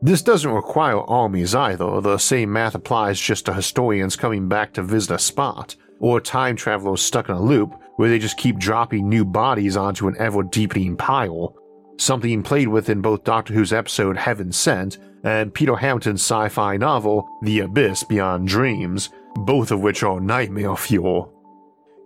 This 0.00 0.22
doesn't 0.22 0.52
require 0.52 1.00
armies 1.00 1.54
either, 1.54 2.00
the 2.00 2.18
same 2.18 2.52
math 2.52 2.74
applies 2.74 3.18
just 3.18 3.46
to 3.46 3.54
historians 3.54 4.16
coming 4.16 4.48
back 4.48 4.74
to 4.74 4.82
visit 4.82 5.14
a 5.14 5.18
spot, 5.18 5.74
or 5.98 6.20
time 6.20 6.56
travelers 6.56 7.02
stuck 7.02 7.28
in 7.28 7.34
a 7.34 7.42
loop 7.42 7.74
where 7.96 8.08
they 8.08 8.18
just 8.18 8.36
keep 8.36 8.58
dropping 8.58 9.08
new 9.08 9.24
bodies 9.24 9.76
onto 9.76 10.06
an 10.06 10.14
ever 10.18 10.42
deepening 10.44 10.96
pile. 10.96 11.56
Something 11.98 12.44
played 12.44 12.68
with 12.68 12.88
in 12.88 13.02
both 13.02 13.24
Doctor 13.24 13.52
Who's 13.52 13.72
episode 13.72 14.16
Heaven 14.16 14.52
Sent 14.52 14.98
and 15.24 15.52
Peter 15.52 15.74
Hamilton's 15.74 16.20
sci 16.22 16.48
fi 16.48 16.76
novel 16.76 17.28
The 17.42 17.60
Abyss 17.60 18.04
Beyond 18.04 18.46
Dreams, 18.46 19.10
both 19.34 19.72
of 19.72 19.80
which 19.80 20.04
are 20.04 20.20
nightmare 20.20 20.76
fuel. 20.76 21.34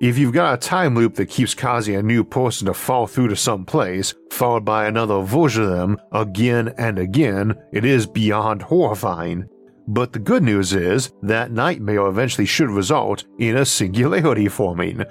If 0.00 0.16
you've 0.16 0.32
got 0.32 0.54
a 0.54 0.56
time 0.56 0.96
loop 0.96 1.14
that 1.16 1.28
keeps 1.28 1.54
causing 1.54 1.94
a 1.94 2.02
new 2.02 2.24
person 2.24 2.66
to 2.66 2.74
fall 2.74 3.06
through 3.06 3.28
to 3.28 3.36
some 3.36 3.66
place, 3.66 4.14
followed 4.30 4.64
by 4.64 4.86
another 4.86 5.20
version 5.20 5.64
of 5.64 5.68
them 5.68 6.00
again 6.10 6.74
and 6.78 6.98
again, 6.98 7.54
it 7.70 7.84
is 7.84 8.06
beyond 8.06 8.62
horrifying. 8.62 9.46
But 9.86 10.14
the 10.14 10.18
good 10.18 10.42
news 10.42 10.72
is 10.72 11.12
that 11.22 11.52
nightmare 11.52 12.06
eventually 12.06 12.46
should 12.46 12.70
result 12.70 13.24
in 13.38 13.58
a 13.58 13.66
singularity 13.66 14.48
forming, 14.48 15.04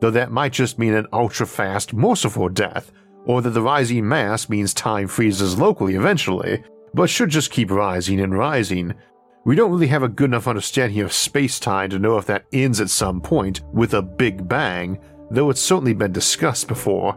though 0.00 0.10
that 0.10 0.30
might 0.30 0.52
just 0.52 0.78
mean 0.78 0.92
an 0.94 1.06
ultra 1.12 1.46
fast, 1.46 1.94
merciful 1.94 2.50
death, 2.50 2.92
or 3.26 3.42
that 3.42 3.50
the 3.50 3.60
rising 3.60 4.08
mass 4.08 4.48
means 4.48 4.72
time 4.72 5.06
freezes 5.08 5.58
locally 5.58 5.94
eventually, 5.94 6.62
but 6.94 7.10
should 7.10 7.28
just 7.28 7.50
keep 7.50 7.70
rising 7.70 8.20
and 8.20 8.36
rising. 8.36 8.94
We 9.44 9.54
don't 9.54 9.70
really 9.70 9.88
have 9.88 10.02
a 10.02 10.08
good 10.08 10.30
enough 10.30 10.48
understanding 10.48 11.00
of 11.00 11.12
space 11.12 11.60
time 11.60 11.90
to 11.90 11.98
know 11.98 12.16
if 12.18 12.26
that 12.26 12.46
ends 12.52 12.80
at 12.80 12.90
some 12.90 13.20
point 13.20 13.60
with 13.72 13.94
a 13.94 14.02
big 14.02 14.48
bang, 14.48 14.98
though 15.30 15.50
it's 15.50 15.60
certainly 15.60 15.92
been 15.92 16.12
discussed 16.12 16.68
before. 16.68 17.14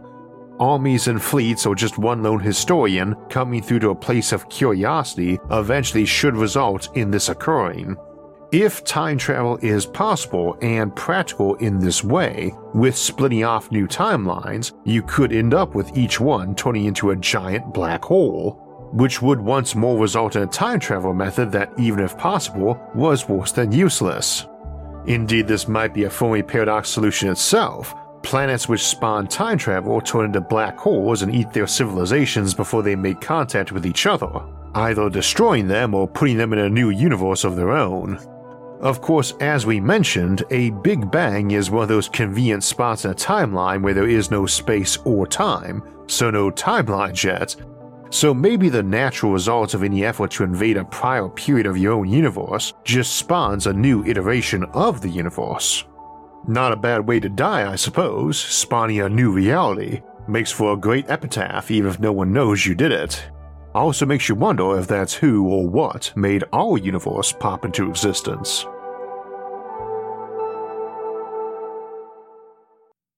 armies 0.60 1.08
and 1.08 1.22
fleets 1.22 1.66
or 1.66 1.74
just 1.74 1.98
one 1.98 2.22
lone 2.22 2.40
historian 2.40 3.16
coming 3.30 3.62
through 3.64 3.80
to 3.80 3.92
a 3.92 3.96
place 3.96 4.32
of 4.32 4.50
curiosity 4.50 5.40
eventually 5.52 6.06
should 6.06 6.36
result 6.36 6.90
in 6.98 7.10
this 7.10 7.30
occurring. 7.30 7.96
If 8.52 8.84
time 8.84 9.20
travel 9.20 9.60
is 9.62 9.86
possible 9.86 10.58
and 10.64 10.96
practical 10.96 11.54
in 11.56 11.78
this 11.78 12.04
way, 12.04 12.52
with 12.74 12.98
splitting 12.98 13.44
off 13.44 13.72
new 13.72 13.88
timelines, 13.88 14.72
you 14.86 15.04
could 15.04 15.32
end 15.32 15.54
up 15.54 15.76
with 15.76 15.96
each 15.96 16.20
one 16.20 16.56
turning 16.56 16.86
into 16.86 17.12
a 17.12 17.16
giant 17.16 17.72
black 17.76 18.04
hole, 18.04 18.54
which 18.92 19.22
would 19.22 19.40
once 19.40 19.76
more 19.76 20.02
result 20.02 20.36
in 20.36 20.42
a 20.42 20.48
time 20.48 20.80
travel 20.80 21.14
method 21.14 21.52
that, 21.52 21.72
even 21.78 22.00
if 22.00 22.18
possible, 22.18 22.82
was 22.96 23.30
worse 23.30 23.52
than 23.52 23.72
useless. 23.72 24.48
Indeed, 25.06 25.48
this 25.48 25.68
might 25.68 25.94
be 25.94 26.06
a 26.06 26.10
Fermi 26.10 26.42
paradox 26.42 26.90
solution 26.90 27.30
itself. 27.30 27.94
Planets 28.24 28.68
which 28.68 28.84
spawn 28.84 29.28
time 29.28 29.60
travel 29.60 30.02
turn 30.02 30.26
into 30.26 30.42
black 30.42 30.76
holes 30.76 31.22
and 31.22 31.36
eat 31.36 31.54
their 31.54 31.68
civilizations 31.68 32.56
before 32.56 32.82
they 32.82 32.96
make 32.96 33.22
contact 33.22 33.72
with 33.72 33.86
each 33.86 34.08
other, 34.08 34.42
either 34.74 35.08
destroying 35.08 35.68
them 35.68 35.94
or 35.94 36.08
putting 36.08 36.38
them 36.38 36.52
in 36.52 36.58
a 36.58 36.68
new 36.68 36.90
universe 36.90 37.44
of 37.44 37.56
their 37.56 37.70
own. 37.70 38.20
Of 38.80 39.02
course, 39.02 39.34
as 39.42 39.66
we 39.66 39.82
mentioned, 39.82 40.44
a 40.52 40.70
Big 40.70 41.12
Bang 41.12 41.52
is 41.52 41.70
one 41.70 41.84
of 41.84 41.90
those 41.90 42.08
convenient 42.08 42.64
spots 42.64 43.04
in 43.04 43.12
a 43.12 43.16
timeline 43.16 43.82
where 43.82 43.94
there 43.94 44.08
is 44.08 44.32
no 44.32 44.46
space 44.46 44.98
or 45.04 45.28
time, 45.28 45.84
so 46.08 46.32
no 46.32 46.50
timeline 46.50 47.22
yet, 47.22 47.56
so 48.10 48.34
maybe 48.34 48.70
the 48.70 48.82
natural 48.82 49.34
result 49.34 49.74
of 49.74 49.84
any 49.84 50.04
effort 50.04 50.32
to 50.32 50.44
invade 50.44 50.78
a 50.78 50.86
prior 50.86 51.30
period 51.30 51.68
of 51.68 51.78
your 51.78 51.94
own 51.94 52.08
universe 52.08 52.74
just 52.84 53.18
spawns 53.18 53.68
a 53.68 53.74
new 53.74 54.04
iteration 54.06 54.64
of 54.74 55.02
the 55.02 55.10
universe. 55.10 55.84
Not 56.48 56.72
a 56.72 56.78
bad 56.78 57.06
way 57.06 57.20
to 57.20 57.30
die, 57.30 57.72
I 57.72 57.76
suppose, 57.76 58.40
spawning 58.40 59.02
a 59.02 59.10
new 59.10 59.32
reality. 59.32 60.02
Makes 60.28 60.52
for 60.52 60.74
a 60.74 60.78
great 60.78 61.10
epitaph 61.10 61.70
even 61.70 61.92
if 61.92 62.00
no 62.00 62.12
one 62.12 62.32
knows 62.32 62.66
you 62.66 62.74
did 62.76 62.92
it. 62.92 63.24
Also 63.76 64.06
makes 64.06 64.28
you 64.28 64.36
wonder 64.36 64.78
if 64.80 64.88
that's 64.88 65.14
who 65.14 65.48
or 65.48 65.68
what 65.68 66.12
made 66.16 66.44
our 66.54 66.78
universe 66.78 67.32
pop 67.32 67.66
into 67.66 67.88
existence. 67.90 68.66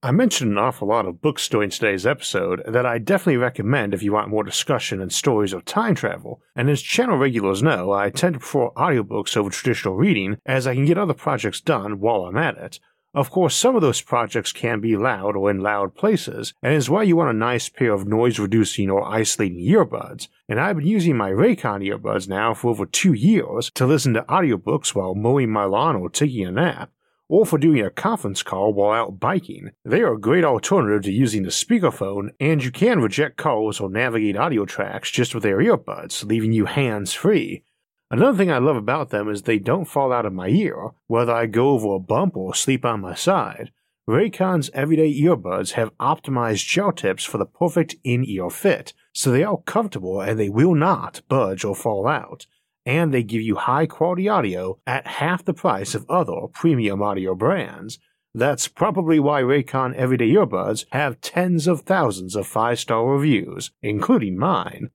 I 0.03 0.09
mentioned 0.09 0.51
an 0.51 0.57
awful 0.57 0.87
lot 0.87 1.05
of 1.05 1.21
books 1.21 1.47
during 1.47 1.69
today's 1.69 2.07
episode 2.07 2.63
that 2.67 2.87
I 2.87 2.97
definitely 2.97 3.37
recommend 3.37 3.93
if 3.93 4.01
you 4.01 4.11
want 4.11 4.29
more 4.29 4.43
discussion 4.43 4.99
and 4.99 5.13
stories 5.13 5.53
of 5.53 5.63
time 5.63 5.93
travel, 5.93 6.41
and 6.55 6.71
as 6.71 6.81
channel 6.81 7.17
regulars 7.17 7.61
know, 7.61 7.91
I 7.91 8.09
tend 8.09 8.33
to 8.33 8.39
prefer 8.39 8.69
audiobooks 8.71 9.37
over 9.37 9.51
traditional 9.51 9.95
reading 9.95 10.37
as 10.43 10.65
I 10.65 10.73
can 10.73 10.85
get 10.85 10.97
other 10.97 11.13
projects 11.13 11.61
done 11.61 11.99
while 11.99 12.21
I'm 12.25 12.35
at 12.35 12.57
it. 12.57 12.79
Of 13.13 13.29
course, 13.29 13.55
some 13.55 13.75
of 13.75 13.81
those 13.81 14.01
projects 14.01 14.53
can 14.53 14.79
be 14.79 14.95
loud 14.95 15.35
or 15.35 15.51
in 15.51 15.59
loud 15.59 15.95
places, 15.95 16.53
and 16.63 16.73
is 16.73 16.89
why 16.89 17.03
you 17.03 17.17
want 17.17 17.29
a 17.29 17.33
nice 17.33 17.67
pair 17.67 17.91
of 17.91 18.07
noise 18.07 18.39
reducing 18.39 18.89
or 18.89 19.05
isolating 19.05 19.59
earbuds. 19.59 20.29
And 20.47 20.61
I've 20.61 20.77
been 20.77 20.87
using 20.87 21.17
my 21.17 21.31
Raycon 21.31 21.85
earbuds 21.85 22.29
now 22.29 22.53
for 22.53 22.69
over 22.69 22.85
two 22.85 23.11
years 23.11 23.69
to 23.75 23.85
listen 23.85 24.13
to 24.13 24.21
audiobooks 24.23 24.95
while 24.95 25.13
mowing 25.13 25.49
my 25.49 25.65
lawn 25.65 25.97
or 25.97 26.09
taking 26.09 26.47
a 26.47 26.51
nap 26.51 26.89
or 27.27 27.45
for 27.45 27.57
doing 27.57 27.81
a 27.81 27.89
conference 27.89 28.43
call 28.43 28.73
while 28.73 28.91
out 28.91 29.19
biking. 29.19 29.71
They 29.83 30.01
are 30.01 30.13
a 30.13 30.19
great 30.19 30.45
alternative 30.45 31.03
to 31.03 31.11
using 31.11 31.43
the 31.43 31.49
speakerphone, 31.49 32.29
and 32.39 32.63
you 32.63 32.71
can 32.71 33.01
reject 33.01 33.37
calls 33.37 33.79
or 33.79 33.89
navigate 33.89 34.37
audio 34.37 34.65
tracks 34.65 35.11
just 35.11 35.33
with 35.33 35.43
their 35.43 35.59
earbuds, 35.59 36.25
leaving 36.25 36.51
you 36.51 36.65
hands 36.65 37.13
free. 37.13 37.63
Another 38.11 38.37
thing 38.37 38.51
I 38.51 38.59
love 38.59 38.75
about 38.75 39.09
them 39.09 39.29
is 39.29 39.41
they 39.41 39.57
don't 39.57 39.85
fall 39.85 40.11
out 40.11 40.25
of 40.25 40.33
my 40.33 40.49
ear, 40.49 40.89
whether 41.07 41.31
I 41.31 41.45
go 41.45 41.69
over 41.69 41.95
a 41.95 41.99
bump 41.99 42.35
or 42.35 42.53
sleep 42.53 42.85
on 42.85 43.01
my 43.01 43.15
side. 43.15 43.71
Raycon's 44.07 44.69
everyday 44.73 45.13
earbuds 45.21 45.71
have 45.71 45.97
optimized 45.97 46.67
gel 46.67 46.91
tips 46.91 47.23
for 47.23 47.37
the 47.37 47.45
perfect 47.45 47.95
in 48.03 48.25
ear 48.25 48.49
fit, 48.49 48.93
so 49.13 49.31
they 49.31 49.43
are 49.43 49.61
comfortable 49.61 50.21
and 50.21 50.37
they 50.37 50.49
will 50.49 50.75
not 50.75 51.21
budge 51.29 51.63
or 51.63 51.73
fall 51.73 52.07
out 52.07 52.45
and 52.85 53.13
they 53.13 53.23
give 53.23 53.41
you 53.41 53.55
high 53.55 53.85
quality 53.85 54.27
audio 54.27 54.79
at 54.87 55.05
half 55.05 55.45
the 55.45 55.53
price 55.53 55.93
of 55.93 56.09
other 56.09 56.47
premium 56.51 57.01
audio 57.01 57.35
brands. 57.35 57.99
That's 58.33 58.67
probably 58.67 59.19
why 59.19 59.41
Raycon 59.41 59.93
Everyday 59.95 60.29
Earbuds 60.29 60.85
have 60.91 61.21
tens 61.21 61.67
of 61.67 61.81
thousands 61.81 62.35
of 62.35 62.47
5 62.47 62.79
star 62.79 63.05
reviews, 63.05 63.71
including 63.81 64.37
mine. 64.37 64.89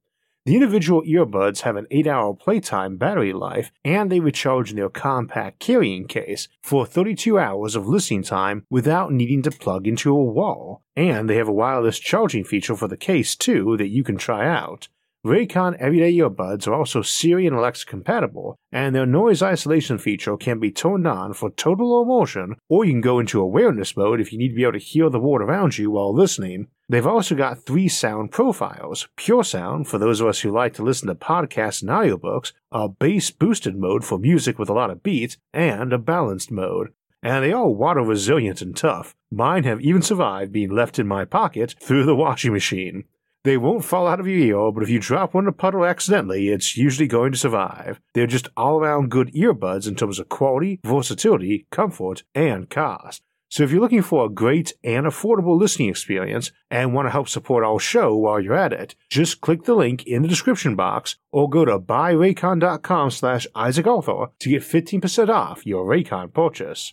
The 0.47 0.55
individual 0.55 1.03
earbuds 1.03 1.63
have 1.63 1.75
an 1.75 1.89
8 1.91 2.07
hour 2.07 2.33
playtime 2.33 2.99
battery 2.99 3.33
life 3.33 3.73
and 3.85 4.13
they 4.13 4.21
recharge 4.21 4.71
in 4.71 4.77
their 4.77 4.89
compact 4.89 5.59
carrying 5.59 6.07
case 6.07 6.47
for 6.63 6.87
32 6.87 7.37
hours 7.37 7.75
of 7.75 7.89
listening 7.89 8.23
time 8.23 8.65
without 8.71 9.13
needing 9.13 9.43
to 9.43 9.51
plug 9.51 9.89
into 9.89 10.17
a 10.17 10.25
wall. 10.25 10.83
And 10.95 11.29
they 11.29 11.35
have 11.35 11.49
a 11.49 11.53
wireless 11.53 11.99
charging 11.99 12.45
feature 12.45 12.77
for 12.77 12.87
the 12.87 12.97
case 12.97 13.35
too 13.35 13.77
that 13.79 13.89
you 13.89 14.05
can 14.05 14.19
try 14.19 14.47
out. 14.47 14.87
Raycon 15.27 15.77
Everyday 15.81 16.13
Earbuds 16.13 16.69
are 16.69 16.75
also 16.75 17.03
Siri 17.03 17.49
and 17.49 17.57
Alexa 17.57 17.85
compatible, 17.85 18.55
and 18.71 18.95
their 18.95 19.05
noise 19.05 19.43
isolation 19.43 19.99
feature 19.99 20.37
can 20.37 20.61
be 20.61 20.71
turned 20.71 21.09
on 21.09 21.33
for 21.33 21.51
total 21.51 22.01
immersion, 22.01 22.55
or 22.69 22.85
you 22.85 22.93
can 22.93 23.01
go 23.01 23.19
into 23.19 23.41
awareness 23.41 23.97
mode 23.97 24.21
if 24.21 24.33
you 24.33 24.39
need 24.39 24.51
to 24.51 24.55
be 24.55 24.63
able 24.63 24.75
to 24.75 24.79
hear 24.79 25.11
the 25.11 25.19
world 25.19 25.41
around 25.43 25.77
you 25.77 25.91
while 25.91 26.15
listening. 26.15 26.69
They've 26.89 27.07
also 27.07 27.35
got 27.35 27.65
three 27.65 27.89
sound 27.89 28.31
profiles 28.31 29.09
pure 29.17 29.43
sound 29.43 29.89
for 29.89 29.99
those 29.99 30.21
of 30.21 30.29
us 30.29 30.41
who 30.41 30.53
like 30.53 30.73
to 30.75 30.85
listen 30.85 31.09
to 31.09 31.17
podcasts 31.17 31.83
and 31.83 31.91
audiobooks, 31.91 32.53
a 32.71 32.89
bass 32.89 33.31
boosted 33.33 33.77
mode 33.77 34.05
for 34.05 34.19
music 34.19 34.57
with 34.59 34.69
a 34.69 34.73
lot 34.73 34.91
of 34.91 35.03
beats, 35.03 35.37
and 35.53 35.93
a 35.93 35.99
balanced 35.99 36.53
mode. 36.53 36.93
And 37.25 37.45
they 37.45 37.53
are 37.53 37.69
water 37.69 38.03
resilient 38.03 38.63
and 38.63 38.77
tough. 38.77 39.17
Mine 39.33 39.65
have 39.65 39.81
even 39.81 40.01
survived 40.01 40.53
being 40.53 40.71
left 40.71 41.01
in 41.01 41.09
my 41.09 41.25
pocket 41.25 41.75
through 41.81 42.05
the 42.05 42.15
washing 42.15 42.53
machine. 42.53 43.05
They 43.43 43.57
won't 43.57 43.85
fall 43.85 44.07
out 44.07 44.21
of 44.21 44.29
your 44.29 44.39
ear, 44.39 44.73
but 44.73 44.85
if 44.85 44.89
you 44.89 45.01
drop 45.01 45.35
one 45.35 45.45
in 45.45 45.49
a 45.49 45.53
puddle 45.53 45.85
accidentally, 45.85 46.51
it's 46.51 46.77
usually 46.77 47.09
going 47.09 47.33
to 47.33 47.39
survive. 47.39 48.01
They're 48.15 48.29
just 48.29 48.49
all 48.57 48.79
around 48.79 49.11
good 49.11 49.33
earbuds 49.35 49.89
in 49.89 49.97
terms 49.97 50.21
of 50.21 50.29
quality, 50.29 50.81
versatility, 50.85 51.67
comfort, 51.71 52.23
and 52.35 52.71
cost. 52.71 53.23
So 53.57 53.63
if 53.63 53.71
you're 53.71 53.81
looking 53.81 54.03
for 54.03 54.27
a 54.27 54.29
great 54.29 54.75
and 54.85 55.07
affordable 55.07 55.59
listening 55.59 55.89
experience 55.89 56.53
and 56.71 56.93
want 56.93 57.07
to 57.07 57.11
help 57.11 57.27
support 57.27 57.65
our 57.65 57.81
show 57.81 58.15
while 58.15 58.39
you're 58.39 58.53
at 58.53 58.75
it, 58.75 58.95
just 59.09 59.41
click 59.41 59.63
the 59.63 59.75
link 59.75 60.07
in 60.07 60.21
the 60.21 60.29
description 60.29 60.77
box 60.77 61.17
or 61.33 61.49
go 61.49 61.65
to 61.65 61.79
buyraycon.com 61.79 63.11
slash 63.11 63.47
Isaac 63.55 63.87
to 63.87 64.51
get 64.51 64.61
15% 64.61 65.31
off 65.31 65.65
your 65.65 65.87
Raycon 65.87 66.35
purchase. 66.35 66.93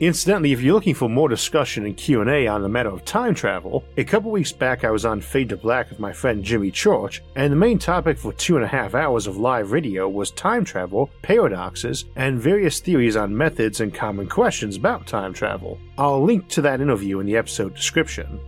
Incidentally, 0.00 0.52
if 0.52 0.60
you're 0.60 0.74
looking 0.74 0.94
for 0.94 1.08
more 1.08 1.26
discussion 1.26 1.86
and 1.86 1.96
Q&A 1.96 2.46
on 2.46 2.60
the 2.60 2.68
matter 2.68 2.90
of 2.90 3.02
time 3.06 3.34
travel, 3.34 3.82
a 3.96 4.04
couple 4.04 4.30
weeks 4.30 4.52
back 4.52 4.84
I 4.84 4.90
was 4.90 5.06
on 5.06 5.22
Fade 5.22 5.48
to 5.48 5.56
Black 5.56 5.88
with 5.88 5.98
my 5.98 6.12
friend 6.12 6.44
Jimmy 6.44 6.70
Church, 6.70 7.22
and 7.34 7.50
the 7.50 7.56
main 7.56 7.78
topic 7.78 8.18
for 8.18 8.34
two 8.34 8.56
and 8.56 8.64
a 8.64 8.68
half 8.68 8.94
hours 8.94 9.26
of 9.26 9.38
live 9.38 9.72
radio 9.72 10.06
was 10.06 10.30
time 10.32 10.66
travel, 10.66 11.08
paradoxes, 11.22 12.04
and 12.14 12.38
various 12.38 12.78
theories 12.78 13.16
on 13.16 13.34
methods 13.34 13.80
and 13.80 13.94
common 13.94 14.28
questions 14.28 14.76
about 14.76 15.06
time 15.06 15.32
travel. 15.32 15.78
I'll 15.96 16.22
link 16.22 16.46
to 16.48 16.60
that 16.60 16.82
interview 16.82 17.20
in 17.20 17.26
the 17.26 17.38
episode 17.38 17.74
description. 17.74 18.38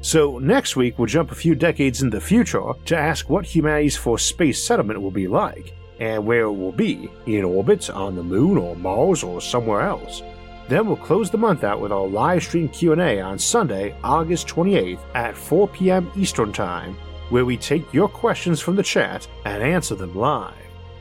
So, 0.00 0.40
next 0.40 0.74
week 0.74 0.98
we'll 0.98 1.06
jump 1.06 1.30
a 1.30 1.36
few 1.36 1.54
decades 1.54 2.02
in 2.02 2.10
the 2.10 2.20
future 2.20 2.72
to 2.86 2.96
ask 2.96 3.30
what 3.30 3.46
humanity's 3.46 3.96
first 3.96 4.26
space 4.26 4.60
settlement 4.60 5.00
will 5.00 5.12
be 5.12 5.28
like, 5.28 5.72
and 6.00 6.26
where 6.26 6.46
it 6.46 6.52
will 6.52 6.72
be 6.72 7.08
in 7.26 7.44
orbit, 7.44 7.88
on 7.90 8.16
the 8.16 8.24
moon, 8.24 8.58
or 8.58 8.74
Mars, 8.74 9.22
or 9.22 9.40
somewhere 9.40 9.82
else. 9.82 10.24
Then 10.70 10.86
we'll 10.86 10.96
close 10.96 11.30
the 11.32 11.36
month 11.36 11.64
out 11.64 11.80
with 11.80 11.90
our 11.90 12.06
live 12.06 12.44
stream 12.44 12.68
Q&A 12.68 13.20
on 13.20 13.40
Sunday, 13.40 13.92
August 14.04 14.46
28th 14.46 15.00
at 15.16 15.36
4 15.36 15.66
p.m. 15.66 16.12
Eastern 16.14 16.52
Time, 16.52 16.94
where 17.30 17.44
we 17.44 17.56
take 17.56 17.92
your 17.92 18.08
questions 18.08 18.60
from 18.60 18.76
the 18.76 18.82
chat 18.84 19.26
and 19.46 19.64
answer 19.64 19.96
them 19.96 20.14
live. 20.14 20.54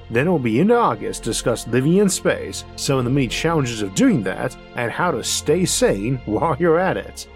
Then 0.10 0.26
we'll 0.26 0.40
be 0.40 0.60
into 0.60 0.76
August 0.76 1.22
discuss 1.22 1.68
living 1.68 1.98
in 1.98 2.10
space, 2.10 2.66
some 2.78 2.98
of 2.98 3.04
the 3.04 3.12
many 3.12 3.28
challenges 3.28 3.84
of 3.84 3.94
doing 3.94 4.24
that, 4.24 4.58
and 4.76 4.92
how 4.92 5.12
to 5.12 5.24
stay 5.24 5.66
sane 5.66 6.18
while 6.26 6.58
you're 6.58 6.80
at 6.80 6.98
it. 6.98 7.28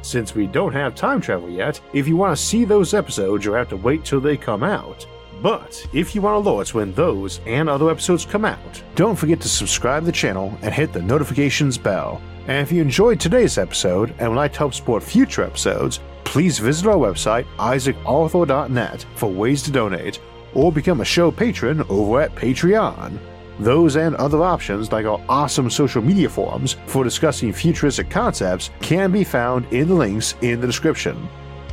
Since 0.00 0.34
we 0.34 0.46
don't 0.46 0.72
have 0.72 0.94
time 0.94 1.20
travel 1.20 1.50
yet, 1.50 1.78
if 1.92 2.08
you 2.08 2.16
want 2.16 2.34
to 2.34 2.42
see 2.42 2.64
those 2.64 2.94
episodes, 2.94 3.44
you'll 3.44 3.54
have 3.54 3.68
to 3.68 3.76
wait 3.76 4.02
till 4.02 4.22
they 4.22 4.38
come 4.38 4.62
out. 4.62 5.06
But 5.42 5.84
if 5.92 6.14
you 6.14 6.22
want 6.22 6.44
alerts 6.44 6.72
when 6.72 6.92
those 6.92 7.40
and 7.46 7.68
other 7.68 7.90
episodes 7.90 8.24
come 8.24 8.44
out, 8.44 8.82
don't 8.94 9.16
forget 9.16 9.40
to 9.40 9.48
subscribe 9.48 10.02
to 10.02 10.06
the 10.06 10.12
channel 10.12 10.56
and 10.62 10.72
hit 10.72 10.92
the 10.92 11.02
notifications 11.02 11.76
bell. 11.76 12.22
And 12.46 12.58
if 12.58 12.70
you 12.70 12.80
enjoyed 12.80 13.18
today's 13.18 13.58
episode 13.58 14.14
and 14.18 14.30
would 14.30 14.36
like 14.36 14.52
to 14.52 14.60
help 14.60 14.74
support 14.74 15.02
future 15.02 15.42
episodes, 15.42 15.98
please 16.22 16.60
visit 16.60 16.86
our 16.86 16.96
website, 16.96 17.44
isaacarthur.net, 17.58 19.04
for 19.16 19.30
ways 19.30 19.62
to 19.64 19.72
donate, 19.72 20.20
or 20.54 20.70
become 20.70 21.00
a 21.00 21.04
show 21.04 21.32
patron 21.32 21.82
over 21.88 22.20
at 22.20 22.34
Patreon. 22.36 23.18
Those 23.58 23.96
and 23.96 24.14
other 24.16 24.42
options, 24.42 24.92
like 24.92 25.06
our 25.06 25.20
awesome 25.28 25.70
social 25.70 26.02
media 26.02 26.28
forums 26.28 26.76
for 26.86 27.04
discussing 27.04 27.52
futuristic 27.52 28.10
concepts, 28.10 28.70
can 28.80 29.10
be 29.10 29.24
found 29.24 29.66
in 29.72 29.88
the 29.88 29.94
links 29.94 30.34
in 30.40 30.60
the 30.60 30.66
description. 30.66 31.28